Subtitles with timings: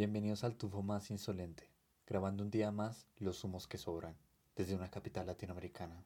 [0.00, 1.68] Bienvenidos al tufo más insolente,
[2.06, 4.16] grabando un día más los humos que sobran,
[4.56, 6.02] desde una capital latinoamericana.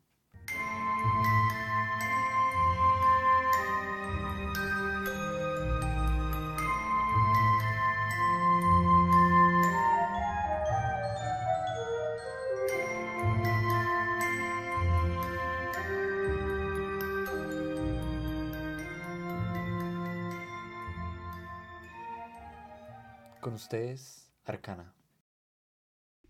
[23.64, 24.94] Ustedes, Arcana.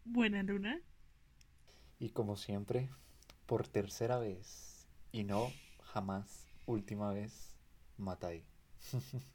[0.04, 0.80] Buena luna.
[1.98, 2.88] Y como siempre,
[3.46, 7.56] por tercera vez, y no jamás última vez,
[7.98, 8.44] Matai.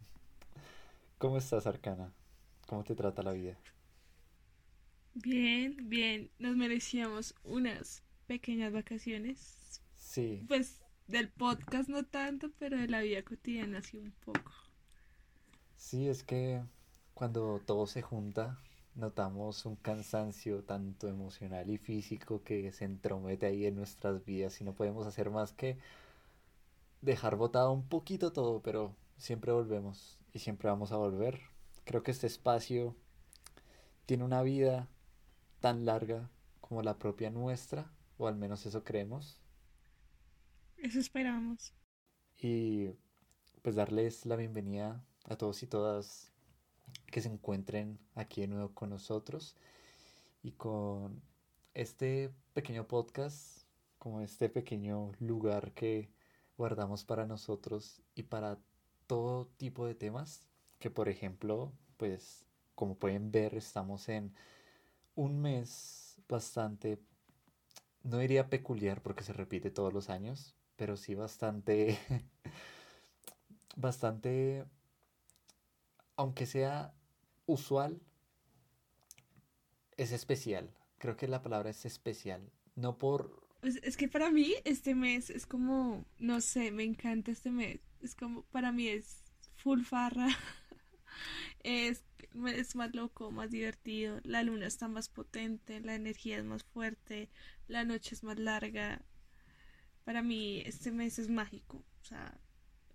[1.19, 2.13] ¿Cómo estás, Arcana?
[2.67, 3.57] ¿Cómo te trata la vida?
[5.13, 6.31] Bien, bien.
[6.39, 9.81] Nos merecíamos unas pequeñas vacaciones.
[9.95, 14.51] Sí, Pues del podcast no tanto, pero de la vida cotidiana sí un poco.
[15.75, 16.61] sí, es que
[17.19, 18.57] cuando todo se junta,
[18.95, 24.63] notamos un cansancio tanto emocional y físico que se entromete ahí en nuestras vidas y
[24.63, 25.77] no podemos hacer más que
[27.01, 31.41] dejar botado un poquito todo, pero siempre volvemos y siempre vamos a volver.
[31.83, 32.95] Creo que este espacio
[34.05, 34.87] tiene una vida
[35.59, 36.29] tan larga
[36.61, 39.41] como la propia nuestra, o al menos eso creemos,
[40.77, 41.73] Eso esperamos.
[42.41, 42.89] y
[43.61, 46.28] pues darles la bienvenida a todos y todas
[47.07, 49.55] que se encuentren aquí de nuevo con nosotros
[50.43, 51.21] y con
[51.73, 53.63] este pequeño podcast,
[53.97, 56.09] como este pequeño lugar que
[56.57, 58.59] guardamos para nosotros y para
[59.07, 60.47] todo tipo de temas,
[60.79, 62.45] que por ejemplo, pues
[62.75, 64.33] como pueden ver, estamos en
[65.15, 66.99] un mes bastante,
[68.03, 71.99] no diría peculiar porque se repite todos los años, pero sí bastante,
[73.75, 74.65] bastante,
[76.19, 76.93] aunque sea
[77.45, 78.01] usual,
[79.95, 80.69] es especial.
[80.97, 82.51] Creo que la palabra es especial.
[82.75, 83.47] No por...
[83.61, 87.79] Pues es que para mí este mes es como, no sé, me encanta este mes.
[88.01, 89.23] Es como, para mí es
[89.55, 90.27] full farra.
[91.61, 92.05] Es,
[92.47, 94.21] es más loco, más divertido.
[94.23, 97.29] La luna está más potente, la energía es más fuerte,
[97.67, 99.01] la noche es más larga.
[100.05, 101.83] Para mí este mes es mágico.
[102.01, 102.39] O sea,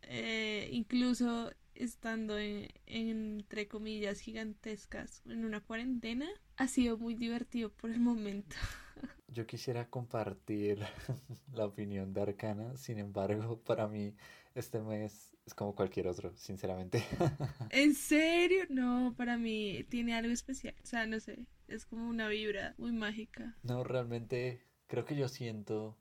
[0.03, 7.91] eh, incluso estando en, entre comillas gigantescas en una cuarentena, ha sido muy divertido por
[7.91, 8.57] el momento.
[9.29, 10.79] Yo quisiera compartir
[11.53, 14.15] la opinión de Arcana, sin embargo, para mí
[14.55, 17.05] este mes es como cualquier otro, sinceramente.
[17.71, 18.65] ¿En serio?
[18.69, 20.75] No, para mí tiene algo especial.
[20.83, 23.57] O sea, no sé, es como una vibra muy mágica.
[23.63, 25.99] No, realmente creo que yo siento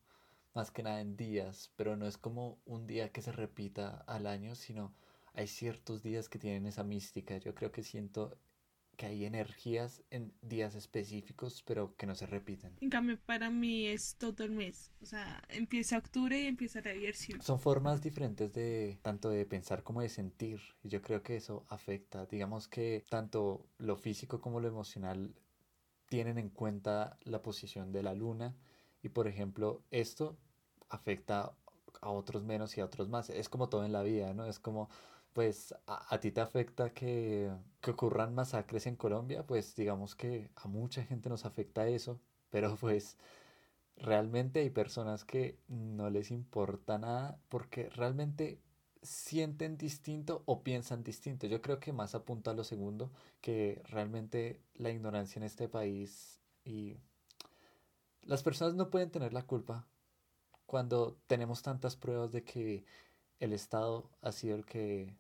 [0.54, 4.28] más que nada en días, pero no es como un día que se repita al
[4.28, 4.94] año, sino
[5.34, 7.38] hay ciertos días que tienen esa mística.
[7.38, 8.38] Yo creo que siento
[8.96, 12.78] que hay energías en días específicos, pero que no se repiten.
[12.80, 14.92] En cambio, para mí es todo el mes.
[15.02, 17.42] O sea, empieza octubre y empieza la diversión.
[17.42, 21.66] Son formas diferentes de tanto de pensar como de sentir, y yo creo que eso
[21.70, 22.28] afecta.
[22.28, 25.34] Digamos que tanto lo físico como lo emocional
[26.08, 28.56] tienen en cuenta la posición de la luna,
[29.02, 30.38] y por ejemplo, esto
[30.90, 31.56] afecta
[32.02, 33.32] a otros menos y a otros más.
[33.32, 34.46] Es como todo en la vida, ¿no?
[34.46, 34.90] Es como,
[35.34, 37.52] pues, a, a ti te afecta que,
[37.82, 42.76] que ocurran masacres en Colombia, pues digamos que a mucha gente nos afecta eso, pero
[42.78, 43.18] pues
[43.98, 48.60] realmente hay personas que no les importa nada porque realmente
[49.04, 51.48] sienten distinto o piensan distinto.
[51.48, 53.12] Yo creo que más apunta a lo segundo,
[53.42, 56.98] que realmente la ignorancia en este país y
[58.22, 59.86] las personas no pueden tener la culpa
[60.66, 62.86] cuando tenemos tantas pruebas de que
[63.40, 65.14] el Estado ha sido el que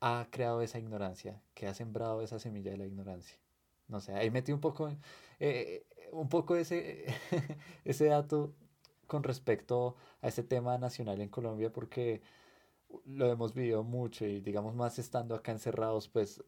[0.00, 3.38] ha creado esa ignorancia, que ha sembrado esa semilla de la ignorancia.
[3.88, 4.90] No sé, ahí metí un poco,
[5.40, 7.06] eh, un poco ese,
[7.84, 8.54] ese dato
[9.06, 12.20] con respecto a ese tema nacional en Colombia, porque
[13.06, 16.42] lo hemos vivido mucho y digamos más estando acá encerrados, pues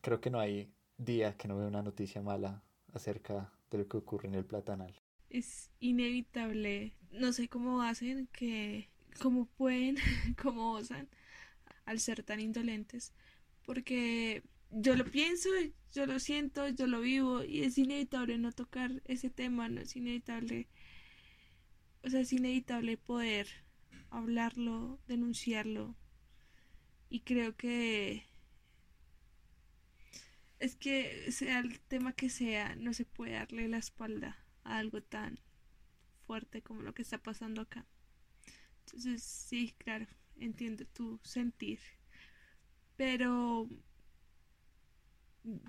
[0.00, 2.62] creo que no hay día que no vea una noticia mala
[2.92, 4.94] acerca de lo que ocurre en el Platanal.
[5.28, 6.94] Es inevitable.
[7.10, 8.88] No sé cómo hacen que,
[9.20, 9.96] cómo pueden,
[10.40, 11.08] cómo osan
[11.86, 13.14] al ser tan indolentes.
[13.64, 15.48] Porque yo lo pienso,
[15.92, 19.96] yo lo siento, yo lo vivo y es inevitable no tocar ese tema, no es
[19.96, 20.68] inevitable.
[22.04, 23.48] O sea, es inevitable poder
[24.10, 25.96] hablarlo, denunciarlo.
[27.08, 28.26] Y creo que
[30.58, 35.02] es que sea el tema que sea, no se puede darle la espalda a algo
[35.02, 35.40] tan
[36.26, 37.86] fuerte como lo que está pasando acá.
[38.86, 40.06] Entonces, sí, claro,
[40.38, 41.80] entiendo tu sentir.
[42.96, 43.68] Pero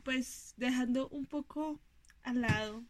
[0.04, 1.80] pues dejando un poco
[2.24, 2.84] al lado,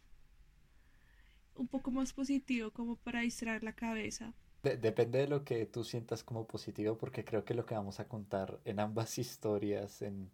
[1.54, 4.32] un poco más positivo como para distraer la cabeza.
[4.62, 8.08] depende de lo que tú sientas como positivo, porque creo que lo que vamos a
[8.08, 10.30] contar en ambas historias, en,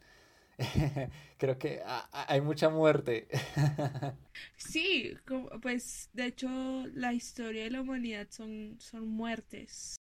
[1.38, 1.82] creo que
[2.12, 3.28] hay mucha muerte.
[4.56, 5.14] sí,
[5.62, 6.48] pues de hecho
[6.94, 9.96] la historia de la humanidad son, son muertes.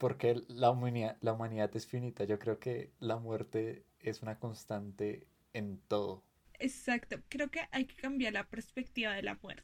[0.00, 2.24] Porque la humanidad, la humanidad es finita.
[2.24, 6.24] Yo creo que la muerte es una constante en todo.
[6.58, 9.62] Exacto, creo que hay que cambiar la perspectiva de la muerte.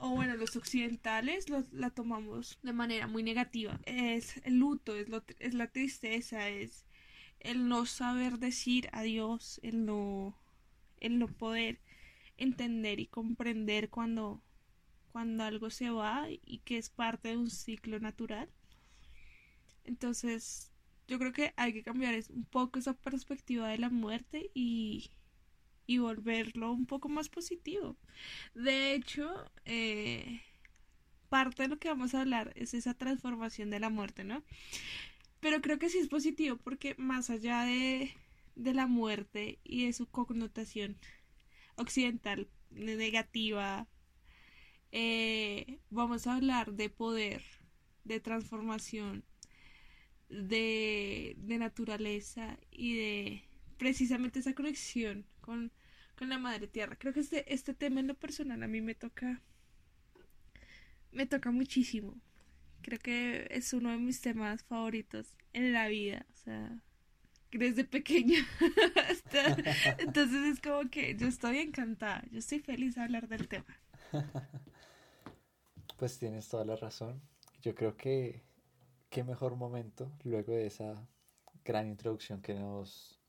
[0.00, 3.78] o bueno, los occidentales la tomamos de manera muy negativa.
[3.84, 6.84] Es el luto, es, lo, es la tristeza, es
[7.38, 10.36] el no saber decir adiós, el no,
[10.98, 11.78] el no poder
[12.38, 14.42] entender y comprender cuando,
[15.12, 18.48] cuando algo se va y que es parte de un ciclo natural.
[19.84, 20.72] Entonces,
[21.08, 25.10] yo creo que hay que cambiar un poco esa perspectiva de la muerte y,
[25.86, 27.96] y volverlo un poco más positivo.
[28.54, 30.42] De hecho, eh,
[31.28, 34.44] parte de lo que vamos a hablar es esa transformación de la muerte, ¿no?
[35.40, 38.12] Pero creo que sí es positivo porque más allá de,
[38.56, 40.96] de la muerte y de su connotación
[41.76, 43.88] occidental negativa,
[44.92, 47.42] eh, vamos a hablar de poder,
[48.04, 49.24] de transformación,
[50.30, 53.44] de, de naturaleza y de
[53.76, 55.72] precisamente esa conexión con,
[56.16, 56.96] con la madre tierra.
[56.96, 59.42] Creo que este, este tema en lo personal a mí me toca,
[61.12, 62.14] me toca muchísimo
[62.82, 66.26] Creo que es uno de mis temas favoritos en la vida.
[66.32, 66.82] O sea,
[67.52, 68.38] desde pequeña.
[69.98, 72.24] Entonces es como que yo estoy encantada.
[72.30, 73.76] Yo estoy feliz de hablar del tema.
[75.98, 77.20] Pues tienes toda la razón.
[77.60, 78.42] Yo creo que
[79.10, 81.06] qué mejor momento luego de esa
[81.64, 83.20] gran introducción que nos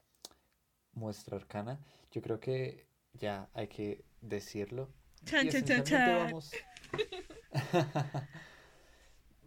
[0.94, 1.80] muestra Arcana.
[2.12, 4.90] Yo creo que ya hay que decirlo.
[5.26, 6.52] Chan, chan, chan, vamos...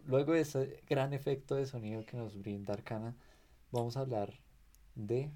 [0.06, 3.16] luego de ese gran efecto de sonido que nos brinda Arcana,
[3.70, 4.38] vamos a hablar
[4.94, 5.30] de...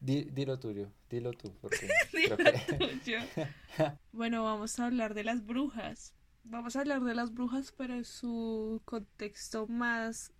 [0.00, 1.88] dilo tuyo, dilo tú, porque
[4.12, 6.15] bueno, vamos a hablar de las brujas.
[6.48, 10.32] Vamos a hablar de las brujas, pero en su contexto más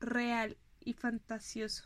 [0.00, 1.84] real y fantasioso.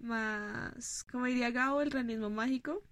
[0.00, 2.82] Más, como diría Gao, el realismo mágico.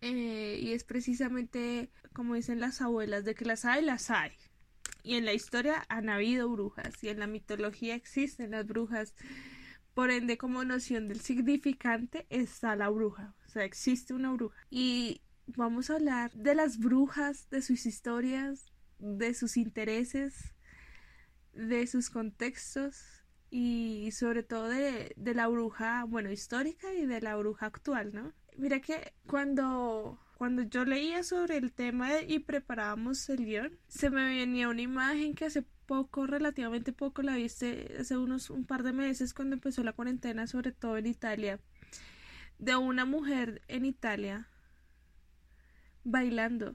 [0.00, 4.30] Eh, y es precisamente como dicen las abuelas, de que las hay, las hay.
[5.02, 9.16] Y en la historia han habido brujas y en la mitología existen las brujas.
[9.94, 13.34] Por ende, como noción del significante está la bruja.
[13.46, 14.56] O sea, existe una bruja.
[14.70, 15.22] Y
[15.56, 20.54] vamos a hablar de las brujas, de sus historias, de sus intereses,
[21.52, 27.36] de sus contextos y sobre todo de, de la bruja, bueno, histórica y de la
[27.36, 28.32] bruja actual, ¿no?
[28.56, 34.24] Mira que cuando cuando yo leía sobre el tema y preparábamos el guion, se me
[34.24, 38.92] venía una imagen que hace poco, relativamente poco, la viste hace unos un par de
[38.92, 41.60] meses cuando empezó la cuarentena, sobre todo en Italia,
[42.58, 44.48] de una mujer en Italia
[46.04, 46.74] bailando.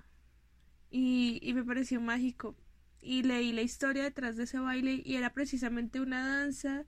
[0.90, 2.56] Y, y me pareció mágico.
[3.02, 6.86] Y leí la historia detrás de ese baile y era precisamente una danza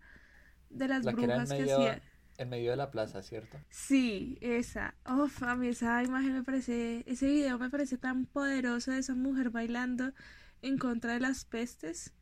[0.69, 2.01] de las brujas que hacía
[2.39, 3.57] en medio de la plaza, ¿cierto?
[3.69, 4.95] Sí, esa.
[5.05, 9.13] Uf, a mí esa imagen me parece, ese video me parece tan poderoso de esa
[9.13, 10.13] mujer bailando
[10.61, 12.13] en contra de las pestes.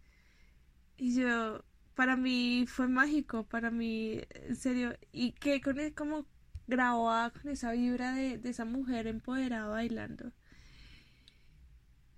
[0.98, 6.26] Y yo, para mí fue mágico, para mí, en serio, y que con como
[6.68, 10.32] grababa con esa vibra de, de esa mujer empoderada bailando.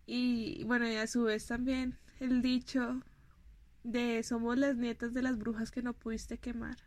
[0.06, 3.02] Y bueno, y a su vez también el dicho
[3.84, 6.78] de somos las nietas de las brujas que no pudiste quemar.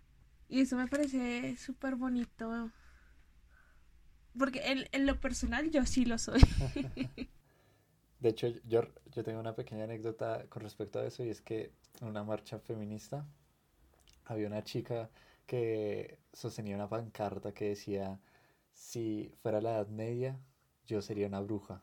[0.48, 2.70] Y eso me parece súper bonito.
[4.38, 6.40] Porque en, en, lo personal yo sí lo soy.
[8.20, 11.72] De hecho, yo, yo tengo una pequeña anécdota con respecto a eso y es que
[12.00, 13.26] en una marcha feminista
[14.26, 15.10] había una chica
[15.52, 18.18] que sostenía una pancarta que decía,
[18.72, 20.40] si fuera la Edad Media,
[20.86, 21.82] yo sería una bruja.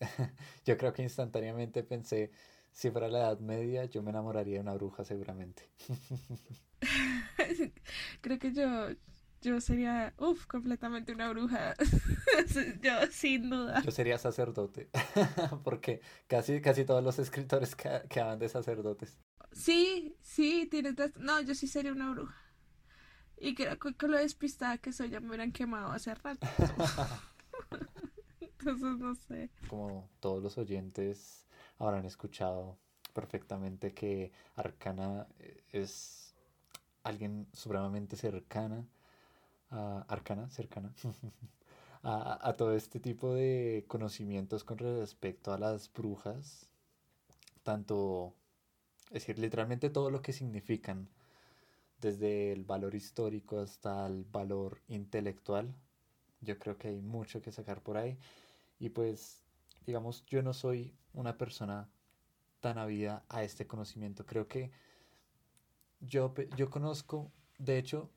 [0.64, 2.30] yo creo que instantáneamente pensé,
[2.72, 5.68] si fuera la Edad Media, yo me enamoraría de una bruja seguramente.
[8.22, 8.88] Creo que yo,
[9.42, 11.74] yo sería, uff, completamente una bruja.
[12.80, 13.82] yo, sin duda.
[13.82, 14.88] Yo sería sacerdote,
[15.62, 19.18] porque casi, casi todos los escritores quedaban de sacerdotes.
[19.52, 20.94] Sí, sí, tienes...
[21.18, 22.45] No, yo sí sería una bruja.
[23.38, 26.46] Y creo que con lo despistada que soy ya me hubieran quemado hace rato.
[28.40, 29.50] Entonces no sé.
[29.68, 31.46] Como todos los oyentes
[31.78, 32.78] habrán escuchado
[33.12, 35.26] perfectamente que Arcana
[35.72, 36.34] es
[37.02, 38.84] alguien supremamente cercana,
[39.70, 40.92] arcana, cercana,
[42.02, 46.68] a, todo este tipo de conocimientos con respecto a las brujas,
[47.62, 48.34] tanto,
[49.06, 51.08] es decir, literalmente todo lo que significan,
[52.00, 55.74] desde el valor histórico hasta el valor intelectual.
[56.40, 58.18] Yo creo que hay mucho que sacar por ahí.
[58.78, 59.42] Y pues,
[59.86, 61.88] digamos, yo no soy una persona
[62.60, 64.26] tan avida a este conocimiento.
[64.26, 64.70] Creo que
[66.00, 68.10] yo, yo conozco, de hecho,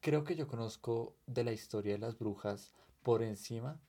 [0.00, 3.80] creo que yo conozco de la historia de las brujas por encima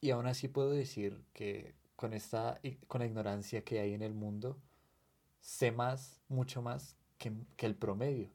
[0.00, 4.14] y aún así puedo decir que con esta con la ignorancia que hay en el
[4.14, 4.58] mundo
[5.40, 8.30] sé más, mucho más que, que el promedio,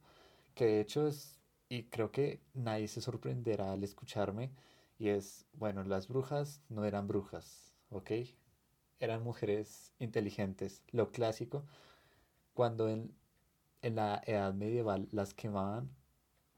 [0.55, 1.39] que de hecho es,
[1.69, 4.51] y creo que nadie se sorprenderá al escucharme,
[4.99, 8.11] y es, bueno, las brujas no eran brujas, ¿ok?
[8.99, 11.65] Eran mujeres inteligentes, lo clásico,
[12.53, 13.13] cuando en,
[13.81, 15.89] en la edad medieval las quemaban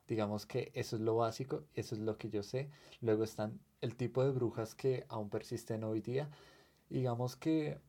[0.08, 2.70] Digamos que eso es lo básico, eso es lo que yo sé.
[3.02, 6.30] Luego están el tipo de brujas que aún persisten hoy día.
[6.90, 7.80] Digamos que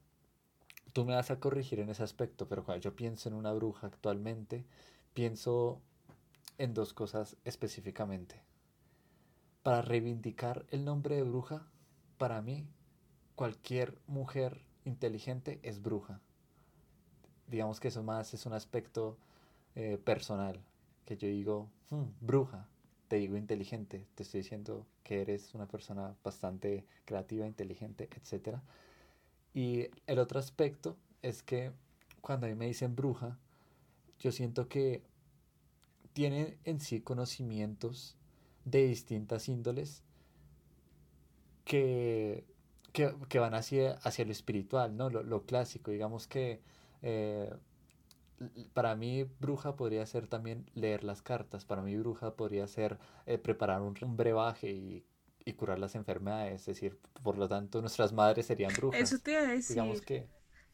[0.92, 3.88] tú me vas a corregir en ese aspecto, pero cuando yo pienso en una bruja
[3.88, 4.64] actualmente,
[5.12, 5.80] pienso
[6.58, 8.42] en dos cosas específicamente.
[9.62, 11.66] Para reivindicar el nombre de bruja,
[12.18, 12.66] para mí,
[13.34, 16.20] cualquier mujer inteligente es bruja.
[17.48, 19.18] Digamos que eso más es un aspecto
[19.74, 20.60] eh, personal
[21.04, 22.68] que yo digo, hmm, bruja,
[23.08, 28.58] te digo inteligente, te estoy diciendo que eres una persona bastante creativa, inteligente, etc.
[29.52, 31.72] Y el otro aspecto es que
[32.20, 33.38] cuando a mí me dicen bruja,
[34.18, 35.02] yo siento que
[36.14, 38.16] tiene en sí conocimientos
[38.64, 40.02] de distintas índoles
[41.64, 42.46] que,
[42.92, 45.10] que, van hacia, hacia lo espiritual, ¿no?
[45.10, 46.62] Lo, clásico, digamos que
[47.02, 47.52] eh,
[48.72, 53.36] para mí bruja podría ser también leer las cartas, para mí bruja podría ser eh,
[53.38, 55.04] preparar un, brebaje y,
[55.56, 59.00] curar las enfermedades, es decir, por lo tanto nuestras madres serían brujas.
[59.00, 59.76] Eso te iba a decir.
[59.76, 60.26] Digamos que...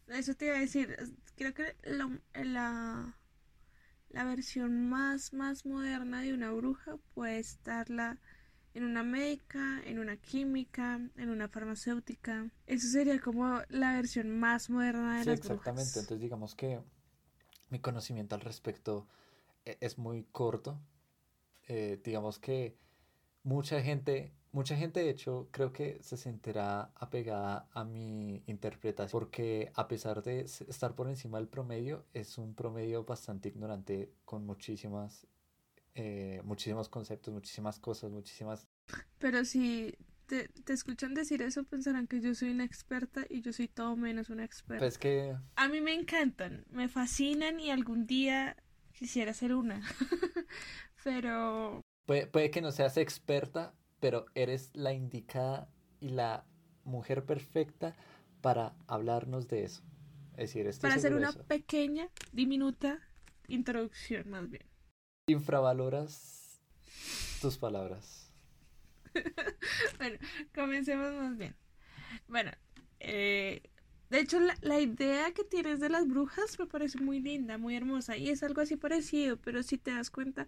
[0.07, 0.97] Eso te iba a decir,
[1.35, 3.20] creo que la, la
[4.12, 8.19] versión más, más moderna de una bruja puede estarla
[8.75, 12.50] en una médica, en una química, en una farmacéutica.
[12.67, 15.99] Eso sería como la versión más moderna de sí, exactamente.
[15.99, 16.81] Entonces digamos que
[17.69, 19.09] mi conocimiento al respecto
[19.64, 20.81] e-, es muy corto.
[21.69, 22.76] Eh, digamos que
[23.43, 29.71] mucha gente, mucha gente de hecho creo que se sentirá apegada a mi interpretación porque
[29.75, 35.26] a pesar de estar por encima del promedio, es un promedio bastante ignorante con muchísimas,
[35.95, 38.66] eh, muchísimos conceptos, muchísimas cosas, muchísimas...
[39.19, 43.69] Pero si te, escuchan decir eso, pensarán que yo soy una experta y yo soy
[43.69, 44.85] todo menos una experta.
[44.85, 45.37] Pues que...
[45.57, 48.57] A mí me encantan, me fascinan y algún día
[48.92, 49.83] quisiera ser una.
[51.04, 51.80] pero...
[52.07, 55.69] Puede, puede que no seas experta, pero eres la indicada
[56.00, 56.45] y la
[56.85, 57.95] mujer perfecta
[58.40, 59.83] para hablarnos de eso.
[60.37, 62.99] Es decir, para hacer una pequeña, diminuta
[63.49, 64.64] introducción, más bien.
[65.26, 66.62] Infravaloras
[67.40, 68.33] tus palabras.
[69.99, 70.19] bueno,
[70.54, 71.54] comencemos más bien.
[72.28, 72.52] Bueno,
[73.00, 73.62] eh,
[74.09, 78.16] de hecho la, idea que tienes de las brujas me parece muy linda, muy hermosa
[78.16, 80.47] y es algo así parecido, pero si te das cuenta,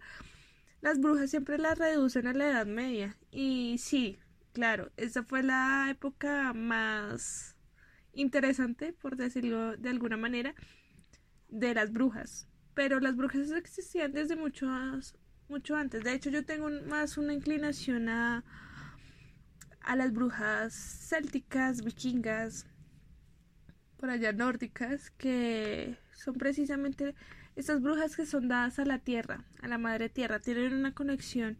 [0.83, 4.19] las brujas siempre las reducen a la Edad Media y sí,
[4.51, 7.55] claro, esa fue la época más
[8.11, 10.53] interesante, por decirlo de alguna manera,
[11.47, 12.49] de las brujas.
[12.73, 15.15] Pero las brujas existían desde muchos
[15.47, 16.03] mucho antes.
[16.03, 18.43] De hecho, yo tengo más una inclinación a,
[19.79, 22.65] a las brujas célticas, vikingas,
[23.95, 27.15] por allá nórdicas, que son precisamente
[27.55, 31.57] estas brujas que son dadas a la tierra, a la madre tierra, tienen una conexión.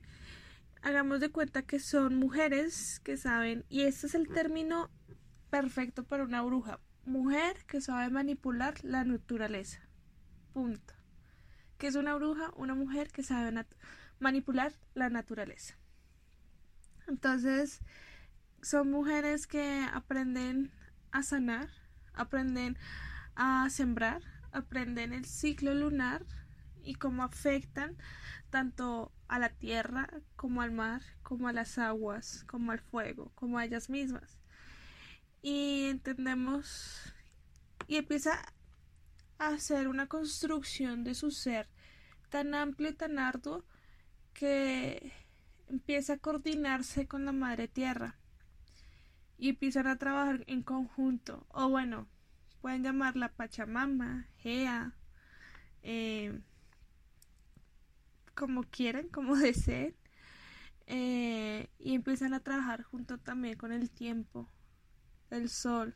[0.81, 4.89] Hagamos de cuenta que son mujeres que saben, y este es el término
[5.49, 9.79] perfecto para una bruja, mujer que sabe manipular la naturaleza.
[10.53, 10.93] Punto
[11.83, 12.49] que es una bruja?
[12.55, 13.65] Una mujer que sabe
[14.17, 15.75] manipular la naturaleza.
[17.09, 17.81] Entonces,
[18.61, 20.71] son mujeres que aprenden
[21.11, 21.67] a sanar,
[22.13, 22.77] aprenden
[23.35, 24.21] a sembrar,
[24.53, 26.25] aprenden el ciclo lunar
[26.83, 27.97] y cómo afectan
[28.49, 33.57] tanto a la tierra como al mar, como a las aguas, como al fuego, como
[33.57, 34.37] a ellas mismas.
[35.41, 37.13] Y entendemos
[37.87, 38.53] y empieza
[39.47, 41.67] hacer una construcción de su ser
[42.29, 43.65] tan amplio y tan arduo
[44.33, 45.11] que
[45.67, 48.17] empieza a coordinarse con la madre tierra
[49.37, 52.07] y empiezan a trabajar en conjunto o bueno
[52.63, 54.93] pueden llamarla Pachamama, Gea,
[55.81, 56.39] eh,
[58.35, 59.93] como quieren, como deseen.
[60.87, 64.49] Eh, y empiezan a trabajar junto también con el tiempo,
[65.29, 65.93] el sol.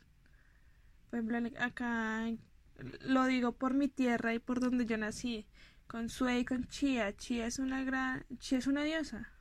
[1.10, 2.28] Por ejemplo, acá
[3.00, 5.48] lo digo por mi tierra y por donde yo nací,
[5.88, 7.16] con Sue y con Chía.
[7.16, 9.32] Chía es una gran, Chía es una diosa,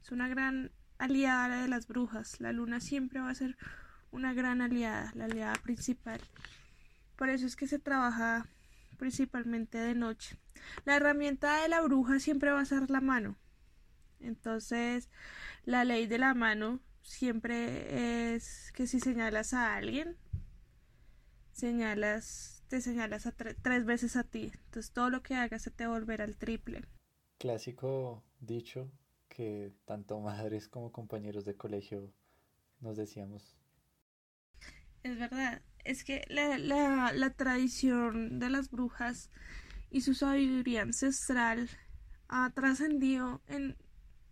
[0.00, 2.40] es una gran aliada de las brujas.
[2.40, 3.56] La luna siempre va a ser
[4.16, 6.20] una gran aliada, la aliada principal.
[7.16, 8.46] Por eso es que se trabaja
[8.96, 10.38] principalmente de noche.
[10.84, 13.36] La herramienta de la bruja siempre va a ser la mano.
[14.18, 15.10] Entonces,
[15.64, 20.16] la ley de la mano siempre es que si señalas a alguien,
[21.52, 24.50] señalas, te señalas a tres veces a ti.
[24.64, 26.82] Entonces, todo lo que hagas se te volverá al triple.
[27.38, 28.90] Clásico dicho
[29.28, 32.14] que tanto madres como compañeros de colegio
[32.80, 33.55] nos decíamos.
[35.06, 36.58] Es verdad, es que la,
[37.12, 39.30] la, tradición de las brujas
[39.88, 41.70] y su sabiduría ancestral
[42.26, 43.76] ha trascendido en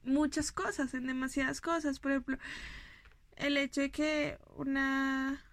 [0.03, 2.01] muchas cosas, en demasiadas cosas.
[2.01, 2.39] Por ejemplo,
[3.37, 5.45] el hecho de que una,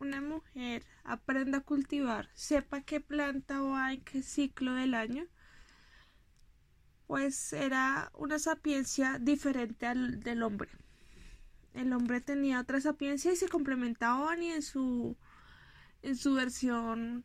[0.00, 5.26] una mujer aprenda a cultivar, sepa qué planta va en qué ciclo del año,
[7.06, 10.70] pues era una sapiencia diferente al del hombre.
[11.76, 15.16] El hombre tenía otra sapiencia y se complementaban y en su
[16.02, 17.24] en su versión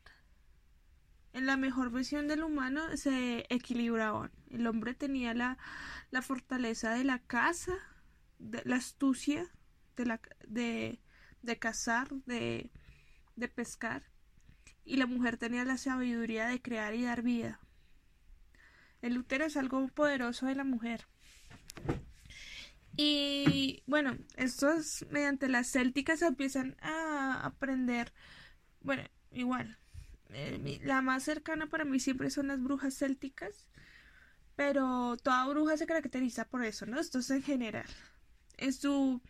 [1.34, 4.32] en la mejor versión del humano se equilibraban.
[4.50, 5.58] El hombre tenía la,
[6.10, 7.74] la fortaleza de la caza,
[8.40, 9.50] de la astucia,
[9.96, 11.00] de, la, de,
[11.42, 12.72] de cazar, de,
[13.38, 14.04] de pescar,
[14.84, 17.62] y la mujer tenía la sabiduría de crear y dar vida.
[19.02, 21.08] El útero es algo poderoso de la mujer.
[22.98, 28.14] Y bueno, estos mediante las célticas empiezan a aprender,
[28.82, 29.78] bueno, igual,
[30.30, 33.68] eh, la más cercana para mí siempre son las brujas célticas,
[34.56, 37.00] pero toda bruja se caracteriza por eso, ¿no?
[37.00, 37.88] Esto es en general.
[38.58, 39.22] En su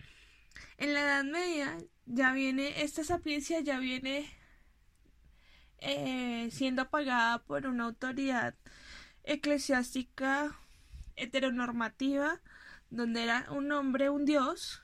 [0.78, 4.26] en la Edad Media ya viene esta sapiencia ya viene
[5.80, 8.56] eh, siendo apagada por una autoridad
[9.24, 10.56] eclesiástica
[11.16, 12.42] heteronormativa
[12.92, 14.84] donde era un hombre un dios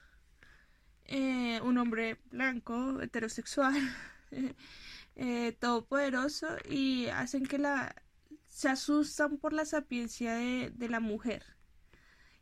[1.06, 3.76] eh, un hombre blanco heterosexual
[5.16, 7.96] eh, todopoderoso y hacen que la
[8.48, 11.44] se asustan por la sapiencia de, de la mujer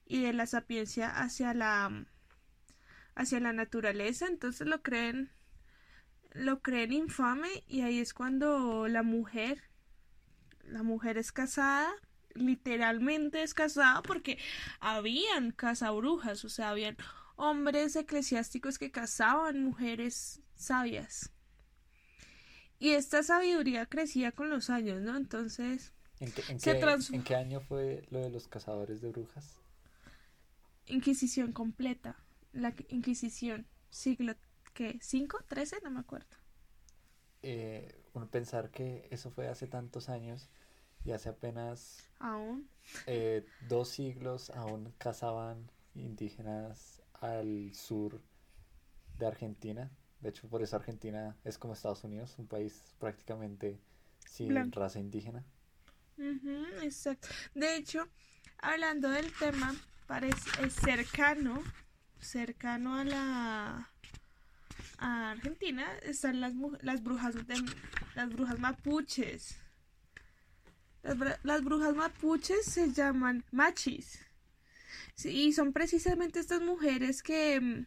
[0.06, 2.06] y de la sapiencia hacia la
[3.16, 4.28] hacia la naturaleza.
[4.28, 5.32] Entonces lo creen
[6.32, 9.62] lo creen infame y ahí es cuando la mujer
[10.64, 11.94] la mujer es casada
[12.36, 14.38] literalmente es casada porque
[14.80, 16.98] habían cazabrujas o sea habían
[17.36, 21.32] hombres eclesiásticos que cazaban mujeres sabias
[22.80, 25.16] y esta sabiduría crecía con los años, ¿no?
[25.16, 25.94] Entonces...
[26.20, 29.58] ¿En qué, en qué, año fue lo de los cazadores de brujas?
[30.86, 32.16] Inquisición completa.
[32.54, 33.68] La Inquisición.
[33.90, 34.34] Siglo,
[34.74, 34.98] ¿qué?
[35.02, 35.40] ¿Cinco?
[35.48, 35.78] ¿Trece?
[35.84, 36.38] No me acuerdo.
[37.42, 40.50] Eh, uno pensar que eso fue hace tantos años
[41.06, 42.10] y hace apenas...
[42.20, 42.70] Aún.
[43.08, 48.22] Eh, dos siglos aún cazaban indígenas al sur
[49.18, 49.92] de Argentina
[50.26, 53.80] de hecho, por eso Argentina es como Estados Unidos, un país prácticamente
[54.28, 55.44] sin raza indígena.
[56.82, 57.28] exacto.
[57.54, 58.08] De hecho,
[58.58, 59.76] hablando del tema,
[60.08, 61.62] parece es cercano,
[62.20, 63.92] cercano a la
[64.98, 67.56] a Argentina están las, las brujas de,
[68.16, 69.60] las brujas mapuches.
[71.44, 74.20] Las, brujas mapuches se llaman machis.
[75.24, 77.86] Y son precisamente estas mujeres que mm,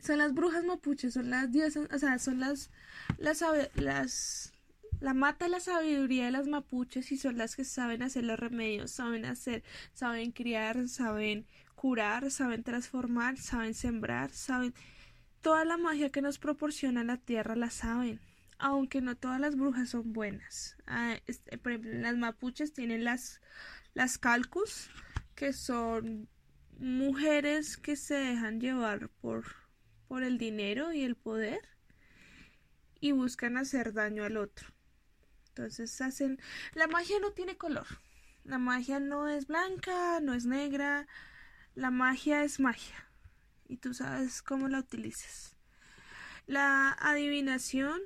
[0.00, 2.70] son las brujas mapuches, son las diosas, o sea, son las,
[3.18, 3.42] las,
[3.74, 4.52] las,
[5.00, 8.90] la mata la sabiduría de las mapuches y son las que saben hacer los remedios,
[8.90, 14.74] saben hacer, saben criar, saben curar, saben transformar, saben sembrar, saben,
[15.40, 18.20] toda la magia que nos proporciona la tierra la saben,
[18.62, 20.76] aunque no todas las brujas son buenas.
[20.86, 23.40] Ah, este, por ejemplo, las mapuches tienen las,
[23.94, 24.90] las calcus,
[25.34, 26.28] que son
[26.78, 29.44] mujeres que se dejan llevar por
[30.12, 31.66] por el dinero y el poder
[33.00, 34.68] y buscan hacer daño al otro.
[35.48, 36.38] Entonces hacen...
[36.74, 37.86] La magia no tiene color.
[38.44, 41.06] La magia no es blanca, no es negra.
[41.74, 43.10] La magia es magia.
[43.66, 45.56] Y tú sabes cómo la utilizas.
[46.46, 48.02] La adivinación,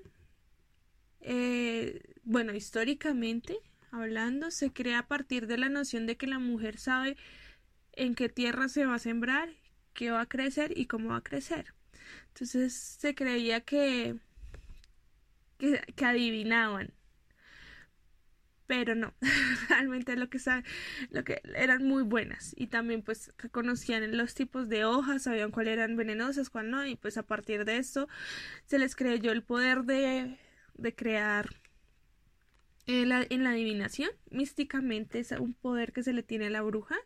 [1.29, 3.59] eh, bueno, históricamente
[3.91, 7.17] hablando, se crea a partir de la noción de que la mujer sabe
[7.95, 9.49] en qué tierra se va a sembrar,
[9.93, 11.75] qué va a crecer y cómo va a crecer.
[12.29, 14.17] Entonces se creía que,
[15.59, 16.93] que, adivinaban.
[18.69, 19.13] pero no,
[19.69, 20.39] realmente lo que
[21.11, 25.73] lo que eran muy buenas y también pues conocían los tipos de hojas, sabían cuáles
[25.75, 28.09] eran venenosas, cuál no y pues a partir de esto
[28.67, 30.37] se les creyó el poder de,
[30.77, 31.49] de crear
[32.87, 36.97] en la, en adivinación, místicamente es un poder que se le tiene a la bruja,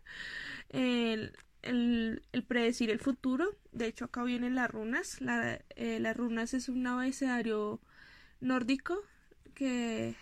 [0.69, 6.55] el, el, predecir el futuro, de hecho acá vienen las runas, la, eh, las runas
[6.55, 7.81] es un abecedario
[8.41, 9.03] nórdico
[9.55, 10.17] que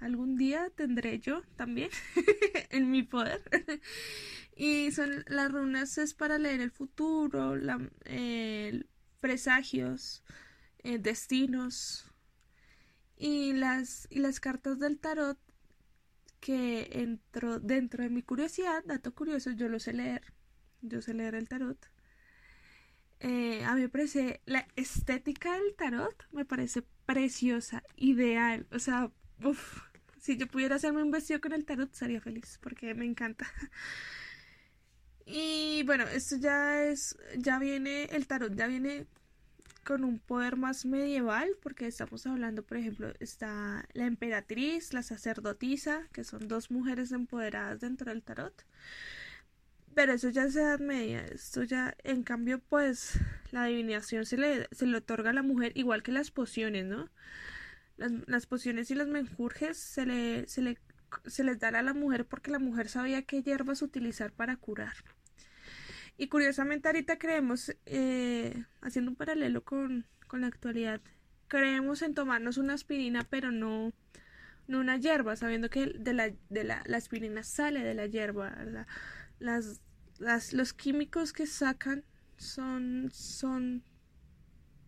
[0.00, 1.90] algún día tendré yo también
[2.70, 3.42] en mi poder.
[4.56, 7.54] y son las runas es para leer el futuro,
[9.20, 10.22] presagios,
[10.78, 12.13] eh, destinos
[13.16, 15.38] y las, y las cartas del tarot
[16.40, 20.22] que entro dentro de mi curiosidad, dato curioso, yo lo sé leer,
[20.82, 21.78] yo sé leer el tarot.
[23.20, 29.10] Eh, a mí me parece la estética del tarot me parece preciosa, ideal, o sea,
[29.42, 29.80] uff,
[30.20, 33.46] si yo pudiera hacerme un vestido con el tarot, sería feliz, porque me encanta.
[35.26, 39.06] Y bueno, esto ya es, ya viene, el tarot ya viene
[39.84, 46.08] con un poder más medieval, porque estamos hablando, por ejemplo, está la emperatriz, la sacerdotisa,
[46.12, 48.64] que son dos mujeres empoderadas dentro del tarot.
[49.94, 53.18] Pero eso ya es edad media, esto ya, en cambio, pues
[53.52, 57.08] la adivinación se le, se le otorga a la mujer igual que las pociones, ¿no?
[57.96, 60.78] Las, pociones y los menjurjes se le, se, le,
[61.26, 64.96] se les dan a la mujer porque la mujer sabía qué hierbas utilizar para curar.
[66.16, 71.00] Y curiosamente ahorita creemos, eh, haciendo un paralelo con, con, la actualidad,
[71.48, 73.92] creemos en tomarnos una aspirina, pero no,
[74.68, 78.56] no una hierba, sabiendo que de la, de la, aspirina sale de la hierba.
[79.40, 79.80] las,
[80.18, 82.04] las, los químicos que sacan
[82.36, 83.82] son, son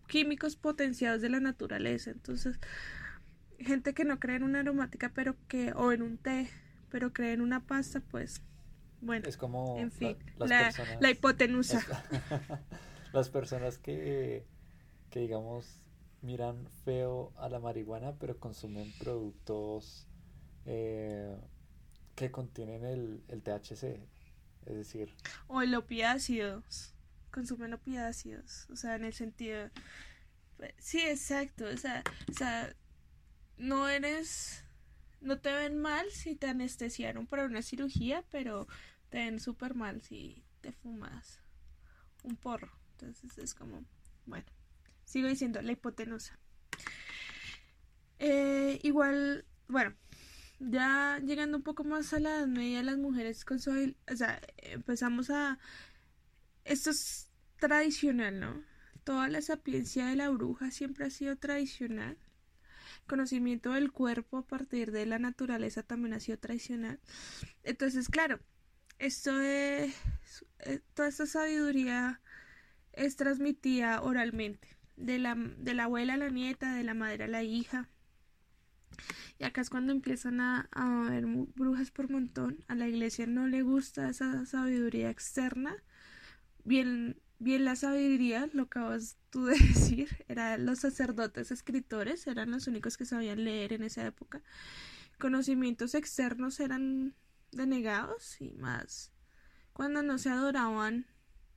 [0.06, 2.10] químicos potenciados de la naturaleza.
[2.10, 2.58] Entonces,
[3.58, 6.48] gente que no cree en una aromática, pero que, o en un té,
[6.90, 8.42] pero cree en una pasta, pues,
[9.00, 9.28] bueno.
[9.28, 11.80] Es como en fin, la, la, hipotenusa.
[13.12, 14.46] las personas que,
[15.10, 15.82] que, digamos,
[16.22, 20.06] miran feo a la marihuana, pero consumen productos
[20.64, 21.36] eh,
[22.14, 24.00] que contienen el, el THC.
[24.66, 25.14] Es decir.
[25.46, 26.96] O el opiáceos
[27.36, 29.68] consumen opiáceos, o sea, en el sentido...
[30.78, 32.74] Sí, exacto, o sea, o sea,
[33.58, 34.64] no eres...
[35.26, 38.68] No te ven mal si te anestesiaron para una cirugía, pero
[39.08, 41.40] te ven súper mal si te fumas
[42.22, 42.70] un porro.
[42.92, 43.84] Entonces es como,
[44.24, 44.46] bueno,
[45.04, 46.38] sigo diciendo la hipotenusa.
[48.20, 49.96] Eh, igual, bueno,
[50.60, 54.40] ya llegando un poco más a la edad media, las mujeres con su, o sea,
[54.58, 55.58] empezamos a
[56.64, 58.62] esto es tradicional, ¿no?
[59.02, 62.16] Toda la sapiencia de la bruja siempre ha sido tradicional.
[63.06, 67.00] Conocimiento del cuerpo a partir de la naturaleza también ha sido tradicional.
[67.62, 68.40] Entonces, claro,
[68.98, 69.94] esto es,
[70.60, 72.20] eh, toda esta sabiduría
[72.92, 77.28] es transmitida oralmente, de la, de la abuela a la nieta, de la madre a
[77.28, 77.88] la hija.
[79.38, 82.64] Y acá es cuando empiezan a, a haber brujas por montón.
[82.68, 85.76] A la iglesia no le gusta esa sabiduría externa
[86.66, 92.66] bien, bien la sabiduría, lo acabas tú de decir, eran los sacerdotes escritores, eran los
[92.66, 94.42] únicos que sabían leer en esa época.
[95.18, 97.14] Conocimientos externos eran
[97.52, 99.12] denegados y más
[99.76, 101.04] cuando no se adoraban,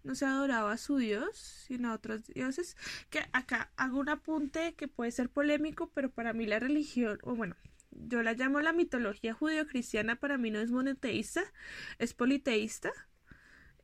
[0.03, 2.75] no se adoraba a su dios, sino a otros dioses.
[3.09, 7.33] Que acá hago un apunte que puede ser polémico, pero para mí la religión, o
[7.33, 7.55] bueno,
[7.91, 11.41] yo la llamo la mitología judio-cristiana, para mí no es monoteísta,
[11.97, 12.91] es politeísta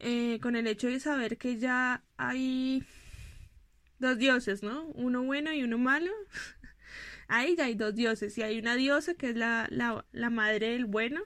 [0.07, 2.83] eh, con el hecho de saber que ya hay
[3.97, 4.85] dos dioses, ¿no?
[4.89, 6.11] Uno bueno y uno malo.
[7.27, 10.73] Ahí ya hay dos dioses y hay una diosa que es la, la, la madre
[10.73, 11.23] del bueno.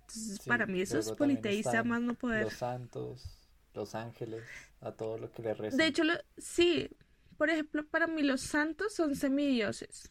[0.00, 2.42] Entonces, para mí eso es politeísta más no poder.
[2.42, 3.38] Los santos,
[3.72, 4.42] los ángeles,
[4.80, 5.78] a todo lo que le rezan.
[5.78, 6.02] De hecho,
[6.36, 6.90] sí,
[7.38, 10.10] por ejemplo, para mí los santos son semidioses.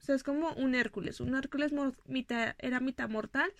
[0.00, 1.18] O sea, es como un Hércules.
[1.18, 1.72] Un Hércules
[2.58, 3.52] era mitad mortal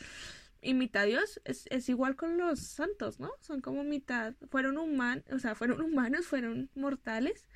[0.64, 3.30] y mitad Dios es, igual con los santos, ¿no?
[3.40, 7.46] Son como mitad, fueron humanos, o sea, fueron humanos, fueron mortales,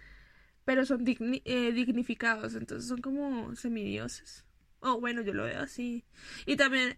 [0.65, 4.45] pero son eh, dignificados, entonces son como semidioses.
[4.81, 6.05] Oh, bueno, yo lo veo así.
[6.47, 6.97] Y también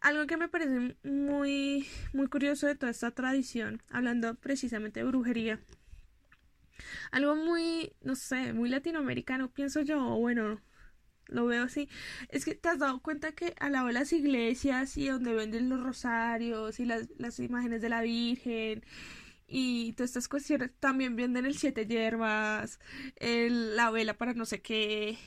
[0.00, 5.60] algo que me parece muy, muy curioso de toda esta tradición, hablando precisamente de brujería.
[7.10, 10.60] Algo muy, no sé, muy latinoamericano, pienso yo, bueno,
[11.32, 11.88] lo veo así.
[12.28, 15.68] Es que te has dado cuenta que al lado de las iglesias y donde venden
[15.68, 18.84] los rosarios y las, las imágenes de la Virgen
[19.54, 22.80] y todas estas cuestiones también venden el siete hierbas,
[23.20, 25.18] la vela para no sé qué.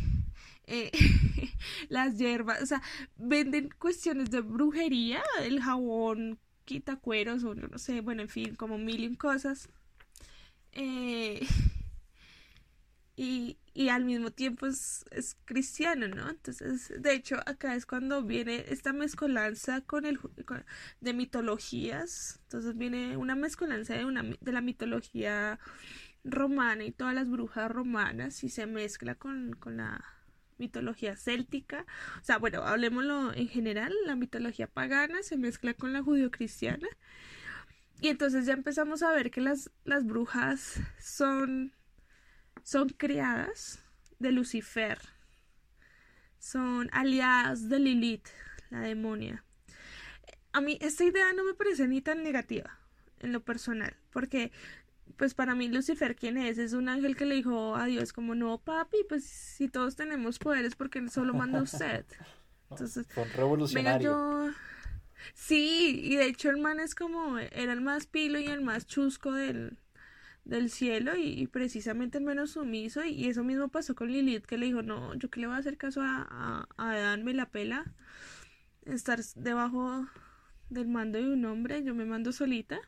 [0.68, 0.92] Eh,
[1.90, 2.82] las hierbas, o sea,
[3.18, 8.80] venden cuestiones de brujería, el jabón quita cueros o no sé, bueno, en fin, como
[8.80, 9.70] mil cosas.
[10.72, 11.46] Eh,
[13.16, 16.30] y, y al mismo tiempo es, es, cristiano, ¿no?
[16.30, 20.18] Entonces, de hecho, acá es cuando viene esta mezcolanza con el
[21.02, 22.40] de mitologías.
[22.44, 25.60] Entonces viene una mezcolanza de una de la mitología
[26.24, 30.06] romana y todas las brujas romanas y se mezcla con, con la
[30.58, 31.86] mitología céltica.
[32.22, 36.88] O sea, bueno, hablemoslo en general, la mitología pagana se mezcla con la judio-cristiana.
[38.00, 41.74] Y entonces ya empezamos a ver que las, las brujas son
[42.64, 43.84] son criadas
[44.20, 45.00] de Lucifer,
[46.40, 48.28] son aliadas de Lilith,
[48.70, 49.44] la demonia.
[50.54, 52.80] A mí esta idea no me parece ni tan negativa
[53.20, 54.52] en lo personal, porque
[55.18, 58.36] pues para mí Lucifer quién es, es un ángel que le dijo a Dios como
[58.36, 62.06] no papi, pues si todos tenemos poderes porque solo manda usted.
[62.70, 64.10] Entonces, revolucionario.
[64.10, 64.52] yo...
[65.34, 68.86] Sí, y de hecho el man es como era el más pilo y el más
[68.86, 69.78] chusco del,
[70.46, 74.68] del cielo y, precisamente el menos sumiso y, eso mismo pasó con Lilith que le
[74.68, 77.86] dijo no yo que le voy a hacer caso a, a, a la pela
[78.86, 80.08] estar debajo
[80.70, 82.80] del mando de un hombre yo me mando solita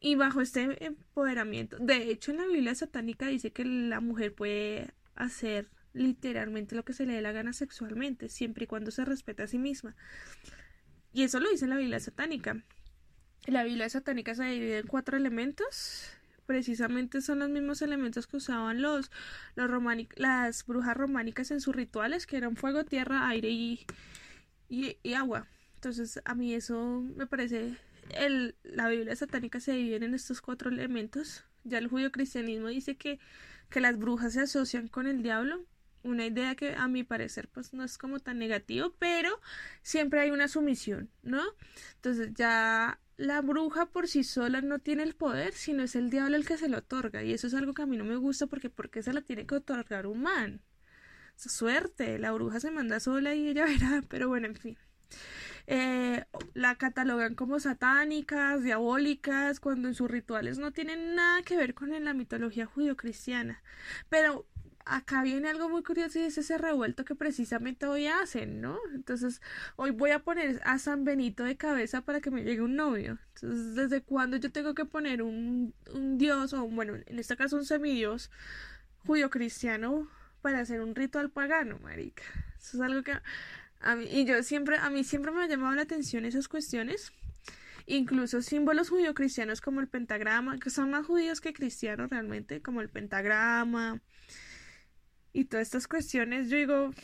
[0.00, 4.92] y bajo este empoderamiento de hecho en la Biblia satánica dice que la mujer puede
[5.14, 9.42] hacer literalmente lo que se le dé la gana sexualmente siempre y cuando se respete
[9.42, 9.96] a sí misma.
[11.12, 12.62] Y eso lo dice la Biblia satánica.
[13.46, 16.10] La Biblia satánica se divide en cuatro elementos
[16.46, 19.10] precisamente son los mismos elementos que usaban los,
[19.56, 19.70] los
[20.16, 23.86] las brujas románicas en sus rituales, que eran fuego, tierra, aire y,
[24.68, 25.46] y, agua.
[25.74, 27.76] Entonces, a mí eso me parece.
[28.10, 31.44] El, la Biblia satánica se divide en estos cuatro elementos.
[31.64, 33.18] Ya el judío cristianismo dice que,
[33.68, 35.64] que las brujas se asocian con el diablo.
[36.02, 39.40] Una idea que a mi parecer pues no es como tan negativo, pero
[39.82, 41.42] siempre hay una sumisión, ¿no?
[41.96, 46.36] Entonces ya la bruja por sí sola no tiene el poder, sino es el diablo
[46.36, 47.22] el que se lo otorga.
[47.22, 49.22] Y eso es algo que a mí no me gusta porque ¿por qué se la
[49.22, 50.62] tiene que otorgar un man?
[51.36, 54.78] Suerte, la bruja se manda sola y ella verá, pero bueno, en fin.
[55.66, 56.24] Eh,
[56.54, 61.90] la catalogan como satánicas, diabólicas, cuando en sus rituales no tienen nada que ver con
[62.04, 63.62] la mitología judio-cristiana.
[64.08, 64.46] Pero
[64.86, 68.78] acá viene algo muy curioso y es ese revuelto que precisamente hoy hacen, ¿no?
[68.94, 69.42] Entonces,
[69.74, 73.18] hoy voy a poner a San Benito de cabeza para que me llegue un novio.
[73.34, 77.56] Entonces, ¿desde cuándo yo tengo que poner un, un dios o, bueno, en este caso
[77.56, 78.30] un semidios
[79.04, 80.08] judío cristiano
[80.40, 82.22] para hacer un ritual pagano, marica?
[82.58, 83.12] Eso es algo que
[83.80, 87.12] a mí, y yo siempre, a mí siempre me ha llamado la atención esas cuestiones.
[87.86, 92.80] Incluso símbolos judío cristianos como el pentagrama, que son más judíos que cristianos realmente, como
[92.80, 94.00] el pentagrama,
[95.36, 96.94] y todas estas cuestiones, yo digo,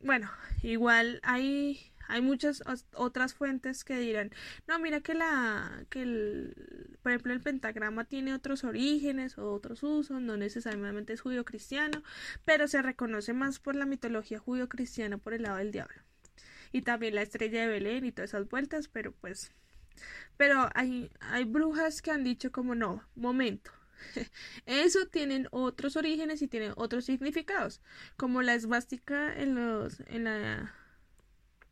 [0.00, 0.30] bueno,
[0.62, 2.62] igual hay, hay muchas
[2.94, 4.30] otras fuentes que dirán,
[4.68, 9.82] no, mira que la, que el, por ejemplo, el pentagrama tiene otros orígenes o otros
[9.82, 12.00] usos, no necesariamente es judío cristiano,
[12.44, 16.00] pero se reconoce más por la mitología judío cristiana por el lado del diablo.
[16.70, 19.50] Y también la estrella de Belén y todas esas vueltas, pero pues,
[20.36, 23.72] pero hay, hay brujas que han dicho como no, momento,
[24.66, 27.80] Eso tienen otros orígenes y tienen otros significados,
[28.16, 30.74] como la esvástica en los en la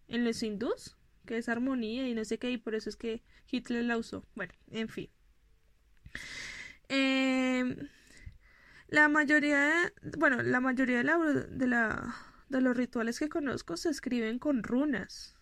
[0.09, 3.23] en los hindús, que es armonía y no sé qué, y por eso es que
[3.51, 4.27] Hitler la usó.
[4.35, 5.11] Bueno, en fin.
[6.89, 7.89] Em,
[8.89, 12.15] la mayoría, bueno, la mayoría de la, de la
[12.51, 15.35] de los rituales que conozco se escriben con runas,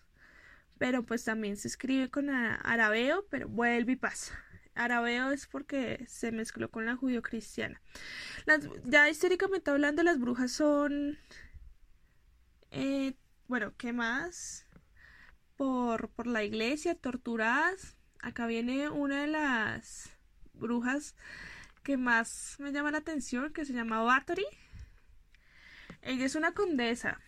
[0.79, 4.39] pero pues también se escribe con arabeo, pero vuelve y pasa
[4.75, 7.81] arabeo es porque se mezcló con la judío-cristiana.
[8.85, 11.19] Ya históricamente hablando, las brujas son,
[12.71, 13.15] eh,
[13.49, 14.67] bueno, ¿qué más?
[15.57, 17.97] Por, por la iglesia, torturadas.
[18.21, 20.11] Acá viene una de las
[20.55, 21.15] brujas
[21.83, 24.47] que más me llama la atención, que se llama Bathory.
[26.03, 27.21] Ella es una condesa.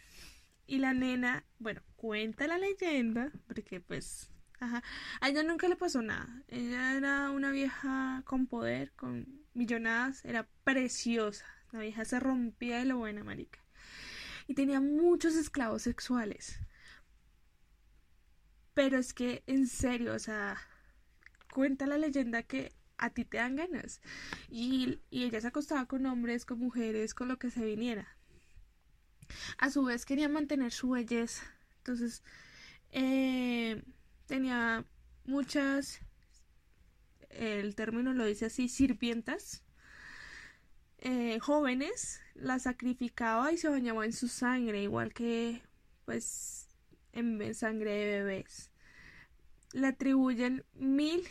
[0.66, 4.32] Y la nena, bueno, cuenta la leyenda, porque pues
[4.62, 4.81] Ajá.
[5.20, 6.44] A ella nunca le pasó nada.
[6.46, 11.44] Ella era una vieja con poder, con millonadas, era preciosa.
[11.72, 13.59] La vieja se rompía de lo buena, marica.
[14.46, 16.61] Y tenía muchos esclavos sexuales.
[18.72, 20.57] Pero es que, en serio, o sea,
[21.53, 24.01] cuenta la leyenda que a ti te dan ganas.
[24.48, 28.16] Y, y ella se acostaba con hombres, con mujeres, con lo que se viniera.
[29.59, 31.42] A su vez quería mantener su belleza.
[31.79, 32.22] Entonces,
[32.92, 33.83] eh,
[34.33, 34.87] tenía
[35.27, 36.01] muchas,
[37.29, 39.62] el término lo dice así, sirvientas.
[41.01, 45.61] eh, jóvenes, la sacrificaba y se bañaba en su sangre, igual que
[46.07, 46.66] pues
[47.12, 48.71] en sangre de bebés.
[49.75, 51.29] Le atribuyen mil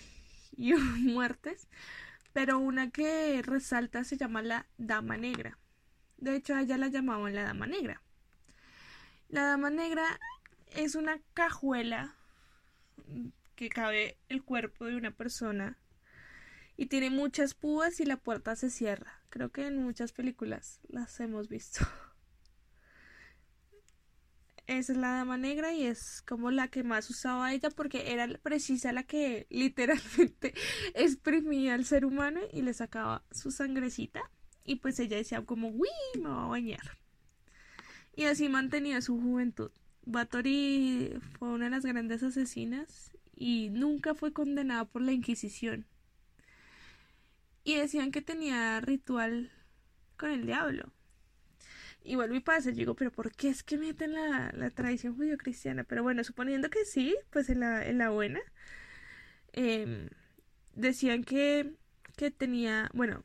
[0.56, 1.68] y muertes,
[2.34, 5.58] pero una que resalta se llama la Dama Negra.
[6.18, 8.00] De hecho, a ella la llamaban la Dama Negra.
[9.28, 10.20] La Dama Negra
[10.76, 12.16] es una cajuela
[13.56, 15.78] que cabe el cuerpo de una persona
[16.78, 19.21] y tiene muchas púas y la puerta se cierra.
[19.30, 21.86] Creo que en muchas películas las hemos visto.
[24.67, 28.28] Esa es la dama negra y es como la que más usaba ella porque era
[28.41, 30.54] precisa la que literalmente
[30.93, 34.21] exprimía al ser humano y le sacaba su sangrecita
[34.63, 36.97] y pues ella decía como, uy, me voy a bañar.
[38.15, 39.71] Y así mantenía su juventud.
[40.06, 45.86] Bathory fue una de las grandes asesinas y nunca fue condenada por la Inquisición.
[47.64, 49.52] Y decían que tenía ritual
[50.18, 50.92] con el diablo.
[52.04, 55.84] Y vuelvo y pasa, digo, pero ¿por qué es que meten la, tradición judío-cristiana?
[55.84, 58.40] Pero bueno, suponiendo que sí, pues en la, en la buena.
[59.54, 60.10] Em,
[60.74, 61.74] decían que,
[62.16, 63.22] que tenía, bueno,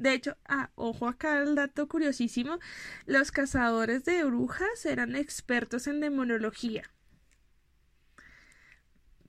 [0.00, 2.58] de hecho, ah, ojo acá el dato curiosísimo,
[3.04, 6.84] los cazadores de brujas eran expertos en demonología.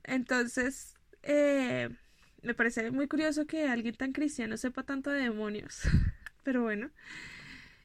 [0.04, 1.90] Entonces, eh,
[2.42, 5.82] me parece muy curioso que alguien tan cristiano sepa tanto de demonios.
[6.42, 6.90] Pero bueno.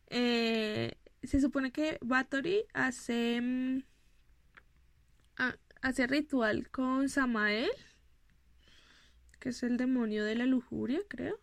[0.10, 3.84] Eh, se supone que Bathory hace, mm,
[5.82, 7.70] hace ritual con Samael,
[9.42, 11.38] que es el demonio de la lujuria, creo.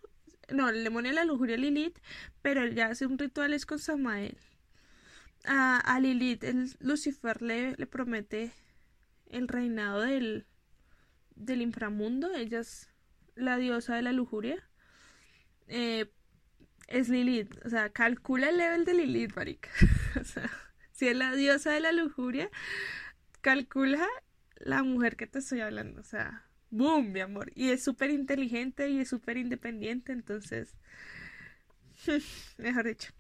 [0.51, 1.99] No, demonio de la lujuria Lilith,
[2.43, 4.37] pero él ya hace un ritual es con Samael.
[5.47, 8.53] A, Lilith, el Lucifer le, le promete
[9.27, 10.47] el reinado del,
[11.35, 12.35] del inframundo.
[12.35, 12.89] Ella es
[13.35, 14.63] la diosa de la lujuria.
[15.69, 16.11] Eh,
[16.89, 17.55] es Lilith.
[17.65, 19.71] O sea, calcula el level de Lilith, marica.
[20.21, 20.51] o sea,
[20.93, 22.51] si es la diosa de la lujuria,
[23.41, 24.07] calcula
[24.57, 26.01] la mujer que te estoy hablando.
[26.01, 26.47] O sea,
[26.77, 27.51] boom, mi amor.
[27.55, 30.75] Y es súper inteligente y es súper independiente, entonces,
[32.59, 33.13] mejor dicho,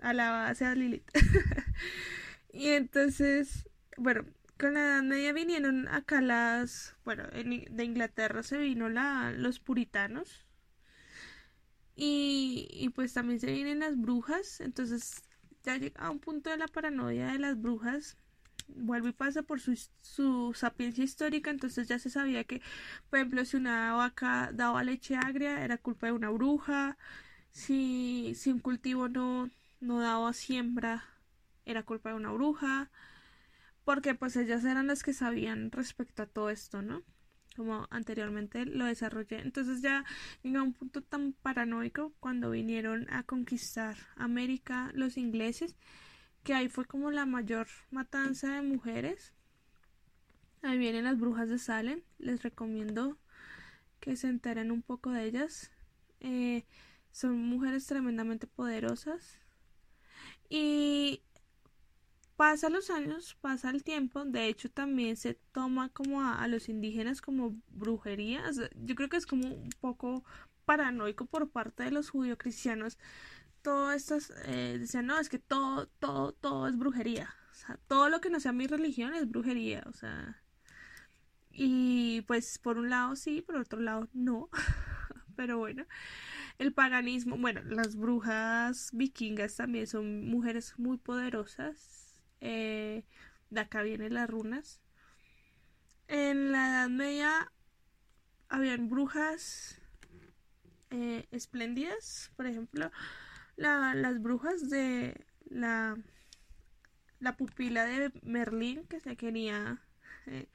[0.00, 1.08] alabada sea Lilith.
[2.52, 4.24] y entonces, bueno,
[4.58, 10.46] con la Edad Media vinieron acá las, bueno, de Inglaterra se vino la, los puritanos,
[11.94, 14.60] y, pues también se vienen las brujas.
[14.60, 15.22] Entonces
[15.62, 18.16] ya llega a un punto de la paranoia de las brujas.
[18.76, 21.50] Vuelve y pasa por su, su sapiencia histórica.
[21.50, 22.62] Entonces ya se sabía que,
[23.10, 26.96] por ejemplo, si una vaca daba leche agria, era culpa de una bruja.
[27.52, 31.04] Si, si un cultivo no, no daba siembra,
[31.66, 32.90] era culpa de una bruja.
[33.84, 37.02] Porque pues ellas eran las que sabían respecto a todo esto, ¿no?
[37.56, 39.40] como anteriormente lo desarrollé.
[39.40, 40.04] Entonces ya
[40.42, 45.76] llegó a un punto tan paranoico cuando vinieron a conquistar América los ingleses,
[46.42, 49.32] que ahí fue como la mayor matanza de mujeres.
[50.62, 53.18] Ahí vienen las brujas de Salem, les recomiendo
[54.00, 55.70] que se enteren un poco de ellas.
[56.20, 56.64] Eh,
[57.10, 59.38] son mujeres tremendamente poderosas.
[60.48, 61.22] Y
[62.36, 67.20] pasa los años, pasa el tiempo, de hecho también se toma como a, los indígenas
[67.20, 68.42] como brujería,
[68.74, 70.24] yo creo que es como un poco
[70.64, 72.98] paranoico por parte de los judío cristianos,
[73.62, 78.08] todo estas eh, decían no es que todo, todo, todo es brujería, o sea, todo
[78.08, 80.42] lo que no sea mi religión es brujería, o sea,
[81.50, 84.48] y pues por un lado sí, por otro lado no,
[85.36, 85.86] pero bueno,
[86.58, 93.04] el paganismo, bueno, las brujas vikingas también son mujeres muy poderosas, eh,
[93.50, 94.80] de acá vienen las runas.
[96.08, 97.52] En la Edad Media
[98.48, 99.80] habían brujas
[100.90, 102.90] eh, espléndidas, por ejemplo,
[103.62, 105.96] las brujas de la,
[107.20, 109.80] la pupila de Merlín que se quería
[110.26, 110.48] eh,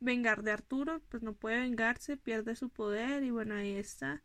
[0.00, 4.22] vengar de Arturo, pues no puede vengarse, pierde su poder y bueno, ahí está.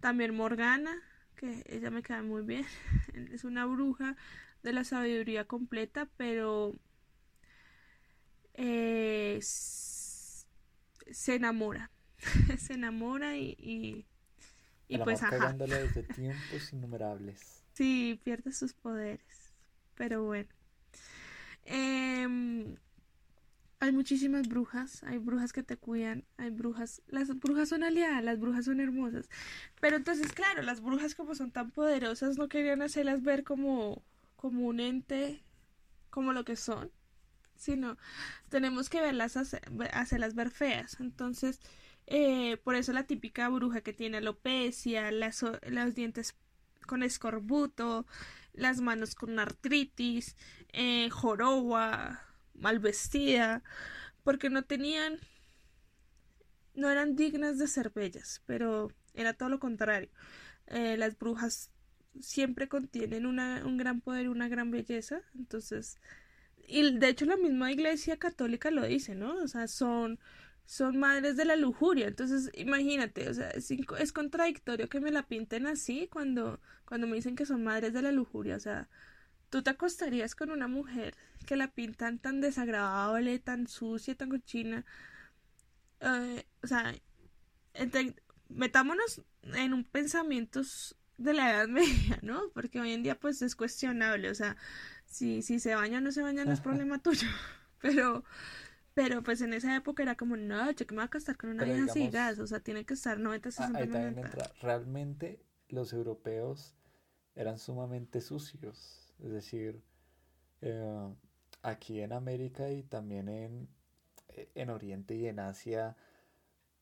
[0.00, 1.00] También Morgana,
[1.36, 2.66] que ella me queda muy bien,
[3.32, 4.16] es una bruja
[4.62, 6.74] de la sabiduría completa, pero
[8.54, 11.90] eh, se enamora.
[12.58, 15.52] se enamora y, y, pues ajá.
[15.52, 17.61] desde tiempos innumerables.
[17.74, 19.52] Sí, pierde sus poderes.
[19.94, 20.48] Pero bueno.
[21.64, 22.76] Em,
[23.80, 28.38] hay muchísimas brujas, hay brujas que te cuidan, hay brujas, las brujas son aliadas, las
[28.38, 29.28] brujas son hermosas.
[29.80, 34.02] Pero entonces, claro, las brujas como son tan poderosas no querían hacerlas ver como
[34.36, 35.40] como un ente
[36.10, 36.90] como lo que son,
[37.56, 37.96] sino
[38.50, 39.36] tenemos que verlas,
[39.92, 41.00] hacerlas ver feas.
[41.00, 41.60] Entonces,
[42.06, 46.34] eh, por eso la típica bruja que tiene alopecia, las, los dientes
[46.82, 48.06] con escorbuto,
[48.52, 50.36] las manos con artritis,
[50.72, 52.22] eh, joroba,
[52.54, 53.62] mal vestida,
[54.24, 55.18] porque no tenían,
[56.74, 60.10] no eran dignas de ser bellas, pero era todo lo contrario.
[60.66, 61.70] Eh, las brujas
[62.20, 65.98] siempre contienen una, un gran poder, una gran belleza, entonces,
[66.68, 69.34] y de hecho la misma iglesia católica lo dice, ¿no?
[69.42, 70.18] O sea, son
[70.66, 72.08] son madres de la lujuria.
[72.08, 77.16] Entonces, imagínate, o sea, es, es, contradictorio que me la pinten así cuando, cuando me
[77.16, 78.56] dicen que son madres de la lujuria.
[78.56, 78.88] O sea,
[79.50, 81.14] tú te acostarías con una mujer
[81.46, 84.84] que la pintan tan desagradable, tan sucia, tan cochina.
[86.00, 86.94] Eh, o sea,
[88.48, 90.62] metámonos en un pensamiento
[91.18, 92.42] de la Edad Media, ¿no?
[92.54, 94.56] Porque hoy en día pues es cuestionable, o sea,
[95.06, 97.28] si, si se baña o no se baña no es problema tuyo,
[97.80, 98.24] pero
[98.94, 101.50] pero pues en esa época era como, no, yo que me voy a casar con
[101.50, 105.40] una vieja así, gas, o sea, tiene que estar 90, 60 Ahí también entra, realmente
[105.68, 106.74] los europeos
[107.34, 109.82] eran sumamente sucios, es decir,
[110.60, 111.14] eh,
[111.62, 113.68] aquí en América y también en,
[114.54, 115.96] en Oriente y en Asia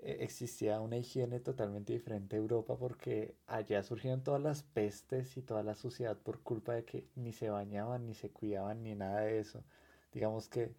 [0.02, 5.42] eh, existía una higiene totalmente diferente a Europa porque allá surgieron todas las pestes y
[5.42, 9.20] toda la suciedad por culpa de que ni se bañaban, ni se cuidaban, ni nada
[9.22, 9.62] de eso.
[10.12, 10.74] Digamos que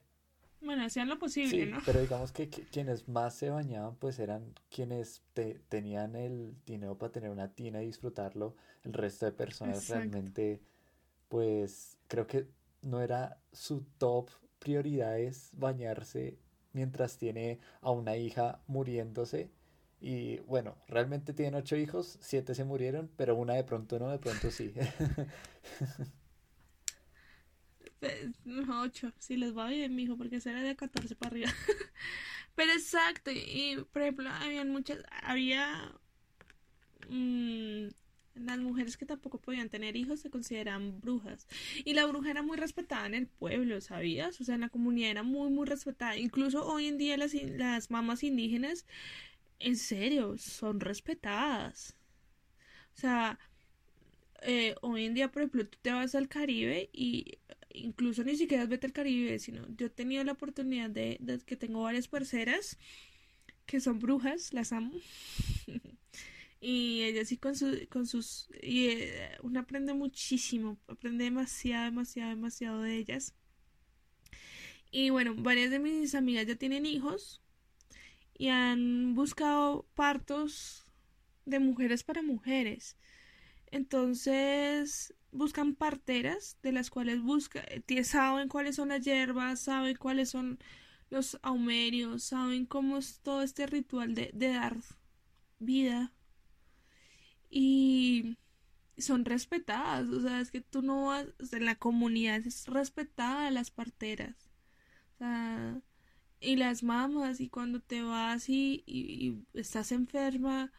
[0.62, 5.24] bueno, hacían lo posible, sí, Pero digamos que, quienes más se bañaban, pues eran quienes
[5.70, 8.56] tenían el dinero para tener una tina y disfrutarlo.
[8.84, 10.62] El resto de personas realmente,
[11.30, 12.48] pues creo que
[12.82, 16.38] no era su top prioridades bañarse
[16.74, 19.52] mientras tiene a una hija muriéndose.
[20.00, 24.20] Y bueno, realmente tienen ocho hijos, siete se murieron, pero una de pronto no, de
[24.20, 24.74] pronto sí.
[28.70, 31.52] ocho, si les va bien, mijo, porque será de 14 para arriba.
[32.56, 35.94] Pero exacto, y por ejemplo, habían muchas, había
[37.10, 37.88] mmm,
[38.36, 41.48] las mujeres que tampoco podían tener hijos se consideraban brujas.
[41.84, 44.40] Y la bruja era muy respetada en el pueblo, ¿sabías?
[44.42, 46.18] O sea, en la comunidad era muy, muy respetada.
[46.18, 48.86] Incluso hoy en día las, las mamás indígenas,
[49.60, 51.96] en serio, son respetadas.
[52.96, 53.40] O sea,
[54.42, 57.38] eh, hoy en día, por ejemplo, tú te vas al Caribe y
[57.74, 61.56] incluso ni siquiera es vete al Caribe, sino yo he tenido la oportunidad de, que
[61.56, 62.78] tengo varias parceras
[63.66, 64.94] que son brujas, las amo.
[66.62, 67.54] y ellas sí con,
[67.90, 68.50] con sus...
[68.62, 73.34] Y eh, uno aprende muchísimo, aprende demasiado, demasiado, demasiado de ellas.
[74.92, 77.42] Y bueno, varias de mis amigas ya tienen hijos
[78.38, 80.86] y han buscado partos
[81.46, 82.98] de mujeres para mujeres.
[83.72, 90.30] Entonces, buscan parteras de las cuales busca, eh, saben cuáles son las hierbas, saben cuáles
[90.30, 90.60] son
[91.10, 94.78] los aumerios, saben cómo es todo este ritual de, de dar
[95.60, 96.14] vida.
[97.50, 98.38] Y
[98.98, 103.72] son respetadas, o sea, es que tú no vas, en la comunidad es respetada las
[103.72, 104.52] parteras,
[105.16, 105.82] o sea,
[106.42, 110.72] y las mamás, y cuando te vas y, y estás enferma,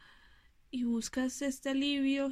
[0.73, 2.31] y buscas este alivio,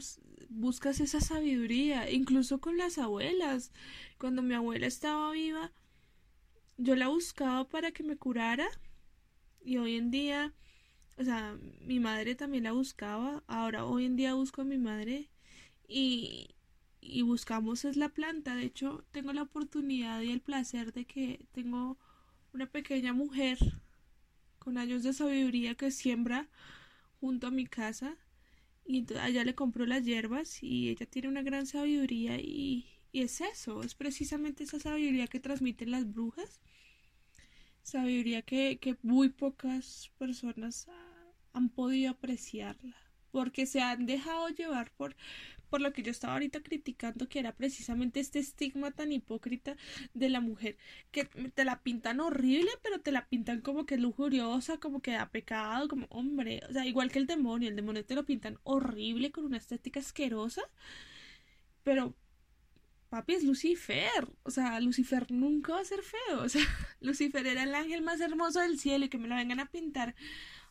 [0.49, 3.71] buscas esa sabiduría, incluso con las abuelas.
[4.17, 5.71] Cuando mi abuela estaba viva,
[6.75, 8.67] yo la buscaba para que me curara
[9.63, 10.55] y hoy en día,
[11.19, 15.29] o sea, mi madre también la buscaba, ahora hoy en día busco a mi madre
[15.87, 16.55] y,
[16.99, 18.55] y buscamos es la planta.
[18.55, 21.99] De hecho, tengo la oportunidad y el placer de que tengo
[22.53, 23.59] una pequeña mujer
[24.57, 26.49] con años de sabiduría que siembra
[27.19, 28.17] junto a mi casa
[28.85, 33.41] y allá le compró las hierbas y ella tiene una gran sabiduría y, y es
[33.41, 36.59] eso, es precisamente esa sabiduría que transmiten las brujas,
[37.83, 40.87] sabiduría que, que muy pocas personas
[41.53, 42.95] han podido apreciarla,
[43.31, 45.15] porque se han dejado llevar por,
[45.69, 49.77] por lo que yo estaba ahorita criticando, que era precisamente este estigma tan hipócrita
[50.13, 50.77] de la mujer,
[51.11, 55.29] que te la pintan horrible, pero te la pintan como que lujuriosa, como que da
[55.29, 59.31] pecado, como hombre, o sea, igual que el demonio, el demonio te lo pintan horrible
[59.31, 60.61] con una estética asquerosa,
[61.83, 62.15] pero
[63.09, 66.61] papi es Lucifer, o sea, Lucifer nunca va a ser feo, o sea,
[67.01, 70.15] Lucifer era el ángel más hermoso del cielo y que me lo vengan a pintar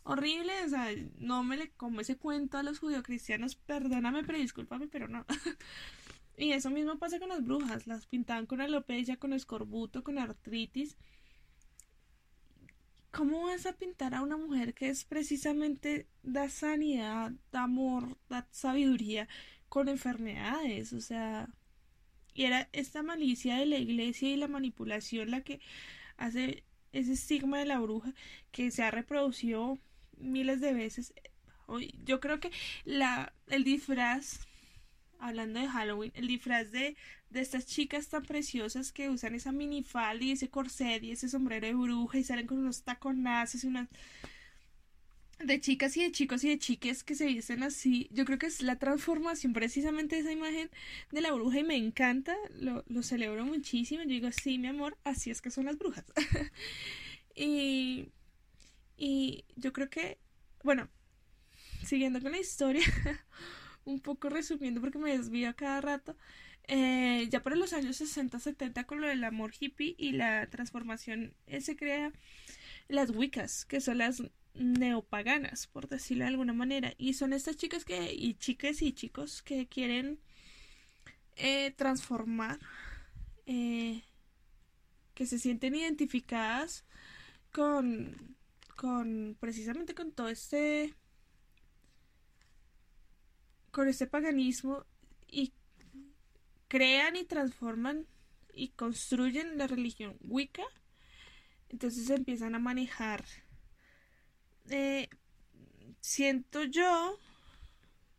[0.03, 0.89] horrible, o sea,
[1.19, 5.27] no me le como ese cuento a los judio-cristianos, perdóname, pero discúlpame, pero no.
[6.37, 10.97] y eso mismo pasa con las brujas, las pintaban con alopecia, con escorbuto, con artritis.
[13.11, 18.47] ¿Cómo vas a pintar a una mujer que es precisamente da sanidad, da amor, da
[18.53, 19.29] sabiduría
[19.69, 20.93] con enfermedades?
[20.93, 21.49] O sea,
[22.35, 25.61] y era esta malicia de la iglesia y la manipulación la que
[26.17, 28.15] hace ese estigma de la bruja
[28.53, 29.79] que se ha reproducido
[30.21, 31.13] miles de veces.
[32.05, 32.51] Yo creo que
[32.85, 34.41] la, el disfraz
[35.21, 36.97] hablando de Halloween, el disfraz de,
[37.29, 41.67] de estas chicas tan preciosas que usan esa minifalda y ese corset y ese sombrero
[41.67, 43.89] de bruja y salen con unos taconazos y unas
[45.39, 48.09] de chicas y de chicos y de chiques que se visten así.
[48.13, 50.71] Yo creo que es la transformación precisamente de esa imagen
[51.11, 54.03] de la bruja y me encanta, lo, lo celebro muchísimo.
[54.03, 56.05] Yo digo, sí, mi amor, así es que son las brujas.
[57.35, 58.09] y,
[59.01, 60.19] y yo creo que,
[60.63, 60.91] bueno,
[61.85, 62.85] siguiendo con la historia,
[63.87, 66.17] un poco resumiendo porque me desvío a cada rato.
[66.69, 71.63] Eh, ya para los años 60-70 con lo del amor hippie y la transformación eh,
[71.63, 72.13] se crea
[72.89, 74.23] las Wiccas, que son las
[74.53, 76.93] neopaganas, por decirlo de alguna manera.
[76.99, 80.21] Y son estas chicas que, y chicas y chicos que quieren
[81.37, 82.61] eh, transformar,
[83.47, 84.03] que
[85.27, 86.85] se sienten identificadas
[87.51, 88.37] con,
[88.81, 90.95] con, precisamente con todo este,
[93.71, 94.87] con este paganismo
[95.29, 95.53] y
[96.67, 98.07] crean y transforman
[98.55, 100.63] y construyen la religión Wicca.
[101.69, 103.23] Entonces empiezan a manejar
[104.71, 105.11] eh,
[106.01, 107.19] siento yo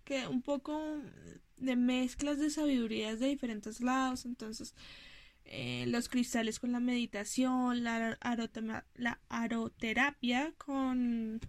[0.03, 1.01] que un poco
[1.57, 4.75] de mezclas de sabidurías de diferentes lados, entonces
[5.53, 8.17] eh, los cristales con la meditación, la,
[9.27, 11.41] aroterapia con,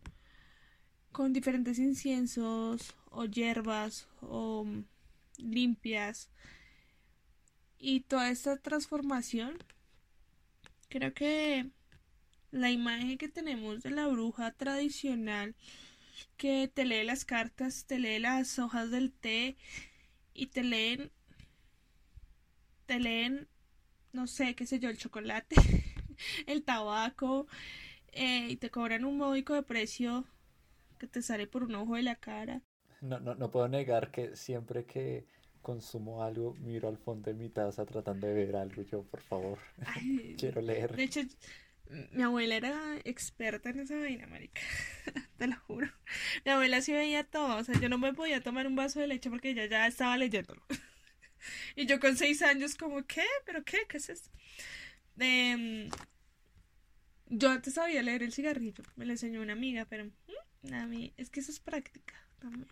[1.12, 4.66] con diferentes inciensos o hierbas o
[5.38, 6.30] limpias.
[7.78, 9.57] Y toda esta transformación
[10.88, 11.70] creo que
[12.50, 15.55] la imagen que tenemos de la bruja tradicional
[16.36, 19.57] que te lee las cartas, te lee las hojas del té
[20.34, 21.12] y te leen
[22.86, 23.46] te leen
[24.12, 25.56] no sé, qué sé yo, el chocolate,
[26.46, 27.46] el tabaco
[28.12, 30.24] eh, y te cobran un módico de precio
[30.98, 32.62] que te sale por un ojo de la cara.
[33.00, 35.26] No, no, no puedo negar que siempre que
[35.62, 38.82] consumo algo, miro al fondo de mi taza tratando de ver algo.
[38.82, 39.58] Yo, por favor,
[40.38, 40.94] quiero leer.
[40.94, 41.20] De hecho,
[42.12, 44.60] mi abuela era experta en esa vaina, marica.
[45.38, 45.88] Te lo juro.
[46.44, 47.56] Mi abuela sí veía todo.
[47.56, 50.16] O sea, yo no me podía tomar un vaso de leche porque ella ya estaba
[50.16, 50.62] leyéndolo.
[51.76, 53.24] y yo con seis años, como, ¿qué?
[53.45, 53.78] ¿Pero qué?
[53.88, 54.30] ¿Qué es esto?
[55.18, 55.88] Em,
[57.26, 58.84] yo antes sabía leer el cigarrillo.
[58.97, 62.68] Me lo enseñó una amiga, pero mm, a mí es que eso es práctica también.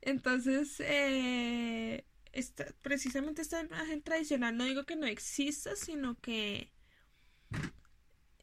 [0.00, 2.04] Entonces, eh,
[2.82, 6.72] precisamente esta imagen tradicional, no digo que no exista, sino que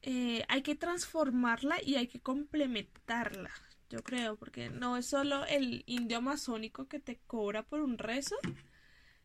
[0.01, 3.51] eh, hay que transformarla y hay que complementarla,
[3.89, 8.37] yo creo, porque no es solo el indio masónico que te cobra por un rezo,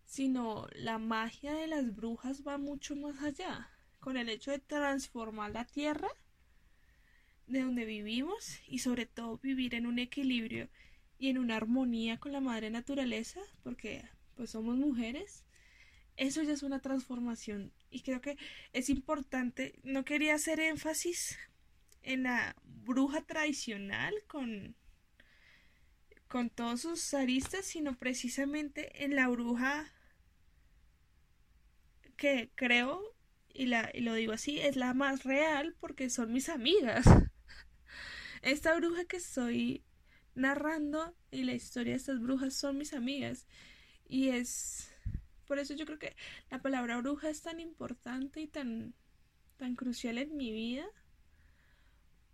[0.04, 5.50] sino la magia de las brujas va mucho más allá, con el hecho de transformar
[5.52, 6.08] la tierra
[7.46, 10.68] de donde vivimos y sobre todo vivir en un equilibrio
[11.18, 15.44] y en una armonía con la madre naturaleza, porque pues somos mujeres
[16.16, 18.36] eso ya es una transformación y creo que
[18.72, 19.78] es importante.
[19.82, 21.38] No quería hacer énfasis
[22.02, 24.76] en la bruja tradicional con
[26.34, 29.86] con todos sus aristas, sino precisamente en la bruja
[32.16, 33.00] que creo,
[33.52, 37.04] y, la, y lo digo así, es la más real porque son mis amigas.
[38.42, 39.84] Esta bruja que estoy
[40.34, 43.46] narrando y la historia de estas brujas son mis amigas.
[44.04, 44.92] Y es
[45.46, 46.16] por eso yo creo que
[46.50, 48.96] la palabra bruja es tan importante y tan,
[49.56, 50.84] tan crucial en mi vida.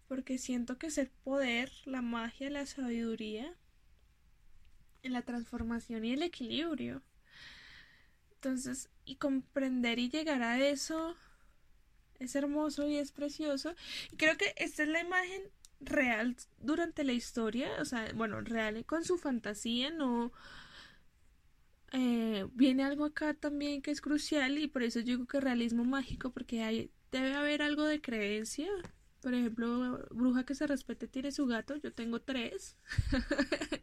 [0.08, 3.59] Porque siento que es el poder, la magia, la sabiduría,
[5.04, 7.02] la transformación y el equilibrio.
[8.34, 11.14] Entonces, y comprender y llegar a eso
[12.18, 13.74] es hermoso y es precioso.
[14.12, 15.42] Y creo que esta es la imagen
[15.80, 20.32] real durante la historia, o sea, bueno, real con su fantasía, no
[21.92, 25.84] eh, viene algo acá también que es crucial y por eso yo digo que realismo
[25.84, 28.68] mágico porque hay, debe haber algo de creencia.
[29.20, 32.76] Por ejemplo, bruja que se respete tiene su gato, yo tengo tres.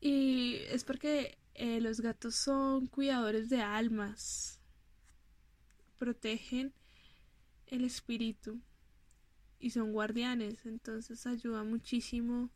[0.00, 4.60] y es porque eh, los gatos son cuidadores de almas,
[5.98, 6.72] protegen
[7.66, 8.60] el espíritu
[9.60, 12.50] y son guardianes, entonces ayuda muchísimo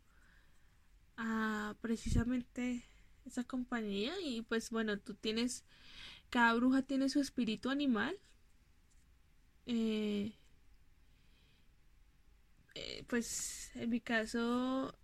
[1.16, 2.84] a precisamente
[3.26, 4.14] esa compañía.
[4.22, 5.64] Y pues bueno, tú tienes,
[6.30, 8.16] cada bruja tiene su espíritu animal.
[9.66, 10.32] Eh,
[12.74, 14.95] eh, pues en mi caso,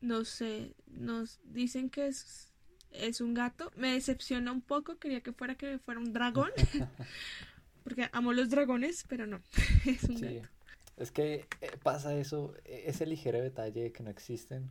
[0.00, 2.52] no sé, nos dicen que es,
[2.90, 3.70] es un gato.
[3.76, 6.50] Me decepciona un poco, quería que fuera que fuera un dragón.
[7.84, 9.42] porque amo los dragones, pero no,
[9.86, 10.48] es un gato.
[10.96, 14.70] Es que eh, pasa eso, e, ese ligero detalle que no existen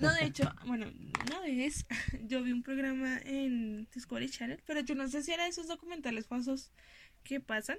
[0.00, 0.92] No, de hecho, bueno,
[1.26, 1.86] una vez
[2.24, 6.26] yo vi un programa en Discovery Channel, pero yo no sé si era esos documentales
[6.26, 6.72] falsos
[7.22, 7.78] que pasan,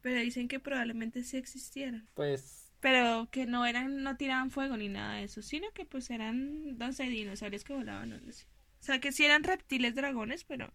[0.00, 2.08] pero dicen que probablemente sí existieran.
[2.14, 6.10] Pues pero que no eran, no tiraban fuego ni nada de eso, sino que pues
[6.10, 8.46] eran, no sé, dinosaurios que volaban, no sé.
[8.80, 10.72] O sea, que sí eran reptiles dragones, pero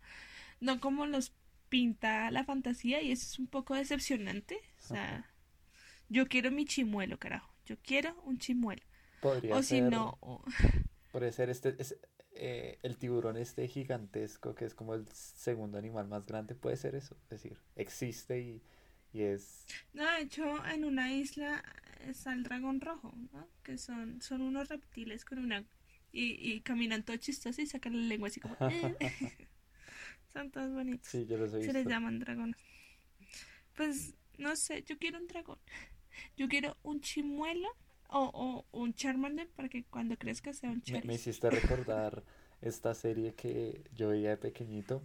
[0.59, 1.33] no como los
[1.69, 4.59] pinta la fantasía y eso es un poco decepcionante.
[4.79, 5.31] O sea,
[6.09, 7.53] yo quiero mi chimuelo, carajo.
[7.65, 8.83] Yo quiero un chimuelo.
[9.21, 10.19] Podría o si no...
[11.11, 11.75] Podría ser este...
[11.79, 11.97] Es,
[12.35, 16.95] eh, el tiburón este gigantesco que es como el segundo animal más grande puede ser
[16.95, 18.63] eso, es decir, existe y,
[19.13, 19.65] y es...
[19.93, 21.63] No, de hecho, en una isla
[22.01, 23.47] está el dragón rojo, ¿no?
[23.63, 25.63] Que son, son unos reptiles con una...
[26.11, 28.57] Y, y caminan todo chistosos y sacan la lengua así como...
[30.33, 31.07] son todos bonitos.
[31.07, 32.57] Sí, yo los he Se les llaman dragones.
[33.75, 35.59] Pues, no sé, yo quiero un dragón.
[36.37, 37.67] Yo quiero un chimuelo
[38.07, 41.05] o, o un Charmander para que cuando crezca sea un Charizard.
[41.05, 42.23] Me, me hiciste recordar
[42.61, 45.01] esta serie que yo veía de pequeñito.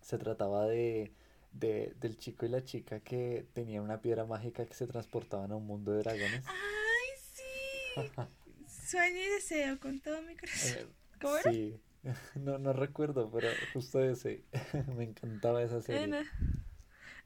[0.00, 1.12] Se trataba de
[1.54, 5.56] de, del chico y la chica que tenían una piedra mágica que se transportaban a
[5.56, 6.44] un mundo de dragones.
[6.46, 8.90] ¡Ay, sí!
[8.90, 10.78] Sueño y deseo con todo mi corazón.
[10.78, 10.86] Eh,
[11.20, 11.52] ¿Cómo era?
[11.52, 11.80] Sí,
[12.34, 14.42] no, no recuerdo, pero justo ese.
[14.96, 16.24] me encantaba esa serie.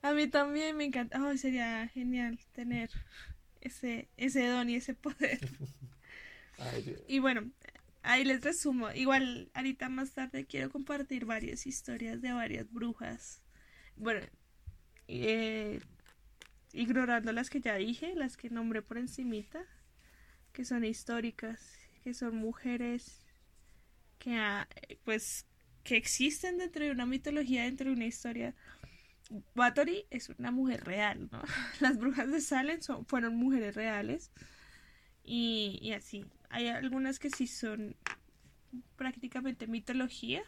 [0.03, 1.20] A mí también me encanta.
[1.22, 2.91] Oh, sería genial tener
[3.61, 5.41] ese, ese don y ese poder.
[7.09, 7.51] y bueno,
[8.03, 8.91] ahí les resumo.
[8.93, 13.43] Igual, ahorita más tarde quiero compartir varias historias de varias brujas
[13.99, 14.20] bueno,
[15.09, 15.80] eh,
[16.72, 19.64] ignorando las que ya dije, las que nombré por encimita,
[20.53, 23.26] que son históricas, que son mujeres
[24.18, 24.38] que
[25.05, 25.46] pues
[25.84, 28.55] que existen dentro de una mitología, dentro de una historia.
[29.55, 31.42] Bathory es una mujer real, ¿no?
[31.80, 34.30] Las brujas de Salem fueron mujeres reales
[35.24, 36.24] y, y así.
[36.51, 37.96] Hay algunas que sí son
[38.96, 40.42] prácticamente mitología,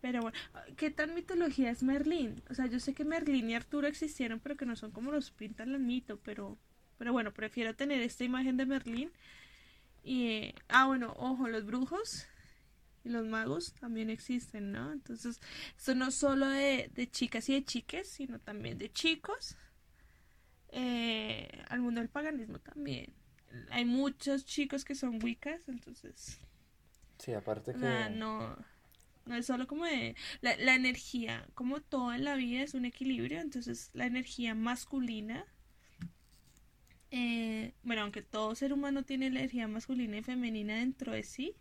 [0.00, 0.38] pero bueno,
[0.76, 2.42] ¿qué tan mitología es Merlín?
[2.48, 5.30] O sea, yo sé que Merlín y Arturo existieron, pero que no son como los
[5.30, 6.58] pintan el mito, pero,
[6.98, 9.12] pero bueno, prefiero tener esta imagen de Merlín.
[10.02, 12.26] Y, ah, bueno, ojo, los brujos
[13.04, 14.92] y los magos también existen, ¿no?
[14.92, 15.40] Entonces,
[15.76, 19.56] esto no solo de, de chicas y de chiques, sino también de chicos.
[20.68, 23.12] Eh, al mundo del paganismo también.
[23.70, 26.38] Hay muchos chicos que son wicas, entonces...
[27.18, 28.10] Sí, aparte que...
[28.10, 28.56] no
[29.30, 32.84] no es solo como de la, la energía, como todo en la vida es un
[32.84, 35.46] equilibrio, entonces la energía masculina,
[37.12, 41.54] eh, bueno, aunque todo ser humano tiene energía masculina y femenina dentro de sí,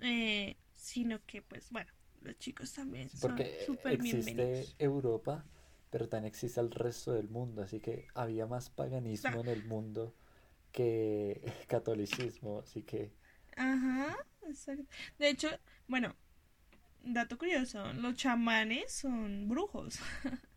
[0.00, 4.76] eh, sino que pues bueno, los chicos también son súper bienvenidos.
[4.78, 5.44] Europa,
[5.90, 10.14] pero también existe el resto del mundo, así que había más paganismo en el mundo
[10.70, 13.12] que catolicismo, así que...
[13.56, 14.16] Ajá,
[14.48, 14.84] exacto.
[15.18, 15.48] De hecho,
[15.88, 16.14] bueno,
[17.02, 19.98] dato curioso, los chamanes son brujos.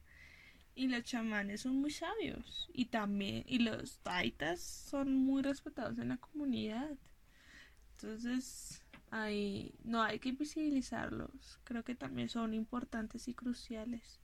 [0.75, 2.69] y los chamanes son muy sabios.
[2.73, 6.97] Y también, y los taitas son muy respetados en la comunidad.
[7.91, 8.81] Entonces,
[9.11, 11.59] hay, no hay que invisibilizarlos.
[11.63, 14.19] Creo que también son importantes y cruciales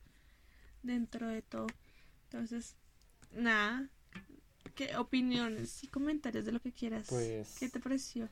[0.81, 1.67] dentro de todo.
[2.23, 2.75] Entonces,
[3.31, 3.89] nada.
[4.75, 7.07] ¿Qué opiniones y comentarios de lo que quieras?
[7.09, 8.29] Pues, ¿Qué te pareció?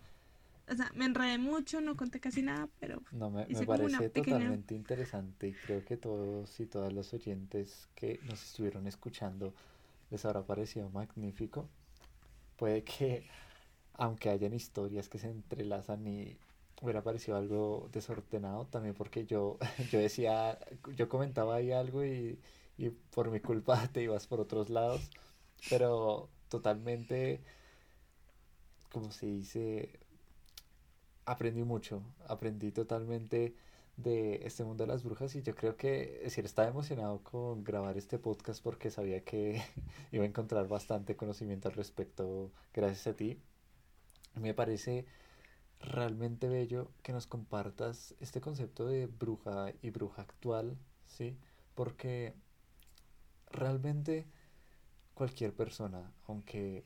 [0.70, 3.01] O sea, me enredé mucho, no conté casi nada, pero...
[3.11, 8.20] No, me, me parece totalmente interesante y creo que todos y todas los oyentes que
[8.26, 9.53] nos estuvieron escuchando
[10.09, 11.70] les habrá parecido magnífico.
[12.57, 13.28] Puede que,
[13.93, 16.38] aunque hayan historias que se entrelazan y
[16.82, 19.57] hubiera parecido algo desordenado, también porque yo,
[19.91, 20.59] yo decía,
[20.95, 22.39] yo comentaba ahí algo y,
[22.78, 25.09] y por mi culpa te ibas por otros lados,
[25.70, 27.41] pero totalmente,
[28.91, 29.99] como se dice,
[31.28, 33.53] aprendí mucho, aprendí totalmente
[33.97, 37.63] de este mundo de las brujas y yo creo que, es decir, estaba emocionado con
[37.63, 39.61] grabar este podcast porque sabía que
[40.11, 43.39] iba a encontrar bastante conocimiento al respecto gracias a ti.
[44.36, 45.05] Me parece
[45.82, 51.38] realmente bello que nos compartas este concepto de bruja y bruja actual, ¿sí?
[51.75, 52.36] Porque
[53.51, 54.25] realmente
[55.13, 56.84] cualquier persona, aunque,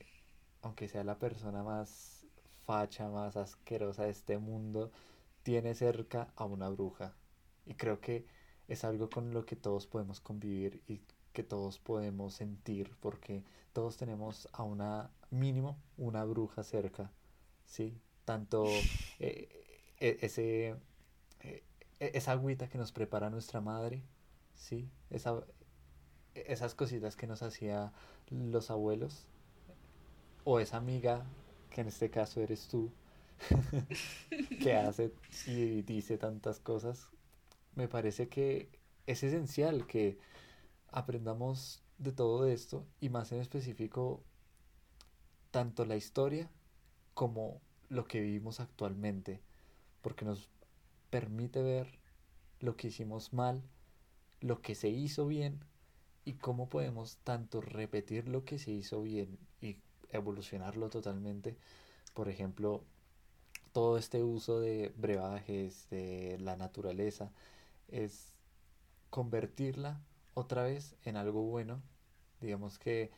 [0.62, 2.21] aunque sea la persona más
[2.66, 4.90] facha más asquerosa de este mundo
[5.42, 7.14] tiene cerca a una bruja.
[7.66, 8.24] Y creo que
[8.68, 11.00] es algo con lo que todos podemos convivir y
[11.32, 13.42] que todos podemos sentir porque
[13.72, 17.10] todos tenemos a una mínimo una bruja cerca,
[17.66, 17.98] ¿sí?
[18.24, 18.66] Tanto
[19.18, 19.48] eh,
[19.98, 20.76] e, ese,
[21.40, 21.62] eh,
[22.00, 24.02] e, esa agüita que nos prepara nuestra madre,
[24.54, 24.90] ¿sí?
[25.10, 25.42] Esa,
[26.34, 27.92] esas cositas que nos hacía
[28.30, 29.26] los abuelos
[30.44, 31.24] o esa amiga
[31.72, 32.92] que en este caso eres tú,
[34.62, 35.12] que hace
[35.46, 37.08] y dice tantas cosas,
[37.74, 38.68] me parece que
[39.06, 40.18] es esencial que
[40.90, 44.22] aprendamos de todo esto y más en específico
[45.50, 46.50] tanto la historia
[47.14, 49.40] como lo que vivimos actualmente,
[50.02, 50.48] porque nos
[51.10, 51.98] permite ver
[52.60, 53.62] lo que hicimos mal,
[54.40, 55.60] lo que se hizo bien
[56.24, 59.38] y cómo podemos tanto repetir lo que se hizo bien
[60.12, 61.56] evolucionarlo totalmente.
[62.14, 62.84] Por ejemplo,
[63.72, 67.32] todo este uso de brebajes, de la naturaleza,
[67.88, 68.34] es
[69.10, 70.00] convertirla
[70.34, 71.82] otra vez en algo bueno.
[72.40, 73.10] Digamos que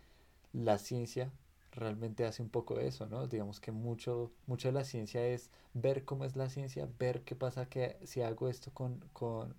[0.52, 1.32] la ciencia
[1.72, 3.26] realmente hace un poco eso, ¿no?
[3.26, 7.34] Digamos que mucho, mucho de la ciencia es ver cómo es la ciencia, ver qué
[7.34, 9.54] pasa que si hago esto con, con,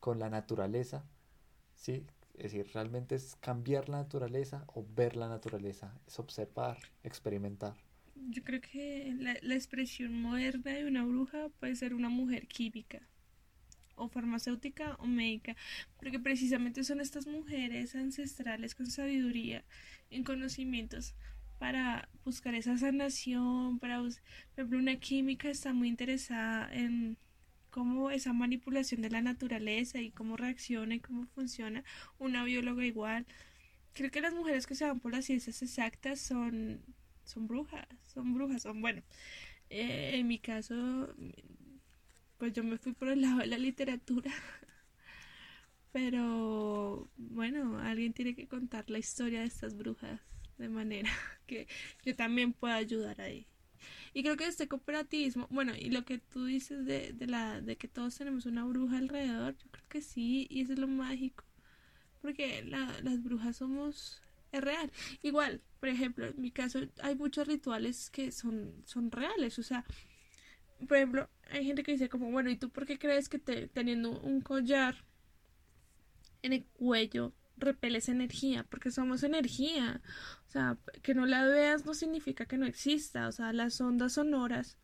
[0.00, 1.04] con la naturaleza,
[1.76, 2.06] ¿sí?
[2.40, 7.74] Es decir, realmente es cambiar la naturaleza o ver la naturaleza, es observar, experimentar.
[8.30, 13.02] Yo creo que la, la expresión moderna de una bruja puede ser una mujer química
[13.94, 15.54] o farmacéutica o médica,
[15.98, 19.62] porque precisamente son estas mujeres ancestrales con sabiduría,
[20.08, 21.14] en conocimientos
[21.58, 24.10] para buscar esa sanación, para por
[24.56, 27.18] ejemplo una química está muy interesada en
[27.70, 31.84] cómo esa manipulación de la naturaleza y cómo reacciona y cómo funciona,
[32.18, 33.26] una bióloga igual.
[33.94, 36.82] Creo que las mujeres que se van por las ciencias exactas son
[37.24, 39.02] son brujas, son brujas, son bueno.
[39.70, 41.14] Eh, en mi caso
[42.38, 44.32] pues yo me fui por el lado de la literatura.
[45.92, 50.20] Pero bueno, alguien tiene que contar la historia de estas brujas
[50.56, 51.10] de manera
[51.46, 51.68] que
[52.04, 53.46] yo también pueda ayudar ahí.
[54.12, 57.76] Y creo que este cooperativismo, bueno, y lo que tú dices de, de, la, de
[57.76, 61.44] que todos tenemos una bruja alrededor, yo creo que sí, y eso es lo mágico.
[62.20, 64.20] Porque la, las brujas somos,
[64.52, 64.90] es real.
[65.22, 69.84] Igual, por ejemplo, en mi caso hay muchos rituales que son, son reales, o sea,
[70.86, 73.68] por ejemplo, hay gente que dice como, bueno, ¿y tú por qué crees que te,
[73.68, 75.04] teniendo un collar
[76.42, 78.64] en el cuello repeles energía?
[78.68, 80.00] Porque somos energía.
[80.48, 83.28] O sea, que no la veas no significa que no exista.
[83.28, 84.78] O sea, las ondas sonoras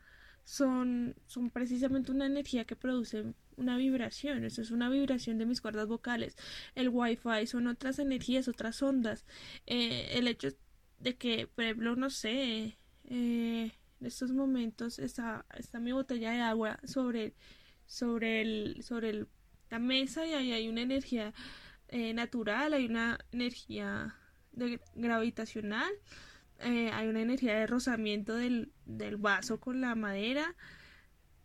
[0.45, 4.45] son, son precisamente una energía que produce una vibración.
[4.45, 6.37] Eso es una vibración de mis cuerdas vocales.
[6.75, 9.27] El wifi son otras energías, otras ondas.
[9.67, 10.49] Eh, el hecho
[11.01, 16.41] de que, por ejemplo, no sé, eh, en estos momentos está, está mi botella de
[16.41, 17.35] agua sobre,
[17.87, 19.27] sobre, el, sobre
[19.71, 21.33] la mesa y ahí hay una energía
[21.89, 24.17] eh, natural, hay una energía
[24.53, 25.91] de, gravitacional,
[26.61, 30.55] eh, hay una energía de rozamiento del, del vaso con la madera,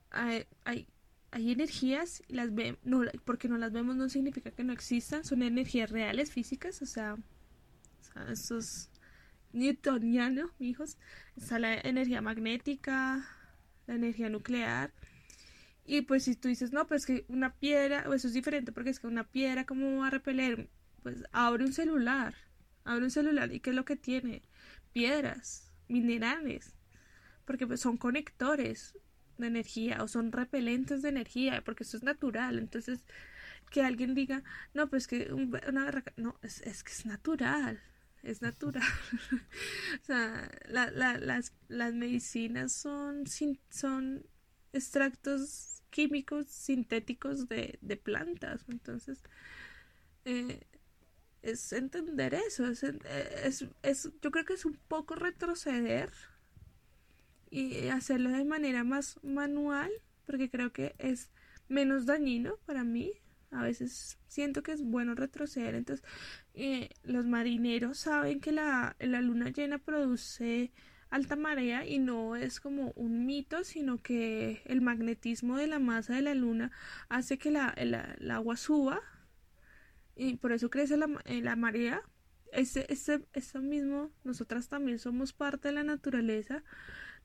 [0.10, 0.88] hay, hay,
[1.32, 5.90] energías, las ve, no, porque no las vemos no significa que no existan, son energías
[5.90, 8.90] reales, físicas, o sea, o sea esos
[9.54, 10.98] newtoniano, hijos,
[11.36, 13.26] está la energía magnética,
[13.88, 14.94] la energía nuclear.
[15.92, 19.02] Y pues si tú dices, no, pues que una piedra, eso es diferente porque es
[19.02, 20.70] que una piedra, ¿cómo va a repeler?
[21.04, 22.34] Pues abre un celular,
[22.86, 24.42] abre un celular y ¿qué es lo que tiene?
[24.94, 26.78] Piedras, minerales,
[27.44, 28.98] porque pues son conectores
[29.38, 32.58] de energía o son repelentes de energía, porque eso es natural.
[32.58, 33.04] Entonces,
[33.70, 37.82] que alguien diga, no, pues que una no, es, es que es natural
[38.24, 38.84] es natural.
[40.02, 43.26] o sea, la, la, las, las medicinas son,
[43.72, 44.26] son
[44.72, 48.66] extractos químicos sintéticos de, de plantas.
[48.70, 49.22] Entonces,
[50.26, 50.62] eh,
[51.44, 52.66] es entender eso.
[52.68, 56.12] Es, es, es, yo creo que es un poco retroceder
[57.52, 59.92] y hacerlo de manera más manual,
[60.26, 61.30] porque creo que es
[61.68, 63.22] menos dañino para mí
[63.52, 65.76] a veces siento que es bueno retroceder.
[65.76, 66.06] Entonces,
[66.54, 70.72] eh, los marineros saben que la, la luna llena produce
[71.12, 76.16] alta marea y no es como un mito, sino que el magnetismo de la masa
[76.16, 76.72] de la luna
[77.10, 77.94] hace que la, el,
[78.32, 79.02] agua suba
[80.16, 82.02] y por eso crece la, eh, la marea.
[82.52, 86.64] Ese, ese, eso mismo, nosotras también somos parte de la naturaleza.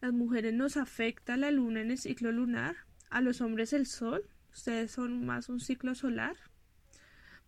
[0.03, 2.77] Las mujeres nos afecta la luna en el ciclo lunar,
[3.09, 6.35] a los hombres el sol Ustedes son más un ciclo solar.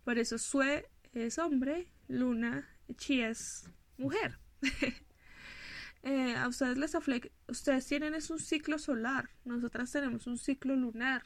[0.04, 2.68] Por eso Sue es hombre, Luna,
[2.98, 4.38] Chi es mujer.
[6.02, 10.76] Eh, a ustedes les afecta, ustedes tienen es un ciclo solar, nosotras tenemos un ciclo
[10.76, 11.24] lunar.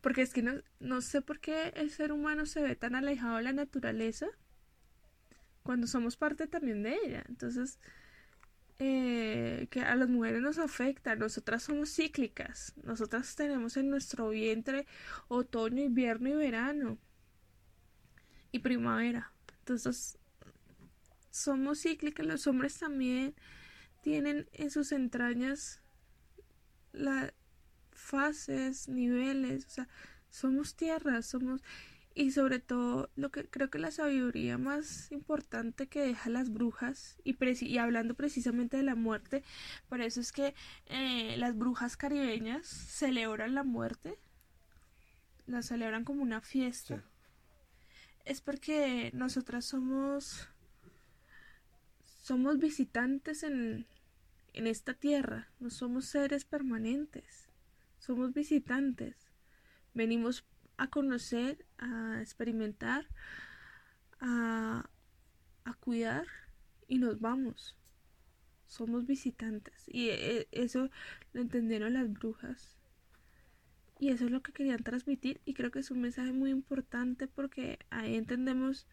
[0.00, 3.36] Porque es que no, no sé por qué el ser humano se ve tan alejado
[3.36, 4.26] de la naturaleza
[5.62, 7.24] cuando somos parte también de ella.
[7.28, 7.78] Entonces,
[8.78, 11.14] eh, que a las mujeres nos afecta.
[11.14, 12.74] Nosotras somos cíclicas.
[12.82, 14.86] Nosotras tenemos en nuestro vientre
[15.28, 16.98] otoño, invierno y verano.
[18.50, 19.32] Y primavera.
[19.60, 20.18] Entonces,
[21.32, 23.34] somos cíclicas, los hombres también.
[24.02, 25.80] tienen en sus entrañas
[26.92, 27.32] las
[27.92, 29.88] fases, niveles, o sea,
[30.28, 31.62] somos tierra, somos
[32.14, 37.16] y sobre todo lo que creo que la sabiduría más importante que deja las brujas
[37.24, 39.42] y, y hablando precisamente de la muerte
[39.88, 40.54] por eso es que
[40.86, 44.18] eh, las brujas caribeñas celebran la muerte
[45.46, 47.02] la celebran como una fiesta
[48.26, 50.51] es porque nosotras somos
[52.22, 53.84] somos visitantes en,
[54.52, 57.48] en esta tierra, no somos seres permanentes,
[57.98, 59.16] somos visitantes.
[59.92, 60.44] Venimos
[60.76, 63.08] a conocer, a experimentar,
[64.20, 64.88] a,
[65.64, 66.26] a cuidar
[66.86, 67.76] y nos vamos.
[68.66, 69.84] Somos visitantes.
[69.88, 70.90] Y e, eso
[71.32, 72.78] lo entendieron las brujas.
[73.98, 75.40] Y eso es lo que querían transmitir.
[75.44, 78.86] Y creo que es un mensaje muy importante porque ahí entendemos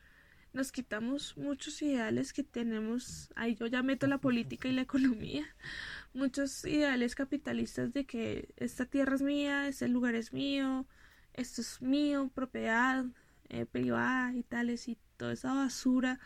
[0.53, 5.45] nos quitamos muchos ideales que tenemos, ahí yo ya meto la política y la economía,
[6.13, 10.87] muchos ideales capitalistas de que esta tierra es mía, este lugar es mío,
[11.33, 13.05] esto es mío, propiedad
[13.49, 16.19] eh, privada y tales y toda esa basura.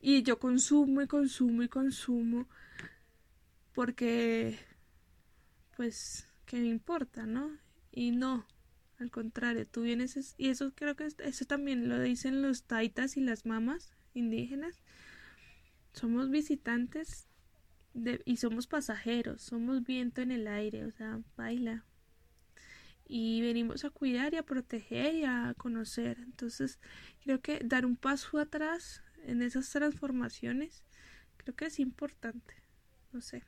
[0.00, 2.48] Y yo consumo y consumo y consumo
[3.74, 4.58] porque
[5.76, 7.50] pues que me importa, ¿no?
[7.90, 8.46] Y no,
[8.98, 13.20] al contrario, tú vienes, y eso creo que eso también lo dicen los taitas y
[13.20, 14.80] las mamas indígenas.
[15.92, 17.26] Somos visitantes
[17.92, 21.84] de, y somos pasajeros, somos viento en el aire, o sea, baila.
[23.06, 26.18] Y venimos a cuidar y a proteger y a conocer.
[26.20, 26.78] Entonces,
[27.22, 30.84] creo que dar un paso atrás en esas transformaciones,
[31.36, 32.54] creo que es importante.
[33.12, 33.42] No sé,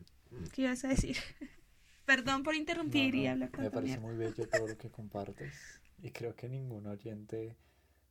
[0.53, 1.17] ¿qué ibas a decir?
[2.07, 6.35] Perdón por interrumpir y hablar Me parece muy bello todo lo que compartes y creo
[6.35, 7.57] que ningún oyente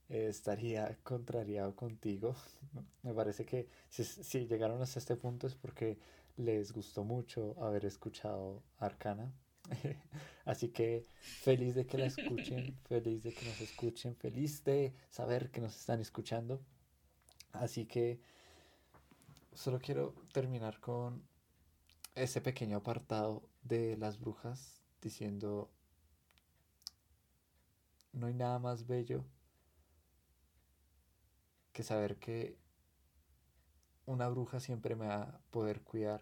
[0.09, 2.35] eh, estaría contrariado contigo.
[3.03, 5.97] Me parece que si, llegaron hasta este punto es porque
[6.37, 9.31] les gustó mucho haber escuchado Arcana.
[10.45, 15.49] Así que feliz de que la escuchen, feliz de que nos escuchen, feliz de saber
[15.49, 16.61] que nos están escuchando.
[17.53, 18.19] Así que
[19.53, 21.23] solo quiero terminar con
[22.15, 25.69] ese pequeño apartado de las brujas diciendo,
[28.13, 29.25] no hay nada más bello
[31.73, 32.57] que saber que
[34.05, 36.21] una bruja siempre me va a poder cuidar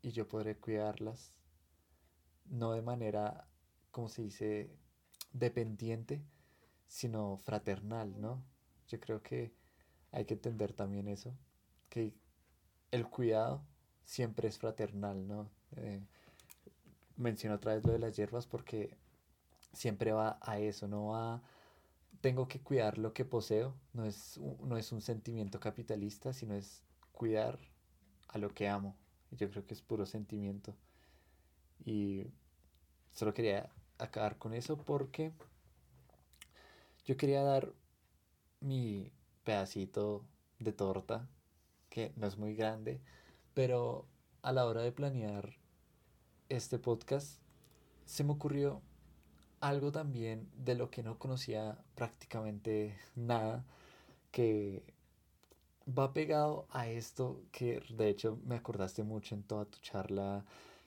[0.00, 1.32] y yo podré cuidarlas,
[2.44, 3.48] no de manera,
[3.90, 4.78] como se dice,
[5.32, 6.24] dependiente,
[6.86, 8.44] sino fraternal, ¿no?
[8.86, 9.54] Yo creo que
[10.12, 11.36] hay que entender también eso,
[11.88, 12.14] que
[12.90, 13.64] el cuidado
[14.04, 15.50] siempre es fraternal, ¿no?
[15.76, 16.00] Eh,
[17.16, 18.96] menciono otra vez lo de las hierbas porque
[19.72, 21.42] siempre va a eso, no va
[22.22, 26.82] tengo que cuidar lo que poseo, no es, no es un sentimiento capitalista, sino es
[27.10, 27.58] cuidar
[28.28, 28.96] a lo que amo.
[29.32, 30.74] Yo creo que es puro sentimiento.
[31.84, 32.28] Y
[33.10, 35.32] solo quería acabar con eso porque
[37.04, 37.72] yo quería dar
[38.60, 40.24] mi pedacito
[40.60, 41.28] de torta,
[41.90, 43.00] que no es muy grande,
[43.54, 44.06] pero
[44.42, 45.56] a la hora de planear
[46.48, 47.40] este podcast
[48.04, 48.82] se me ocurrió
[49.60, 53.64] algo también de lo que no conocía prácticamente nada,
[54.32, 54.82] que
[55.86, 60.44] va pegado a esto que de hecho me acordaste mucho en toda tu charla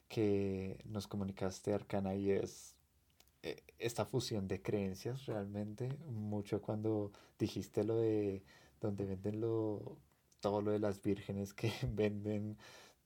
[0.08, 2.76] que nos comunicaste Arcana y es
[3.44, 8.44] eh, esta fusión de creencias realmente, mucho cuando dijiste lo de
[8.82, 9.98] donde venden lo
[10.46, 12.56] todo lo de las vírgenes que venden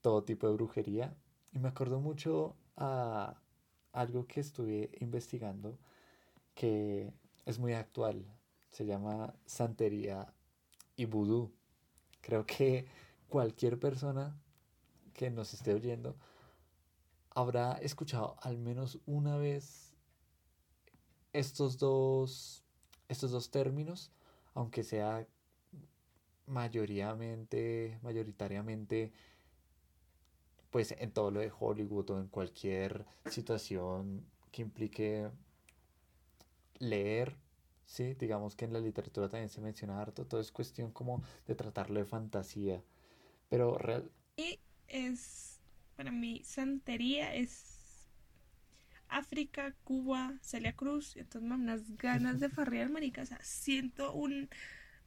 [0.02, 1.16] todo tipo de brujería.
[1.54, 3.40] Y me acuerdo mucho a
[3.94, 5.80] algo que estuve investigando
[6.54, 7.14] que
[7.46, 8.26] es muy actual.
[8.72, 10.34] Se llama santería
[10.98, 11.54] y vudú.
[12.20, 12.88] Creo que
[13.30, 14.38] cualquier persona
[15.14, 16.18] que nos esté oyendo
[17.30, 19.94] habrá escuchado al menos una vez
[21.32, 22.66] estos dos,
[23.08, 24.12] estos dos términos,
[24.54, 25.26] aunque sea
[26.50, 29.12] mayoritariamente, mayoritariamente,
[30.70, 35.30] pues en todo lo de Hollywood o en cualquier situación que implique
[36.80, 37.36] leer,
[37.86, 41.56] sí, digamos que en la literatura también se menciona harto, todo es cuestión como de
[41.56, 42.84] tratarlo de fantasía,
[43.50, 44.12] pero real...
[44.38, 45.60] Y es,
[45.95, 48.08] para mí, santería es
[49.10, 54.50] África, Cuba, Celia Cruz, entonces me unas ganas de farrear, marica, o sea, siento un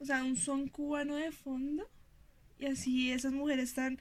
[0.02, 1.88] o sea, un son cubano de fondo.
[2.58, 3.98] Y así esas mujeres están...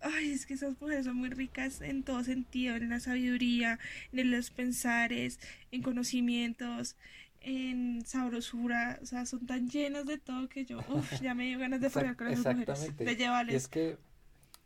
[0.00, 3.78] Ay, es que esas mujeres son muy ricas en todo sentido, en la sabiduría,
[4.12, 5.38] en los pensares,
[5.70, 6.96] en conocimientos,
[7.40, 11.58] en sabrosura, o sea, son tan llenas de todo que yo, uf, ya me dio
[11.58, 13.54] ganas de fregar con esas mujeres, de llevarles.
[13.54, 13.96] Y es que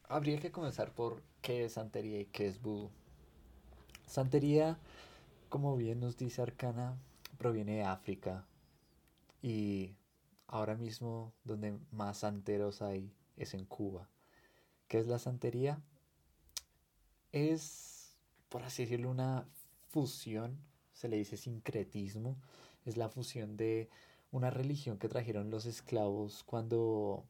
[0.09, 2.91] habría que comenzar por qué es santería y qué es vudú.
[4.07, 4.79] Santería,
[5.51, 6.97] como bien nos dice Arcana,
[7.37, 8.47] proviene de África
[9.43, 9.93] y
[10.47, 14.09] ahora mismo donde más santeros hay es en Cuba.
[14.89, 15.83] ¿Qué es la santería?
[17.33, 18.17] Es,
[18.49, 19.49] por así decirlo, una
[19.89, 20.59] fusión,
[20.93, 22.37] se le dice sincretismo,
[22.85, 23.91] es la fusión de
[24.31, 27.25] una religión que trajeron los esclavos cuando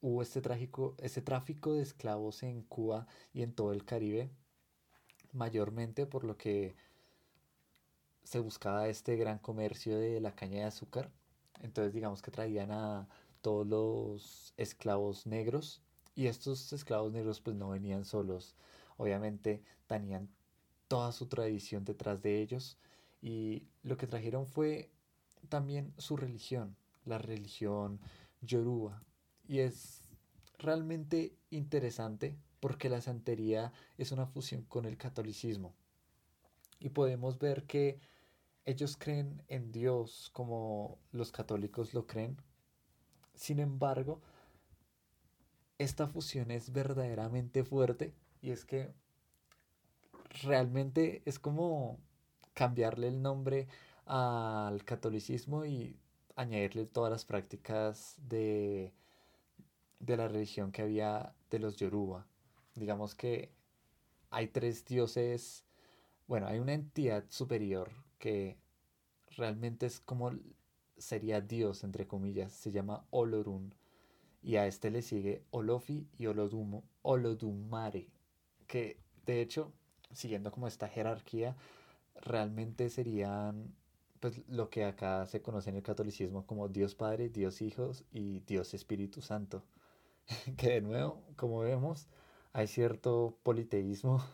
[0.00, 4.30] hubo este, trágico, este tráfico de esclavos en Cuba y en todo el Caribe,
[5.32, 6.74] mayormente por lo que
[8.24, 11.10] se buscaba este gran comercio de la caña de azúcar.
[11.62, 13.08] Entonces digamos que traían a
[13.40, 15.80] todos los esclavos negros
[16.14, 18.54] y estos esclavos negros pues no venían solos.
[18.96, 20.28] Obviamente tenían
[20.88, 22.76] toda su tradición detrás de ellos
[23.22, 24.90] y lo que trajeron fue
[25.48, 28.00] también su religión, la religión
[28.40, 29.02] yoruba.
[29.46, 30.02] Y es
[30.58, 35.74] realmente interesante porque la santería es una fusión con el catolicismo.
[36.78, 38.00] Y podemos ver que
[38.64, 42.36] ellos creen en Dios como los católicos lo creen.
[43.34, 44.20] Sin embargo,
[45.78, 48.92] esta fusión es verdaderamente fuerte y es que
[50.42, 51.98] realmente es como
[52.54, 53.68] cambiarle el nombre
[54.06, 55.96] al catolicismo y
[56.36, 58.92] añadirle todas las prácticas de,
[59.98, 62.26] de la religión que había de los yoruba.
[62.74, 63.50] Digamos que
[64.30, 65.64] hay tres dioses,
[66.26, 67.90] bueno, hay una entidad superior
[68.22, 68.56] que
[69.36, 70.30] realmente es como
[70.96, 73.74] sería Dios, entre comillas, se llama Olorun.
[74.42, 78.08] Y a este le sigue Olofi y Olodumo, Olodumare,
[78.68, 79.72] que de hecho,
[80.12, 81.56] siguiendo como esta jerarquía,
[82.14, 83.74] realmente serían
[84.20, 88.38] pues lo que acá se conoce en el catolicismo como Dios Padre, Dios Hijos y
[88.40, 89.64] Dios Espíritu Santo.
[90.56, 92.06] que de nuevo, como vemos,
[92.52, 94.24] hay cierto politeísmo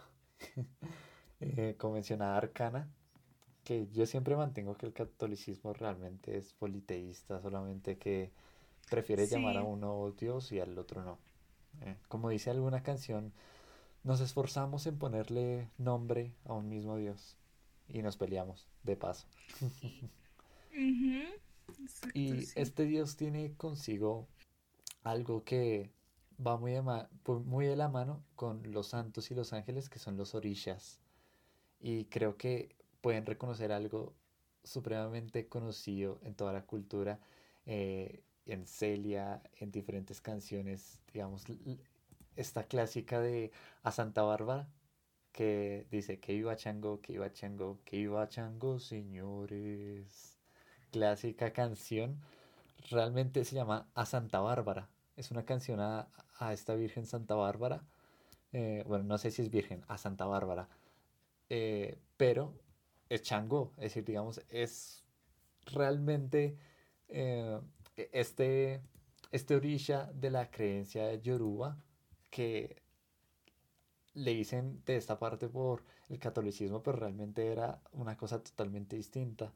[1.41, 2.91] eh, convencionada arcana
[3.69, 8.33] que yo siempre mantengo que el catolicismo realmente es politeísta, solamente que
[8.89, 11.19] prefiere llamar a uno Dios y al otro no.
[11.83, 13.31] Eh, como dice alguna canción,
[14.05, 17.37] nos esforzamos en ponerle nombre a un mismo Dios
[17.89, 19.27] y nos peleamos de paso.
[22.15, 24.29] y este Dios tiene consigo
[25.03, 25.93] algo que
[26.41, 26.73] va muy
[27.45, 31.01] muy de la mano con los santos y los ángeles que son los orishas.
[31.81, 34.15] Y creo que pueden reconocer algo
[34.65, 37.21] supremamente conocido en toda la cultura,
[37.67, 41.45] eh, en Celia, en diferentes canciones, digamos,
[42.37, 44.69] esta clásica de A Santa Bárbara,
[45.33, 50.37] que dice que iba chango, que iba chango, que iba chango, señores.
[50.91, 52.21] Clásica canción,
[52.91, 54.89] realmente se llama A Santa Bárbara.
[55.17, 56.09] Es una canción a,
[56.53, 57.83] esta Virgen Santa Bárbara.
[58.53, 60.69] Eh, bueno, no sé si es Virgen, a Santa Bárbara.
[61.51, 62.55] Eh, pero
[63.09, 65.05] es Chango, es decir, digamos, es
[65.67, 66.59] realmente
[67.09, 67.61] eh,
[68.13, 68.83] este,
[69.33, 71.77] este orilla de la creencia de Yoruba
[72.31, 72.83] que
[74.15, 79.53] le dicen de esta parte por el catolicismo, pero realmente era una cosa totalmente distinta.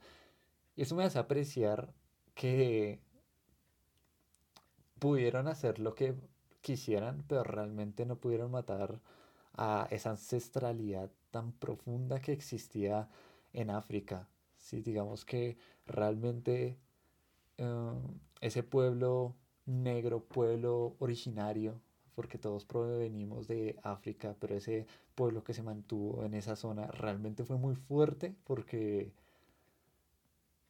[0.76, 1.92] Y eso me hace apreciar
[2.34, 3.00] que
[4.98, 6.14] pudieron hacer lo que
[6.61, 9.00] quisieran, pero realmente no pudieron matar
[9.55, 13.09] a esa ancestralidad tan profunda que existía
[13.53, 14.28] en África.
[14.57, 16.78] si digamos que realmente
[17.59, 19.34] em, ese pueblo
[19.66, 21.80] negro, pueblo originario,
[22.14, 27.44] porque todos provenimos de África, pero ese pueblo que se mantuvo en esa zona realmente
[27.44, 29.12] fue muy fuerte porque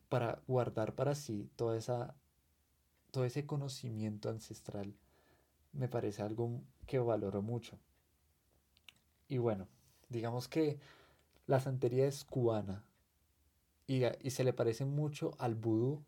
[0.08, 2.14] para guardar para sí toda esa,
[3.10, 4.94] todo ese conocimiento ancestral
[5.72, 7.78] me parece algo que valoro mucho.
[9.28, 9.66] Y bueno,
[10.10, 10.78] digamos que
[11.46, 12.84] la santería es cubana
[13.86, 16.02] y, se le parece mucho al vudú,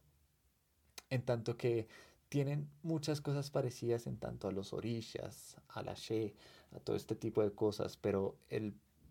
[1.11, 1.89] en tanto que
[2.29, 6.35] tienen muchas cosas parecidas en tanto a los orillas, a la she,
[6.75, 8.37] a todo este tipo de cosas, pero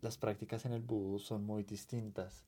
[0.02, 2.44] las prácticas en el vudú son muy distintas.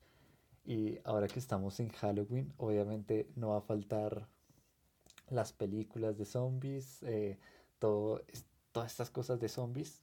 [0.65, 4.27] Y ahora que estamos en Halloween, obviamente no va a faltar
[5.29, 7.39] las películas de zombies, eh,
[7.79, 8.21] todo,
[8.73, 10.01] todas estas cosas de zombies.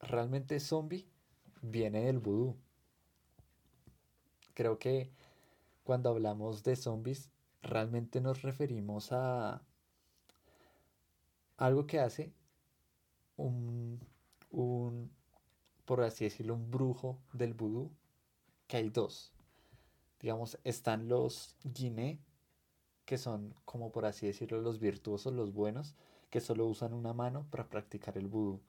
[0.00, 1.06] Realmente zombie
[1.62, 2.56] viene del vudú
[4.56, 5.12] creo que
[5.84, 7.30] cuando hablamos de zombies,
[7.62, 9.62] realmente nos referimos a
[11.58, 12.32] algo que hace
[13.36, 14.00] un,
[14.50, 15.10] un
[15.84, 17.90] por así decirlo, un brujo del vudú,
[18.66, 19.32] que hay dos.
[20.20, 22.18] Digamos, están los guiné,
[23.04, 25.94] que son, como por así decirlo, los virtuosos, los buenos,
[26.30, 28.60] que solo usan una mano para practicar el vudú.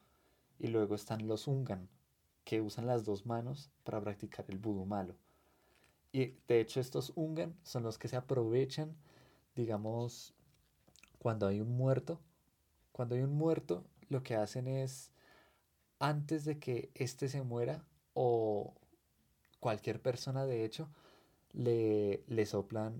[0.59, 1.87] Y luego están los Ungan,
[2.43, 5.15] que usan las dos manos para practicar el vudú malo.
[6.11, 8.95] Y de hecho estos Ungan son los que se aprovechan,
[9.55, 10.33] digamos,
[11.19, 12.19] cuando hay un muerto.
[12.91, 15.11] Cuando hay un muerto, lo que hacen es,
[15.99, 18.73] antes de que éste se muera, o
[19.59, 20.89] cualquier persona de hecho,
[21.51, 22.99] le, le soplan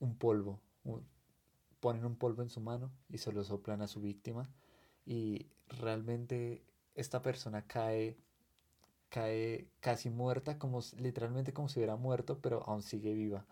[0.00, 0.60] un polvo,
[1.80, 4.50] ponen un polvo en su mano y se lo soplan a su víctima
[5.04, 6.62] y realmente
[6.94, 8.16] esta persona cae
[9.08, 13.46] cae casi muerta, como literalmente como si hubiera muerto, pero aún sigue viva.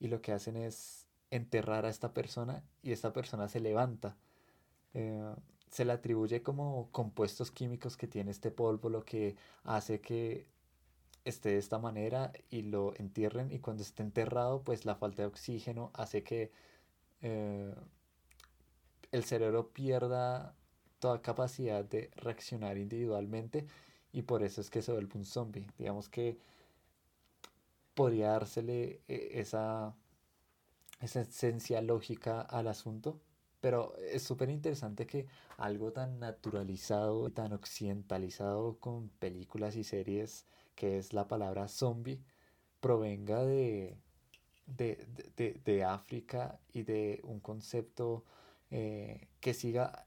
[0.00, 4.16] Y lo que hacen es enterrar a esta persona y esta persona se levanta.
[4.94, 5.34] Eh,
[5.70, 10.46] se le atribuye como compuestos químicos que tiene este polvo, lo que hace que
[11.24, 15.28] esté de esta manera y lo entierren y cuando esté enterrado pues la falta de
[15.28, 16.50] oxígeno hace que
[17.22, 17.74] eh,
[19.12, 20.54] el cerebro pierda
[20.98, 23.66] toda capacidad de reaccionar individualmente
[24.12, 25.66] y por eso es que se vuelve un zombie.
[25.78, 26.38] Digamos que
[27.94, 29.94] podría dársele eh, esa,
[31.00, 33.20] esa esencia lógica al asunto,
[33.60, 40.98] pero es súper interesante que algo tan naturalizado, tan occidentalizado con películas y series, que
[40.98, 42.20] es la palabra zombie,
[42.80, 43.96] provenga de,
[44.66, 48.24] de, África y de un concepto
[48.70, 50.06] eh, que, siga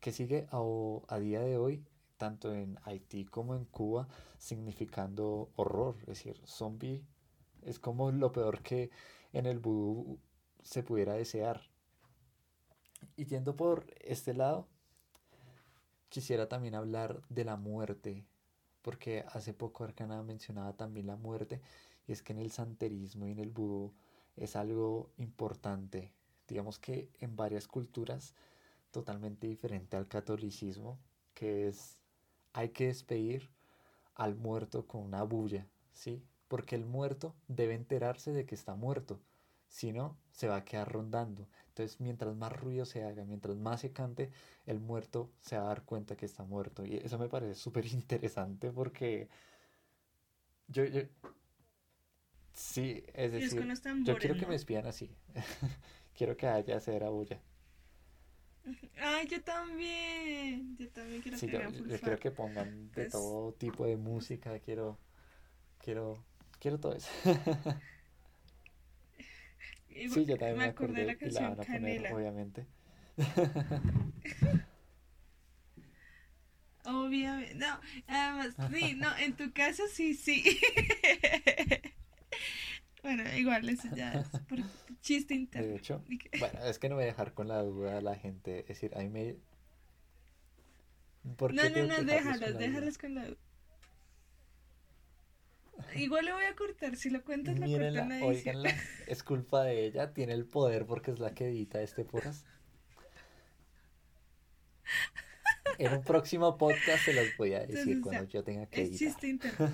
[0.00, 1.84] que sigue a, día de hoy,
[2.20, 4.06] tanto en Haití como en Cuba,
[4.36, 5.96] significando horror.
[6.02, 7.02] Es decir, zombie
[7.62, 8.90] es como lo peor que
[9.32, 10.20] en el vudú
[10.62, 11.62] se pudiera desear.
[13.16, 14.68] Y yendo por este lado,
[16.10, 18.26] quisiera también hablar de la muerte,
[18.82, 21.62] porque hace poco Arcana mencionaba también la muerte
[22.06, 23.94] y es que en el santerismo y en el vudú
[24.36, 26.12] es algo importante.
[26.46, 28.34] Digamos que en varias culturas
[28.90, 30.98] totalmente diferente al catolicismo,
[31.32, 31.99] que es
[32.52, 33.48] hay que despedir
[34.14, 36.22] al muerto con una bulla, ¿sí?
[36.48, 39.20] Porque el muerto debe enterarse de que está muerto,
[39.68, 41.46] si no, se va a quedar rondando.
[41.68, 44.30] Entonces, mientras más ruido se haga, mientras más se cante,
[44.66, 46.84] el muerto se va a dar cuenta que está muerto.
[46.84, 49.28] Y eso me parece súper interesante porque
[50.68, 51.02] yo, yo,
[52.52, 53.66] Sí, es decir,
[54.04, 55.10] yo quiero que me espían así.
[56.14, 57.40] quiero que haya cera bulla.
[58.98, 60.76] Ay, yo también.
[60.76, 64.58] Yo también quiero que yo, yo quiero que pongan de pues todo tipo de música.
[64.60, 64.98] Quiero,
[65.78, 66.24] quiero,
[66.58, 67.08] quiero todo eso.
[69.86, 72.66] sí, yo también me, acordé, de la canción y la van a poner, obviamente.
[76.84, 80.58] Obviamente, no, además, sí, no, en tu caso sí, sí.
[83.02, 84.58] Bueno, igual, eso ya es por
[85.00, 85.68] chiste interno.
[85.68, 86.04] De hecho,
[86.38, 88.60] bueno, es que no voy a dejar con la duda a la gente.
[88.60, 89.36] Es decir, a mí me.
[91.36, 93.38] ¿Por no, no, no, déjalas, déjalas con la duda.
[95.94, 98.74] Igual le voy a cortar, si lo cuentas lo cortan la oiganla,
[99.06, 102.46] es culpa de ella, tiene el poder porque es la que edita este podcast.
[105.78, 108.94] En un próximo podcast se los voy a decir cuando yo tenga que editar.
[108.94, 109.70] Es chiste interno.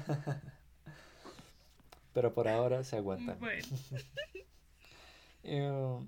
[2.16, 3.38] Pero por ahora se aguantan.
[3.38, 3.62] Bueno.
[5.48, 6.06] Eh,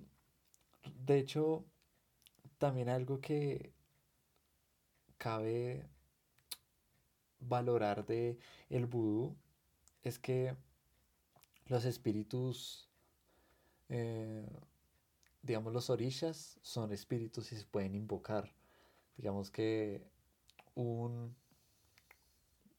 [1.04, 1.64] de hecho,
[2.56, 3.72] también algo que
[5.16, 5.86] cabe
[7.38, 8.36] valorar de
[8.68, 9.36] el vudú
[10.02, 10.56] es que
[11.66, 12.88] los espíritus,
[13.88, 14.44] eh,
[15.42, 18.52] digamos los orishas, son espíritus y se pueden invocar.
[19.16, 20.02] Digamos que
[20.74, 21.36] un,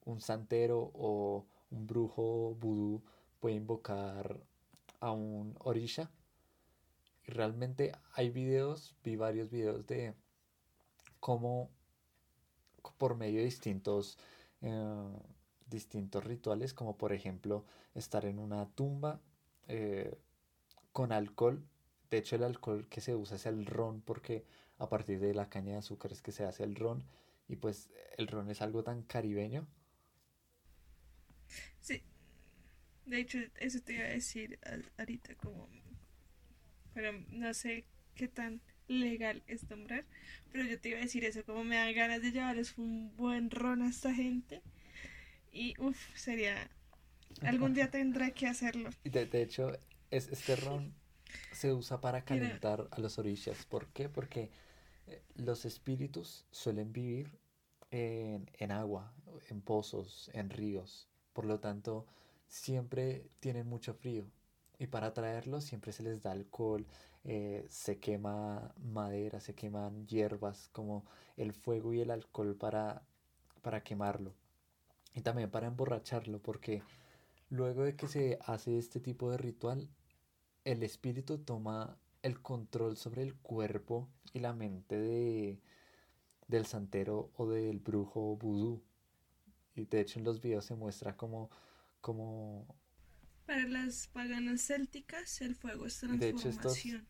[0.03, 3.01] un santero o un brujo vudú
[3.39, 4.39] puede invocar
[4.99, 6.11] a un orisha.
[7.27, 10.15] Y realmente hay videos, vi varios videos de
[11.19, 11.69] cómo
[12.97, 14.17] por medio de distintos,
[14.61, 15.07] eh,
[15.67, 19.21] distintos rituales, como por ejemplo estar en una tumba
[19.67, 20.17] eh,
[20.91, 21.65] con alcohol.
[22.09, 24.45] De hecho el alcohol que se usa es el ron porque
[24.77, 27.03] a partir de la caña de azúcar es que se hace el ron
[27.47, 29.67] y pues el ron es algo tan caribeño.
[31.79, 32.03] Sí,
[33.09, 34.59] de hecho, eso te iba a decir
[34.97, 35.67] ahorita como...
[36.93, 40.05] Pero no sé qué tan legal es nombrar,
[40.51, 43.49] pero yo te iba a decir eso, como me dan ganas de llevarles un buen
[43.51, 44.61] ron a esta gente.
[45.51, 46.69] Y uff, sería...
[47.41, 48.89] Algún día tendré que hacerlo.
[49.03, 49.71] De, de hecho,
[50.09, 50.93] es, este ron
[51.51, 53.65] se usa para calentar a los orillas.
[53.65, 54.09] ¿Por qué?
[54.09, 54.49] Porque
[55.07, 57.39] eh, los espíritus suelen vivir
[57.91, 59.13] en, en agua,
[59.49, 61.07] en pozos, en ríos.
[61.33, 62.07] Por lo tanto,
[62.49, 64.25] siempre tienen mucho frío
[64.77, 66.85] y para traerlos siempre se les da alcohol,
[67.23, 71.05] eh, se quema madera, se queman hierbas como
[71.37, 73.03] el fuego y el alcohol para
[73.61, 74.33] para quemarlo
[75.13, 76.81] y también para emborracharlo, porque
[77.49, 79.89] luego de que se hace este tipo de ritual,
[80.65, 85.59] el espíritu toma el control sobre el cuerpo y la mente de,
[86.47, 88.81] del santero o del brujo vudú.
[89.75, 91.49] Y de hecho en los videos se muestra como,
[92.01, 92.65] como...
[93.45, 97.07] Para las paganas célticas el fuego es transformación.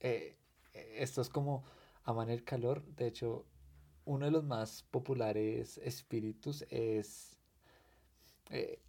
[0.00, 0.38] De hecho
[0.74, 1.64] eh, esto es como
[2.04, 2.84] aman el calor.
[2.96, 3.44] De hecho,
[4.04, 7.38] uno de los más populares espíritus es,
[8.50, 8.80] eh,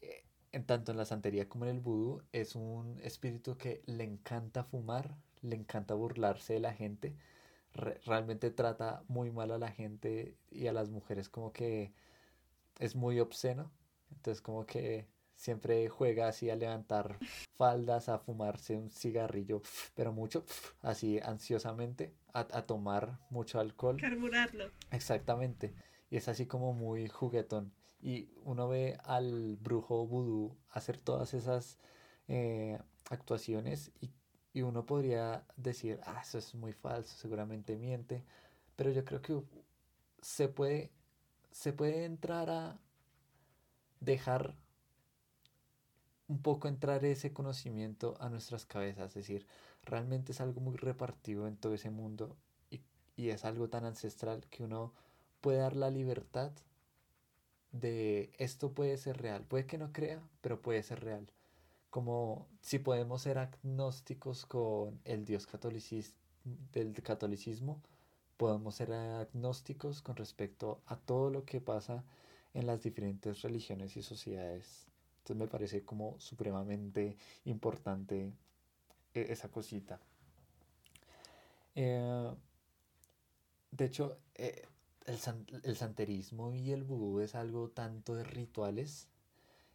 [0.00, 4.04] eh, en tanto en la santería como en el vudú, es un espíritu que le
[4.04, 7.14] encanta fumar, le encanta burlarse de la gente,
[8.04, 11.92] realmente trata muy mal a la gente y a las mujeres como que
[12.80, 13.70] es muy obsceno,
[14.14, 15.08] entonces como que
[15.42, 17.18] siempre juega así a levantar
[17.56, 19.60] faldas, a fumarse un cigarrillo,
[19.94, 20.44] pero mucho,
[20.82, 23.96] así ansiosamente, a, tomar mucho alcohol.
[24.00, 24.70] Carburarlo.
[24.90, 25.74] Exactamente.
[26.10, 27.72] Y es así como muy juguetón.
[28.00, 31.78] Y uno ve al brujo vudú hacer todas esas
[32.28, 32.78] eh,
[33.10, 34.10] actuaciones y,
[34.52, 38.24] y uno podría decir, ah, eso es muy falso, seguramente miente.
[38.76, 39.42] Pero yo creo que
[40.20, 40.92] se puede,
[41.50, 42.80] se puede entrar a
[44.04, 44.54] dejar
[46.28, 49.46] un poco entrar ese conocimiento a nuestras cabezas, es decir,
[49.84, 52.36] realmente es algo muy repartido en todo ese mundo
[52.70, 52.80] y,
[53.16, 54.92] y es algo tan ancestral que uno
[55.40, 56.52] puede dar la libertad
[57.72, 61.26] de esto puede ser real, puede que no crea, pero puede ser real.
[61.90, 66.16] Como si podemos ser agnósticos con el Dios catolicismo,
[66.72, 67.80] del catolicismo,
[68.36, 72.04] podemos ser agnósticos con respecto a todo lo que pasa
[72.54, 74.86] en las diferentes religiones y sociedades
[75.22, 78.32] entonces me parece como supremamente importante
[79.14, 80.00] e-, esa cosita.
[81.76, 82.34] Eh,
[83.70, 84.66] de hecho, eh,
[85.06, 89.08] el, santerismo y el vudú es algo tanto de rituales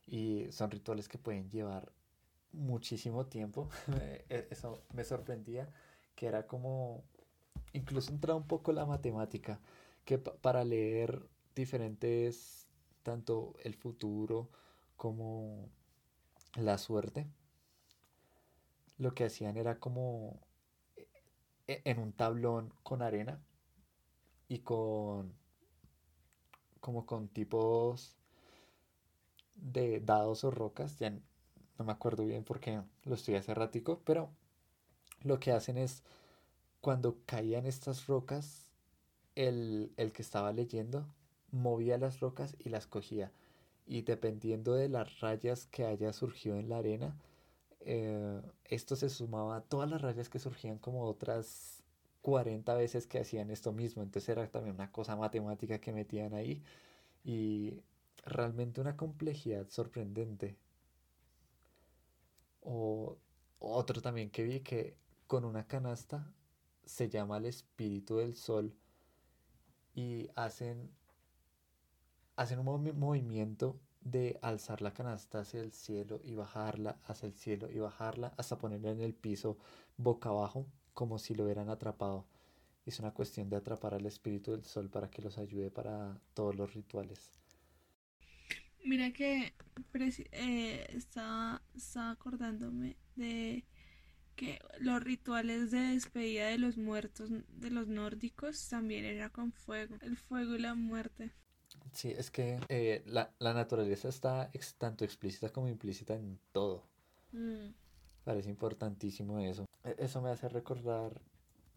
[0.06, 1.94] y son rituales que pueden llevar
[2.52, 3.70] muchísimo tiempo.
[4.30, 5.70] E-, eso me sorprendía,
[6.16, 7.06] que era como,
[7.72, 9.62] incluso entraba un poco la matemática,
[10.04, 11.26] que para leer
[11.56, 12.67] diferentes,
[13.08, 14.50] tanto el futuro,
[14.98, 15.70] como
[16.56, 17.26] la suerte,
[18.98, 20.42] lo que hacían era como
[21.68, 23.40] e, en un tablón con arena
[24.50, 25.34] y con
[26.82, 28.18] como con tipos
[29.56, 34.32] de dados o rocas, ya no me acuerdo bien porque lo estoy hace ratico, pero
[35.22, 36.04] lo que hacen es
[36.82, 38.68] cuando caían estas rocas,
[39.36, 41.08] el, el que estaba leyendo
[41.52, 43.32] movía las rocas y las cogía
[43.88, 47.16] y dependiendo de las rayas que haya surgido en la arena,
[47.82, 51.84] eh, esto se sumaba a todas las rayas que surgían como otras
[52.22, 54.04] 40 veces que hacían esto mismo.
[54.04, 56.62] Entonces era también una cosa matemática que metían ahí
[57.24, 57.82] y
[58.26, 60.58] realmente una complejidad sorprendente.
[62.62, 63.18] O
[63.60, 64.98] otro también que vi que
[65.28, 66.30] con una canasta
[66.86, 68.74] se llama el espíritu del sol
[69.96, 70.92] y hacen
[72.38, 77.70] hacen un movimiento de alzar la canasta hacia el cielo y bajarla hacia el cielo
[77.70, 79.58] y bajarla hasta ponerla en el piso
[79.98, 82.26] boca abajo como si lo hubieran atrapado.
[82.86, 86.56] Es una cuestión de atrapar al espíritu del sol para que los ayude para todos
[86.56, 87.32] los rituales.
[88.86, 89.54] Mira que
[90.32, 93.66] eh, estaba, estaba acordándome de
[94.38, 99.98] que los rituales de despedida de los muertos de los nórdicos también era con fuego,
[100.02, 101.34] el fuego y la muerte.
[101.98, 106.84] Sí, es que eh, la, naturaleza está tanto explícita como implícita en todo.
[107.32, 107.72] Mm.
[108.24, 109.66] Parece importantísimo eso.
[109.84, 111.20] E, eso me hace recordar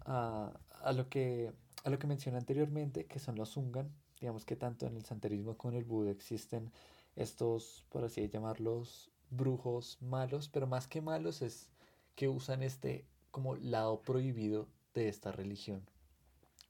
[0.05, 0.53] a,
[0.95, 3.91] lo que a lo que mencioné anteriormente, que son los Ungan.
[4.21, 6.71] Digamos que tanto en el santerismo como en el Buda existen
[7.17, 11.71] estos, por así llamarlos, brujos malos, pero más que malos es
[12.15, 15.81] que usan este como lado prohibido de esta religión.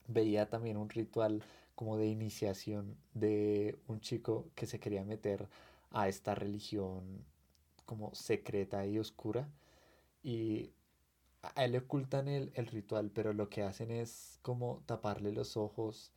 [0.06, 1.42] Veía también un ritual
[1.80, 5.48] como de iniciación de un chico que se quería meter
[5.90, 7.24] a esta religión
[7.86, 9.48] como secreta y oscura.
[10.22, 10.72] Y
[11.40, 16.12] a él le ocultan el, ritual pero lo que hacen es como taparle los ojos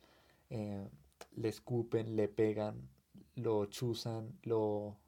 [0.50, 0.86] eh,
[1.34, 2.86] le escupen le pegan
[3.34, 4.98] lo chuzan lo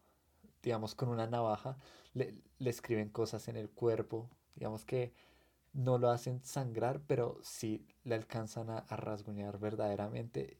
[0.63, 1.77] digamos con una navaja
[2.15, 4.31] le, le escriben cosas en el cuerpo.
[4.55, 5.13] Digamos que
[5.77, 10.59] no lo hacen sangrar, pero sí le alcanzan a, rasguñar verdaderamente.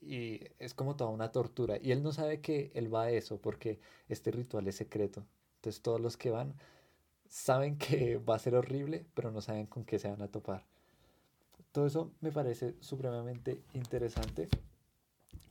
[0.00, 1.76] Y es como toda una tortura.
[1.82, 5.26] Y él no sabe que él va a eso porque este ritual es secreto.
[5.56, 6.54] Entonces todos los que van
[7.28, 10.64] saben que va a ser horrible, pero no saben con qué se van a topar.
[11.72, 14.48] Todo eso me parece supremamente interesante.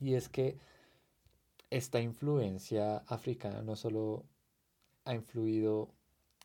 [0.00, 0.58] Y es que
[1.68, 4.24] esta influencia africana no solo
[5.04, 5.90] ha influido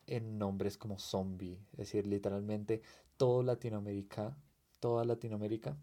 [0.09, 2.81] en nombres como zombie, es decir, literalmente
[3.17, 4.35] todo Latinoamérica,
[4.79, 5.77] toda Latinoamérica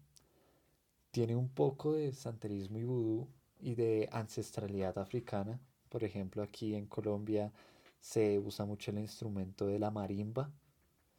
[1.11, 3.27] tiene un poco de santerismo y vudú
[3.59, 5.59] y de ancestralidad africana.
[5.89, 7.51] Por ejemplo, aquí en Colombia
[7.99, 10.51] se usa mucho el instrumento de la marimba.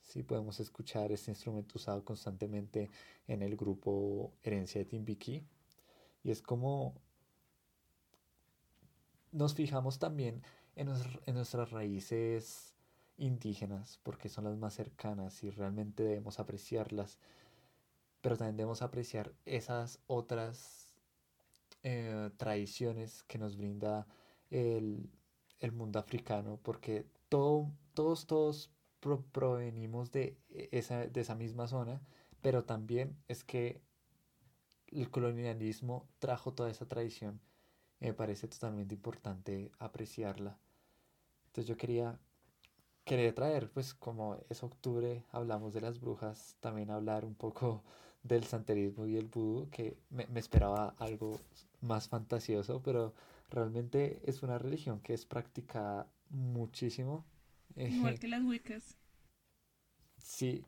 [0.03, 2.91] Sí, podemos escuchar este instrumento usado constantemente
[3.27, 5.43] en el grupo Herencia de Timbiquí.
[6.23, 6.95] Y es como
[9.33, 10.43] nos fijamos también
[10.77, 10.89] en,
[11.27, 12.75] en nuestras raíces
[13.19, 17.19] indígenas porque son las más cercanas y realmente debemos apreciarlas.
[18.21, 20.95] Pero también debemos apreciar esas otras
[21.83, 24.07] eh, tradiciones que nos brinda
[24.51, 25.11] el,
[25.61, 28.71] el mundo africano porque todo, todos, todos
[29.33, 30.37] provenimos de
[30.73, 32.01] esa, de esa misma zona,
[32.41, 33.81] pero también es que
[34.89, 37.41] el colonialismo trajo toda esa tradición.
[38.01, 40.59] Me parece totalmente importante apreciarla.
[41.47, 42.19] Entonces yo quería,
[43.09, 47.83] quería traer, pues como es octubre, hablamos de las brujas, también hablar un poco
[48.23, 51.41] del santerismo y el vudú, que me, me esperaba algo
[51.81, 53.15] más fantasioso, pero
[53.51, 57.25] realmente es una religión que es practicada muchísimo.
[57.77, 58.97] Igual que las wiccas.
[60.19, 60.65] Sí,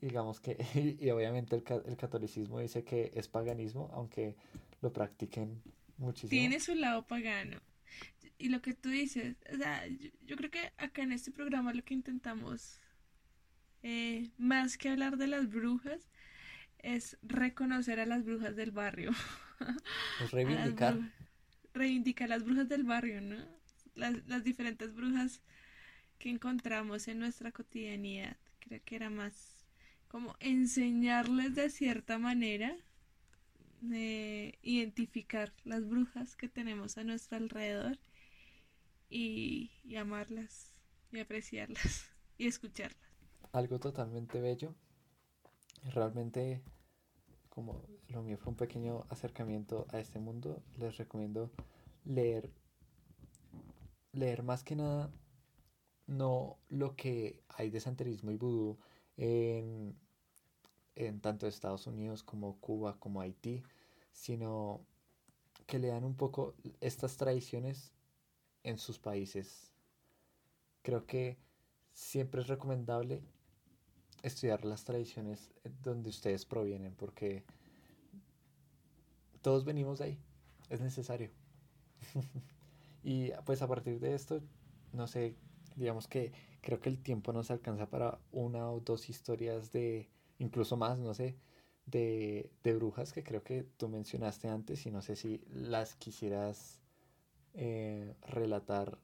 [0.00, 0.56] digamos que,
[1.00, 4.36] y obviamente el, el, catolicismo dice que es paganismo, aunque
[4.82, 5.62] lo practiquen
[5.96, 6.30] muchísimo.
[6.30, 7.58] Tiene su lado pagano.
[8.38, 11.72] Y lo que tú dices, o sea, yo, yo creo que acá en este programa
[11.74, 12.80] lo que intentamos,
[13.82, 16.08] eh, más que hablar de las brujas,
[16.78, 19.10] es reconocer a las brujas del barrio.
[20.22, 20.98] Es reivindicar
[21.74, 23.36] reivindica las brujas del barrio, ¿no?
[23.94, 25.42] Las, las diferentes brujas
[26.18, 28.36] que encontramos en nuestra cotidianidad.
[28.60, 29.64] Creo que era más
[30.08, 32.76] como enseñarles de cierta manera
[33.80, 37.98] de identificar las brujas que tenemos a nuestro alrededor
[39.08, 40.80] y, amarlas
[41.12, 42.08] y apreciarlas
[42.38, 42.98] y escucharlas.
[43.52, 44.74] Algo totalmente bello.
[45.84, 46.62] Realmente
[47.48, 51.50] como lo mío fue un pequeño acercamiento a este mundo, les recomiendo
[52.04, 52.52] leer,
[54.12, 55.10] leer más que nada,
[56.06, 58.78] no lo que hay de santerismo y vudú
[59.16, 59.98] en,
[60.94, 63.64] en tanto Estados Unidos como Cuba como Haití,
[64.12, 64.86] sino
[65.66, 67.92] que lean un poco estas tradiciones
[68.62, 69.72] en sus países.
[70.82, 71.38] Creo que
[71.92, 73.22] siempre es recomendable
[74.22, 75.52] estudiar las tradiciones
[75.82, 77.44] donde ustedes provienen, porque
[79.42, 80.18] todos venimos de ahí,
[80.68, 81.30] es necesario.
[83.02, 84.42] y pues a partir de esto,
[84.92, 85.36] no sé,
[85.76, 90.08] digamos que creo que el tiempo nos alcanza para una o dos historias de,
[90.38, 91.36] incluso más, no sé,
[91.86, 96.77] de, de brujas que creo que tú mencionaste antes y no sé si las quisieras
[97.60, 98.98] eh, relatar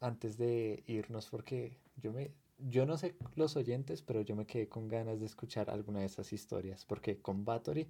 [0.00, 4.68] antes de irnos porque yo me yo no sé los oyentes, pero yo me quedé
[4.68, 7.86] con ganas de escuchar alguna de esas historias, porque con Bathory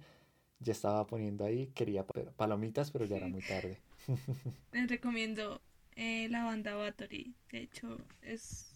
[0.59, 3.79] ya estaba poniendo ahí, quería palomitas, pero ya era muy tarde.
[4.73, 5.61] Les recomiendo
[5.95, 8.69] eh, la banda Bathory, de hecho es...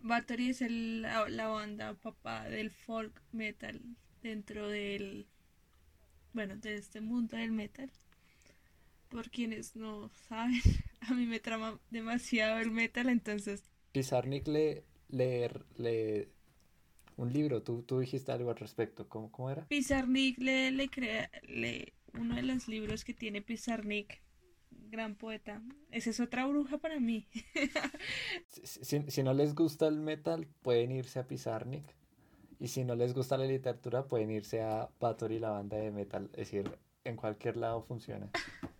[0.00, 3.80] Bathory es la, la banda papá del folk metal
[4.22, 5.26] dentro del...
[6.34, 7.90] Bueno, de este mundo del metal.
[9.14, 10.60] Por quienes no saben,
[11.02, 13.62] a mí me trama demasiado el metal, entonces...
[13.92, 16.32] Pizarnik le, leer, leer
[17.16, 17.62] un libro.
[17.62, 19.08] Tú, tú dijiste algo al respecto.
[19.08, 19.68] ¿Cómo, cómo era?
[19.68, 24.20] Pizarnik le, le crea le, uno de los libros que tiene Pizarnik,
[24.90, 25.62] gran poeta.
[25.92, 27.28] Esa es otra bruja para mí.
[28.48, 31.84] si, si, no les gusta el metal, pueden irse a Pizarnik.
[32.58, 36.30] Y si no les gusta la literatura, pueden irse a Bathory, la banda de metal.
[36.32, 36.68] Es decir,
[37.04, 38.28] en cualquier lado funciona.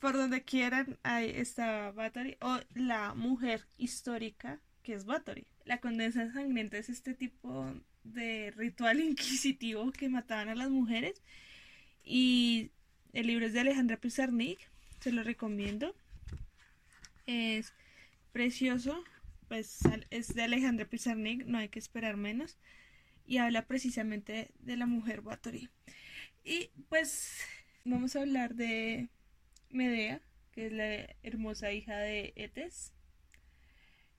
[0.00, 2.36] Por donde quieran, ahí está Bathory.
[2.40, 5.46] O la mujer histórica que es Bathory.
[5.64, 11.22] La condesa sangrienta es este tipo de ritual inquisitivo que mataban a las mujeres.
[12.04, 12.70] Y
[13.12, 14.58] el libro es de Alejandra Pizarnik,
[15.00, 15.94] se lo recomiendo.
[17.26, 17.74] Es
[18.32, 19.02] precioso,
[19.48, 19.80] pues
[20.10, 22.56] es de Alejandra Pizarnik, no hay que esperar menos.
[23.26, 25.68] Y habla precisamente de la mujer Bathory.
[26.44, 27.40] Y pues
[27.84, 29.10] vamos a hablar de
[29.70, 30.20] Medea,
[30.52, 32.92] que es la hermosa hija de Etes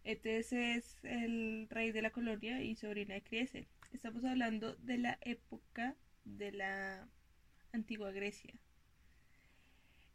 [0.03, 3.67] Etes es el rey de la colonia y sobrina de Criese.
[3.91, 5.95] Estamos hablando de la época
[6.25, 7.07] de la
[7.73, 8.53] antigua Grecia.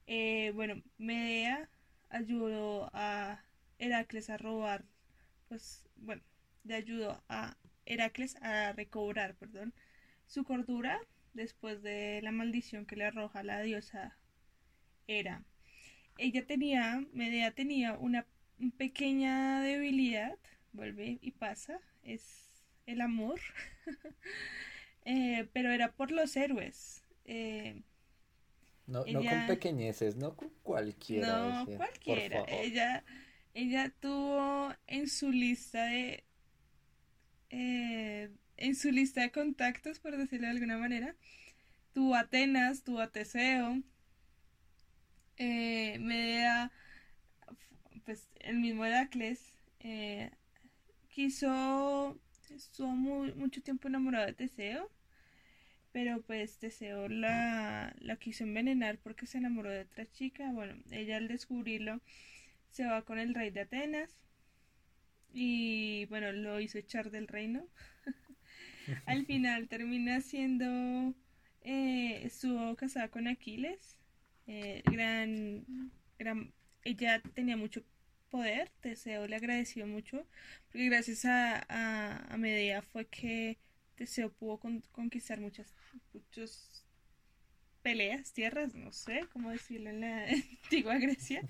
[0.07, 1.69] Eh, bueno, Medea
[2.09, 3.45] ayudó a
[3.79, 4.85] Heracles a robar,
[5.49, 6.23] pues bueno,
[6.65, 7.57] le ayudó a
[7.87, 9.75] Heracles a recobrar, perdón,
[10.27, 11.01] su cordura
[11.35, 14.17] después de la maldición que le arroja la diosa
[15.07, 15.45] Hera.
[16.19, 18.27] Ella tenía, Medea tenía una
[18.77, 20.39] pequeña debilidad,
[20.73, 23.41] vuelve y pasa, es el amor,
[25.05, 27.03] eh, pero era por los héroes.
[27.25, 27.83] Eh,
[28.87, 31.65] no, no con pequeñeces, no con cualquiera.
[31.65, 32.45] No, cualquiera.
[32.49, 33.05] Ella,
[33.55, 36.25] ella tuvo en su lista de
[37.51, 41.15] eh, en su lista de contactos, por decirlo de alguna manera,
[41.93, 43.83] tuvo Atenas, tuvo a Teseo,
[45.39, 46.73] eh, Medea,
[48.05, 49.41] pues el mismo Heracles,
[49.81, 50.31] eh,
[51.11, 52.19] quiso,
[52.51, 54.91] estuvo mucho tiempo enamorado de Teseo,
[55.93, 61.17] pero pues Teseo la, la quiso envenenar porque se enamoró de otra chica, bueno, ella
[61.17, 62.01] al descubrirlo
[62.71, 64.17] se va con el rey de Atenas
[65.33, 67.67] y bueno, lo hizo echar del reino.
[69.07, 71.15] Al final termina siendo,
[71.63, 73.99] eh, estuvo casada con Aquiles,
[74.47, 75.65] eh, gran,
[76.19, 76.53] gran,
[76.83, 77.83] ella tenía mucho
[78.31, 80.27] poder, Teseo le agradeció mucho,
[80.67, 81.65] porque gracias a,
[82.33, 83.59] a, Medea fue que
[83.95, 84.61] Teseo pudo
[84.93, 85.75] conquistar muchas,
[86.13, 86.85] muchas
[87.83, 90.25] peleas, tierras, no sé cómo decirlo en la
[90.65, 91.43] antigua Grecia.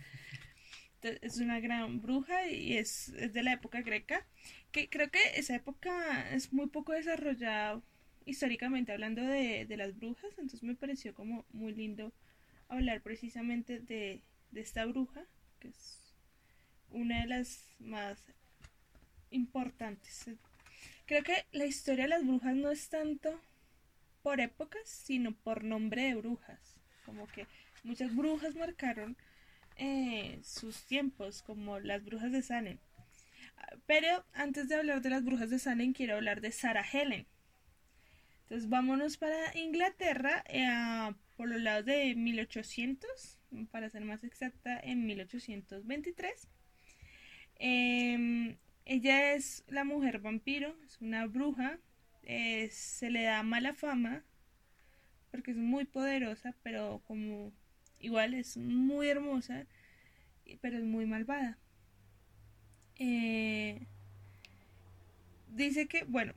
[1.03, 4.27] es una gran bruja y es, de la época greca,
[4.73, 7.81] que creo que esa época es muy poco desarrollada
[8.27, 12.13] históricamente hablando de, las brujas, entonces me pareció como muy lindo
[12.69, 15.25] hablar precisamente de, de esta bruja,
[15.61, 15.99] que es
[16.91, 18.19] una de las más
[19.31, 20.31] importantes.
[21.07, 23.41] Creo que la historia de las brujas no es tanto
[24.23, 26.77] por épocas, sino por nombre de brujas.
[27.05, 27.47] Como que
[27.83, 29.17] muchas brujas marcaron
[29.77, 32.79] eh, sus tiempos, como las brujas de Salem.
[33.87, 37.27] Pero antes de hablar de las brujas de Salem, quiero hablar de Sarah Helen.
[38.43, 43.39] Entonces vámonos para Inglaterra eh, por los lados de 1800,
[43.71, 46.49] para ser más exacta, en 1823.
[47.57, 51.79] Em, ella es la mujer vampiro, es una bruja,
[52.23, 54.25] eh, se le da mala fama
[55.31, 57.53] porque es muy poderosa, pero como
[57.99, 59.67] igual es muy hermosa,
[60.61, 61.59] pero es muy malvada.
[63.01, 63.87] Eh,
[65.49, 66.35] dice que, bueno,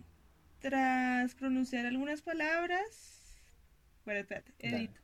[0.62, 3.27] tras pronunciar algunas palabras,
[4.08, 5.02] bueno, espérate, edito.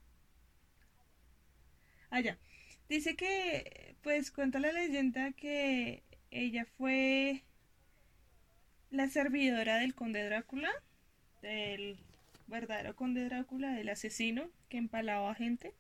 [2.10, 2.38] Allá.
[2.40, 2.48] Ah,
[2.88, 7.44] dice que, pues cuenta la leyenda que ella fue
[8.92, 10.72] la servidora del conde Drácula,
[11.42, 11.98] del
[12.48, 15.74] verdadero conde Drácula, del asesino que empalaba a gente.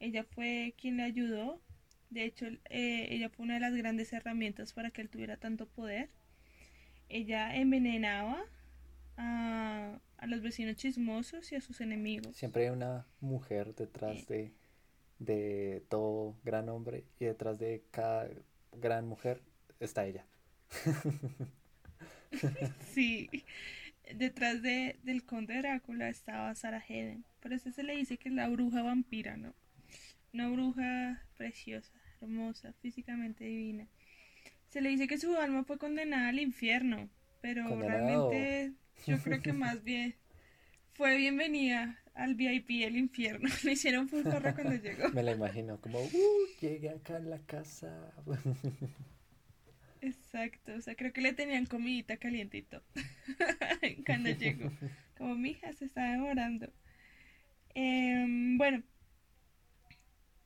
[0.00, 1.62] Ella fue quien le ayudó.
[2.10, 5.68] De hecho, eh, ella fue una de las grandes herramientas para que él tuviera tanto
[5.68, 6.10] poder.
[7.08, 8.44] Ella envenenaba
[9.18, 12.36] a, los vecinos chismosos y a sus enemigos.
[12.36, 14.52] Siempre hay una mujer detrás de,
[15.18, 18.28] de todo gran hombre y detrás de cada
[18.72, 19.42] gran mujer
[19.80, 20.26] está ella.
[22.92, 23.28] sí,
[24.14, 27.24] detrás de, del conde Drácula estaba Sarah Heden.
[27.40, 29.54] Por eso se le dice que es la bruja vampira, ¿no?
[30.32, 33.88] una bruja preciosa, hermosa, físicamente divina.
[34.68, 37.08] Se le dice que su alma fue condenada al infierno,
[37.40, 38.72] pero realmente
[39.06, 40.14] yo creo que más bien
[40.94, 43.48] fue bienvenida al VIP el infierno.
[43.64, 45.08] Le hicieron full cuando llegó.
[45.10, 48.12] Me la imagino como, uh, llegué acá en la casa.
[50.00, 52.82] Exacto, o sea, creo que le tenían comidita calientito
[54.06, 54.70] cuando llegó.
[55.16, 56.72] Como mi hija se está demorando.
[57.74, 58.82] Em, bueno,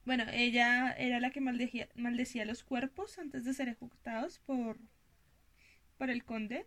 [0.05, 4.79] bueno, ella era la que maldecía, maldecía los cuerpos antes de ser ejecutados por,
[5.97, 6.67] por el conde.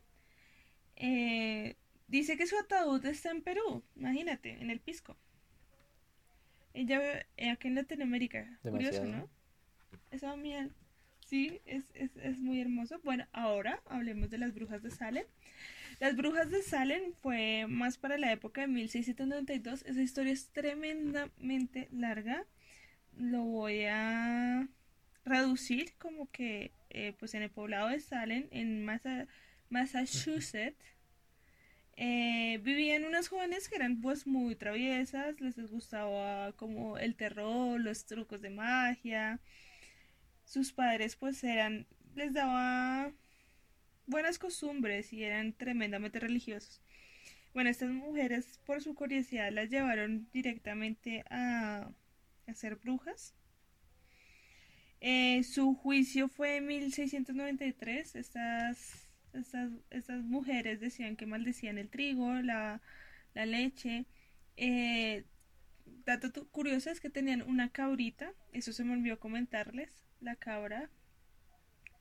[0.96, 1.76] Eh,
[2.08, 5.18] dice que su ataúd está en Perú, imagínate, en el Pisco.
[6.74, 9.30] Ella eh, aquí en Latinoamérica, curioso, ¿no?
[10.12, 10.72] Esa miel,
[11.26, 13.00] sí, es, es, es muy hermoso.
[13.04, 15.26] Bueno, ahora hablemos de las brujas de Salem.
[16.00, 19.84] Las brujas de Salem fue más para la época de 1692.
[19.86, 22.46] Esa historia es tremendamente larga
[23.18, 24.68] lo voy a
[25.24, 29.32] reducir como que eh, pues en el poblado de Salem, en Massachusetts,
[31.98, 38.06] eh, vivían unas jóvenes que eran pues muy traviesas, les gustaba como el terror, los
[38.06, 39.40] trucos de magia.
[40.46, 43.12] Sus padres pues eran, les daba
[44.08, 46.82] buenas costumbres y eran tremendamente religiosos.
[47.54, 51.90] Bueno, estas mujeres por su curiosidad las llevaron directamente a
[52.48, 53.34] a ser brujas.
[55.02, 58.16] Eh, su juicio fue en 1693.
[58.16, 59.05] Estas,
[59.36, 62.82] estas, estas mujeres decían que maldecían el trigo, la,
[63.34, 64.06] leche,
[64.58, 65.26] Eh,
[66.06, 70.90] dato curioso es que tenían una cabrita, eso se me olvidó comentarles, la cabra,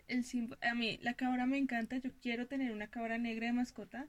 [0.09, 0.25] el
[0.63, 4.07] a mí la cabra me encanta, yo quiero tener una cabra negra de mascota,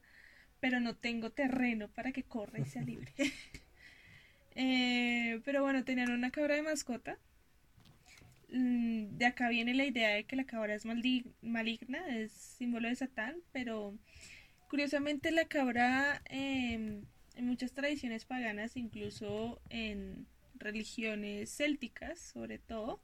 [0.59, 3.11] pero no tengo terreno para que corra y sea libre.
[4.57, 7.17] Eh, pero bueno, tenían una cabra de mascota.
[8.55, 12.95] Mm, de acá viene la idea de que la cabra es maligna, es símbolo de
[12.95, 13.97] Satán, pero
[14.69, 17.03] curiosamente la cabra em,
[17.35, 20.25] en muchas tradiciones paganas, incluso en
[20.55, 23.01] religiones célticas sobre todo,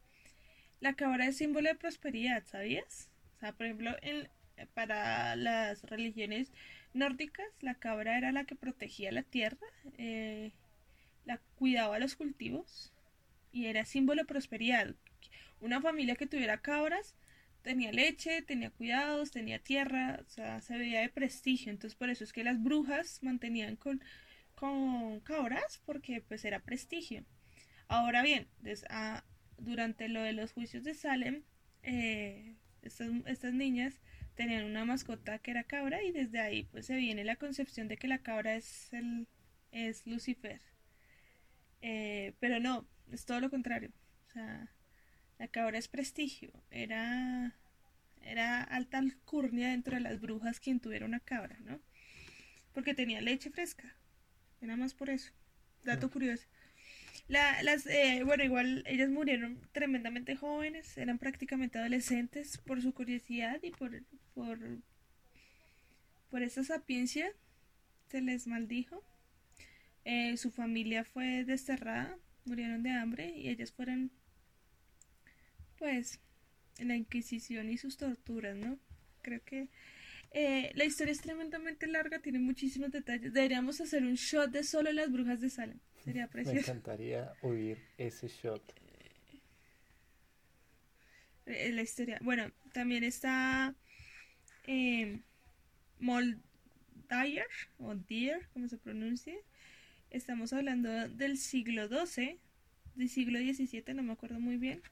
[0.79, 3.09] la cabra es símbolo de prosperidad, ¿sabías?
[3.35, 4.29] O sea, por ejemplo, en,
[4.73, 6.53] para las religiones
[6.93, 9.67] nórdicas, la cabra era la que protegía la tierra,
[9.97, 10.51] eh,
[11.25, 12.93] la cuidaba los cultivos
[13.51, 14.95] y era símbolo de prosperidad.
[15.61, 17.15] Una familia que tuviera cabras
[17.61, 21.71] tenía leche, tenía cuidados, tenía tierra, o sea, se veía de prestigio.
[21.71, 24.03] Entonces, por eso es que las brujas mantenían con,
[24.55, 27.23] con cabras, porque pues era prestigio.
[27.87, 28.47] Ahora bien,
[28.89, 29.23] ah,
[29.57, 31.43] durante lo de los juicios de Salem,
[31.83, 34.01] eh, estas niñas
[34.35, 37.97] tenían una mascota que era cabra y desde ahí pues se viene la concepción de
[37.97, 39.27] que la cabra es el
[39.71, 40.61] es Lucifer.
[41.81, 43.91] Eh, pero no, es todo lo contrario.
[44.29, 44.69] O sea,
[45.41, 46.51] la cabra es prestigio.
[46.69, 47.55] Era
[48.23, 51.79] era alta alcurnia dentro de las brujas quien tuviera una cabra, ¿no?
[52.75, 53.95] Porque tenía leche fresca.
[54.61, 55.31] Era más por eso.
[55.83, 56.45] Dato curioso.
[57.27, 63.57] La, las, eh, bueno, igual ellas murieron tremendamente jóvenes, eran prácticamente adolescentes por su curiosidad
[63.63, 64.03] y por,
[64.35, 64.59] por,
[66.29, 67.31] por esa sapiencia
[68.09, 69.03] se les maldijo.
[70.05, 72.15] Eh, su familia fue desterrada,
[72.45, 74.11] murieron de hambre y ellas fueron,
[75.81, 76.19] pues,
[76.77, 78.77] la Inquisición y sus torturas, ¿no?
[79.23, 79.67] Creo que
[80.29, 83.33] eh, la historia es tremendamente larga, tiene muchísimos detalles.
[83.33, 85.79] Deberíamos hacer un shot de solo las brujas de Salem.
[86.03, 86.53] Sería precioso.
[86.53, 88.61] Me encantaría oír ese shot.
[91.47, 92.19] Eh, la historia.
[92.21, 93.73] Bueno, también está
[94.67, 95.19] eh,
[95.97, 97.47] Moldayer,
[97.79, 99.39] o Deer, como se pronuncie.
[100.11, 102.37] Estamos hablando del siglo XII,
[102.93, 104.83] del siglo XVII, no me acuerdo muy bien.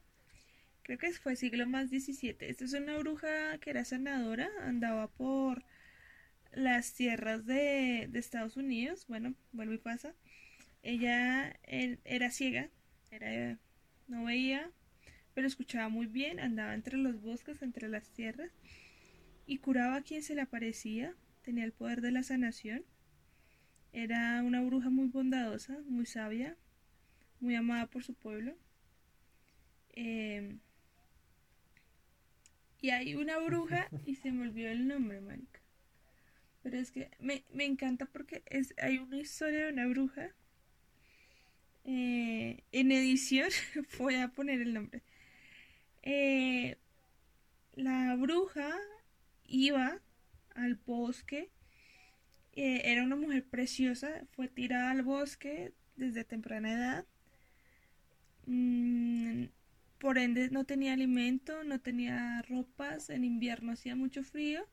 [0.89, 2.37] Creo que fue siglo más XVII.
[2.39, 5.63] Esta es una bruja que era sanadora, andaba por
[6.51, 9.05] las tierras de, de Estados Unidos.
[9.07, 10.15] Bueno, vuelvo y pasa.
[10.81, 12.71] Ella era ciega,
[13.11, 13.59] era,
[14.07, 14.71] no veía,
[15.35, 18.49] pero escuchaba muy bien, andaba entre los bosques, entre las tierras,
[19.45, 21.13] y curaba a quien se le aparecía,
[21.43, 22.83] tenía el poder de la sanación.
[23.93, 26.57] Era una bruja muy bondadosa, muy sabia,
[27.41, 28.55] muy amada por su pueblo.
[29.89, 30.59] Em,
[32.81, 35.59] y hay una bruja y se me olvidó el nombre, marica.
[36.63, 40.33] Pero es que me, me encanta porque es, hay una historia de una bruja
[41.85, 43.49] eh, en edición
[43.99, 45.01] voy a poner el nombre.
[46.03, 46.77] Eh,
[47.73, 48.77] la bruja
[49.45, 49.99] iba
[50.55, 51.49] al bosque.
[52.53, 54.25] Eh, era una mujer preciosa.
[54.31, 57.05] Fue tirada al bosque desde temprana edad.
[58.45, 59.45] Mm,
[59.99, 63.09] por ende no tenía alimento, no tenía ropas.
[63.09, 64.65] En invierno hacía mucho frío.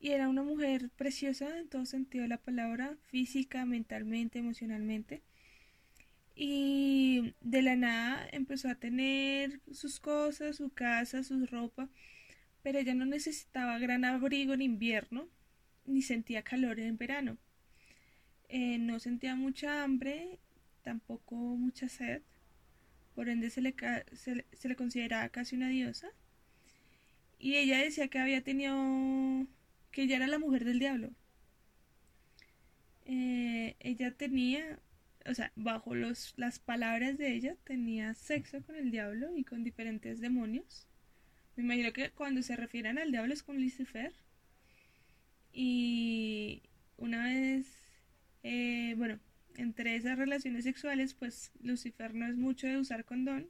[0.00, 5.22] Y era una mujer preciosa en todo sentido de la palabra, física, mentalmente, emocionalmente
[6.42, 11.90] y de la nada empezó a tener sus cosas, su casa, su ropa,
[12.62, 15.28] pero ella no necesitaba gran abrigo en invierno,
[15.84, 17.36] ni sentía calor en verano.
[18.48, 20.38] Eh, no sentía mucha hambre,
[20.82, 22.22] tampoco mucha sed,
[23.14, 23.74] por ende se le,
[24.12, 26.08] se, le consideraba casi una diosa.
[27.38, 29.46] Y ella decía que había tenido,
[29.92, 31.10] que ella era la mujer del diablo.
[33.06, 34.78] Eh, ella tenía
[35.26, 39.64] o sea, bajo los, las palabras de ella, tenía sexo con el diablo y con
[39.64, 40.86] diferentes demonios.
[41.56, 44.12] Me imagino que cuando se refieren al diablo es con Lucifer.
[45.52, 46.62] Y
[46.96, 47.66] una vez,
[48.42, 49.18] eh, bueno,
[49.56, 53.48] entre esas relaciones sexuales, pues Lucifer no es mucho de usar condón.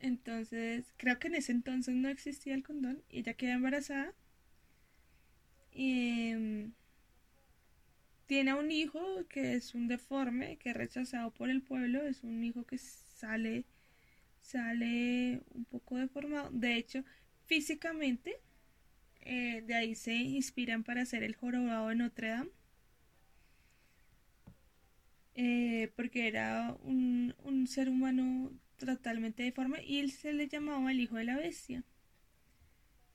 [0.00, 4.14] Entonces, creo que en ese entonces no existía el condón y ella queda embarazada.
[5.72, 6.72] Y em,
[8.26, 12.44] tiene un hijo que es un deforme, que es rechazado por el pueblo, es un
[12.44, 13.64] hijo que sale,
[14.40, 16.50] sale un poco deformado.
[16.52, 17.04] De hecho,
[17.46, 18.36] físicamente,
[19.22, 22.50] eh, de ahí se inspiran para hacer el jorobado de Notre Dame.
[25.38, 31.00] Eh, porque era un, un ser humano totalmente deforme y él se le llamaba el
[31.00, 31.84] hijo de la bestia.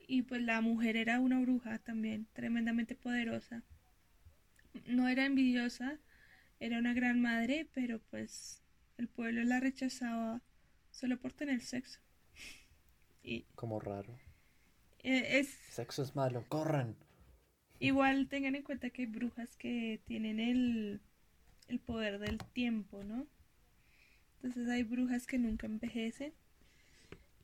[0.07, 3.63] Y pues la mujer era una bruja también, tremendamente poderosa
[4.87, 5.99] no era envidiosa,
[6.59, 8.61] era una gran madre, pero pues
[8.97, 10.41] el pueblo la rechazaba
[10.91, 11.99] solo por tener sexo.
[13.23, 14.19] Y Como raro.
[15.03, 16.95] eh, es Sexo es malo, corran.
[17.79, 21.01] igual tengan en cuenta que hay brujas que tienen el,
[21.67, 23.27] el poder del tiempo, ¿no?
[24.35, 26.33] Entonces hay brujas que nunca envejecen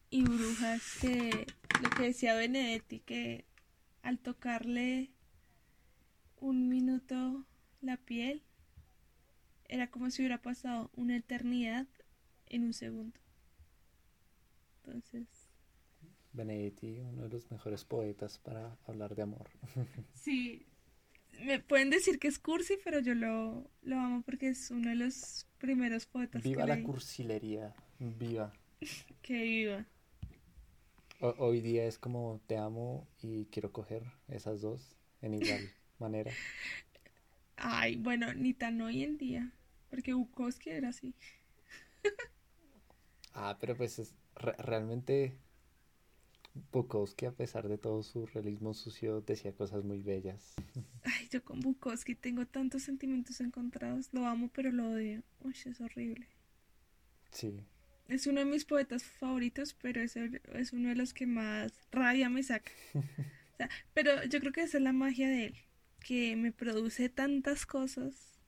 [0.09, 1.47] y brujas que,
[1.81, 3.45] lo que decía Benedetti, que
[4.01, 5.11] al tocarle
[6.37, 7.45] un minuto
[7.81, 8.41] la piel,
[9.65, 11.87] era como si hubiera pasado una eternidad
[12.47, 13.19] en un segundo.
[14.83, 15.27] Entonces,
[16.33, 19.49] Benedetti, uno de los mejores poetas para hablar de amor.
[20.13, 20.65] sí,
[21.45, 24.95] me pueden decir que es cursi, pero yo lo, lo amo porque es uno de
[24.95, 26.81] los primeros poetas Viva que la leí.
[26.81, 28.51] cursilería, viva.
[29.21, 29.85] Que viva.
[31.21, 36.37] Ho- hoy día es como te amo y quiero coger esas dos en igual manera.
[37.57, 39.51] Ay, bueno, ni tan hoy en día,
[39.89, 41.13] porque Bukowski era así.
[43.33, 45.37] Ah, pero pues es, re- realmente
[46.71, 50.53] Bukowski, a pesar de todo su realismo sucio, decía cosas muy bellas.
[51.03, 54.13] Ay, yo con Bukowski tengo tantos sentimientos encontrados.
[54.13, 55.23] Lo amo, pero lo odio.
[55.41, 56.27] Uy, es horrible.
[57.31, 57.59] Sí,
[58.09, 61.71] Es uno de mis poetas favoritos, pero es, el- es uno de los que más
[61.91, 62.71] rabia me saca.
[63.53, 65.55] O sea, pero yo creo que esa es la magia de él,
[66.01, 68.39] que me produce tantas cosas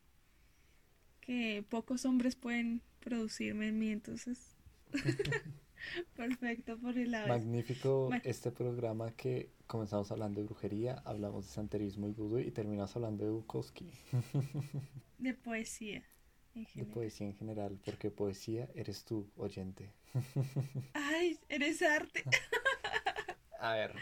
[1.21, 4.55] que pocos hombres pueden producirme en mí, entonces.
[6.15, 7.27] Perfecto por el lado.
[7.27, 8.21] magnífico Bueno.
[8.25, 13.23] este programa que comenzamos hablando de brujería, hablamos de santerismo y vudú y terminamos hablando
[13.25, 13.89] de Bukowski,
[15.17, 16.03] De poesía.
[16.55, 19.89] en de poesía en general, porque poesía eres tú, oyente.
[20.93, 22.23] Ay, eres arte.
[23.59, 23.93] A ver,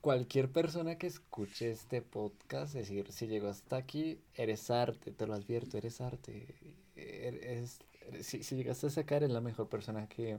[0.00, 5.26] cualquier persona que escuche este podcast, es decir, si llegó hasta aquí, eres arte, te
[5.26, 6.54] lo advierto, eres arte.
[6.96, 7.78] Er- eres-
[8.08, 10.38] eres- si, si llegaste a sacar, eres la mejor persona que,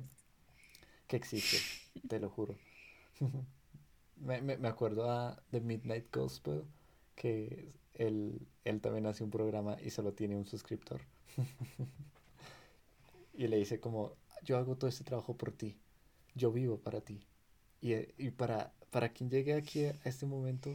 [1.14, 1.58] que existe,
[2.08, 2.58] te lo juro.
[4.18, 6.64] Me, me- me acuerdo a The Midnight Gospel,
[7.16, 11.02] que él, él también hace un programa y solo tiene un suscriptor.
[13.34, 14.14] Y le dice como,
[14.44, 15.78] yo hago todo este trabajo por ti,
[16.36, 17.26] yo vivo para ti.
[17.82, 20.72] Y, y para, para quien llegue aquí a este momento,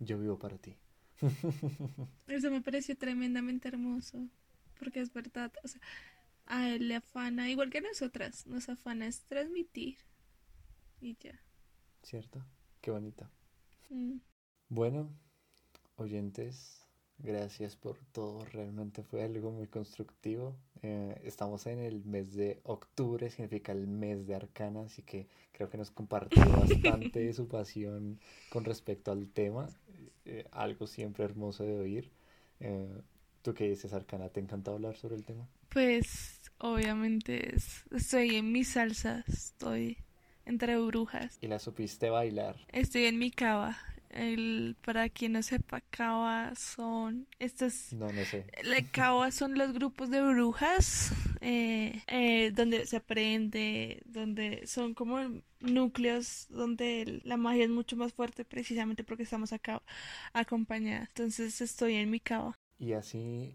[0.00, 0.76] yo vivo para ti.
[2.26, 4.28] Eso me pareció tremendamente hermoso,
[4.78, 5.52] porque es verdad,
[6.46, 9.98] a él le afana, igual que a nosotras, nos afana es transmitir
[11.00, 11.38] y ya.
[12.02, 12.44] ¿Cierto?
[12.80, 13.28] Qué bonito.
[13.90, 14.18] Mm.
[14.68, 15.10] Bueno,
[15.96, 16.86] oyentes,
[17.18, 18.44] gracias por todo.
[18.46, 20.56] Realmente fue algo muy constructivo.
[20.82, 25.70] Eh, estamos en el mes de octubre, significa el mes de Arcana, así que creo
[25.70, 28.18] que nos compartió bastante de su pasión
[28.50, 29.68] con respecto al tema.
[30.24, 32.10] Eh, algo siempre hermoso de oír.
[32.60, 33.00] Eh,
[33.42, 34.28] ¿tú qué dices, Arcana?
[34.30, 35.46] ¿Te encanta hablar sobre el tema?
[35.68, 39.98] Pues obviamente es- estoy en mi salsa, estoy
[40.44, 42.56] entre brujas, Y la supiste bailar.
[42.68, 43.78] estoy en mi cava.
[44.10, 48.44] El, para quien no sepa, cava son estas No, no sé.
[48.64, 55.18] La Caoba son los grupos de brujas eh, eh, donde se aprende, donde son como
[55.60, 59.82] núcleos donde la magia es mucho más fuerte precisamente porque estamos acá
[60.34, 61.08] acompañadas.
[61.10, 62.56] Entonces estoy en mi cava.
[62.82, 63.54] Y así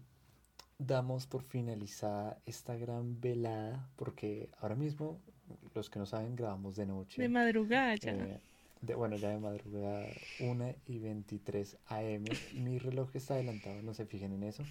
[0.78, 5.20] damos por finalizada esta gran velada, porque ahora mismo,
[5.74, 7.20] los que no saben, grabamos de noche.
[7.20, 8.12] De madrugada ya.
[8.12, 8.40] Eh,
[8.80, 10.06] de- bueno, ya de madrugada,
[10.40, 12.24] 1 y 23 AM.
[12.54, 14.62] Mi reloj está adelantado, no se fijen en eso.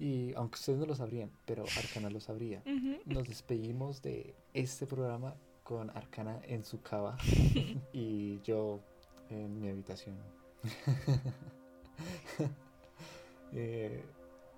[0.00, 2.60] Y aunque ustedes no lo sabrían, pero Arcana lo sabría.
[2.66, 2.96] Ujú.
[3.06, 7.16] Nos despedimos de este programa con Arcana en su cava
[7.92, 8.80] y yo
[9.30, 10.16] en mi habitación.
[13.52, 14.04] Eh,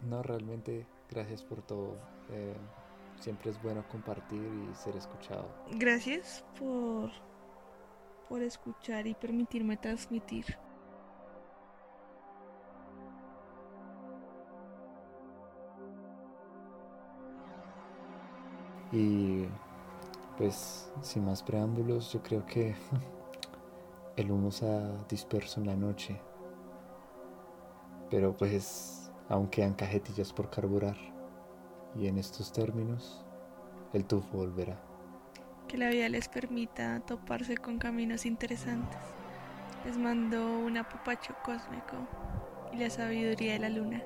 [0.02, 1.96] no, realmente, gracias por todo.
[2.30, 2.54] Eh,
[3.20, 5.48] siempre es bueno compartir y ser escuchado.
[5.72, 7.10] Gracias por,
[8.28, 10.58] por escuchar y permitirme transmitir.
[18.92, 19.46] Y
[20.38, 22.76] pues, sin más preámbulos, yo creo que
[24.16, 26.20] el humo se ha disperso en la noche.
[28.14, 30.96] Pero pues, aún quedan cajetillas por carburar.
[31.96, 33.24] Y en estos términos,
[33.92, 34.80] el tufo volverá.
[35.66, 39.00] Que la vida les permita toparse con caminos interesantes.
[39.84, 41.96] Les mando un apapacho cósmico
[42.72, 44.00] y la sabiduría de la luna.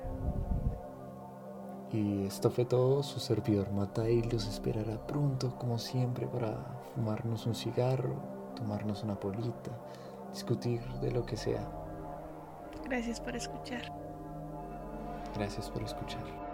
[1.91, 7.53] Y esto fue todo, su servidor Matail los esperará pronto, como siempre, para fumarnos un
[7.53, 8.15] cigarro,
[8.55, 9.69] tomarnos una polita,
[10.33, 11.88] discutir de lo que sea.
[12.89, 13.83] Gracias por escuchar.
[15.35, 16.48] Gracias por escuchar.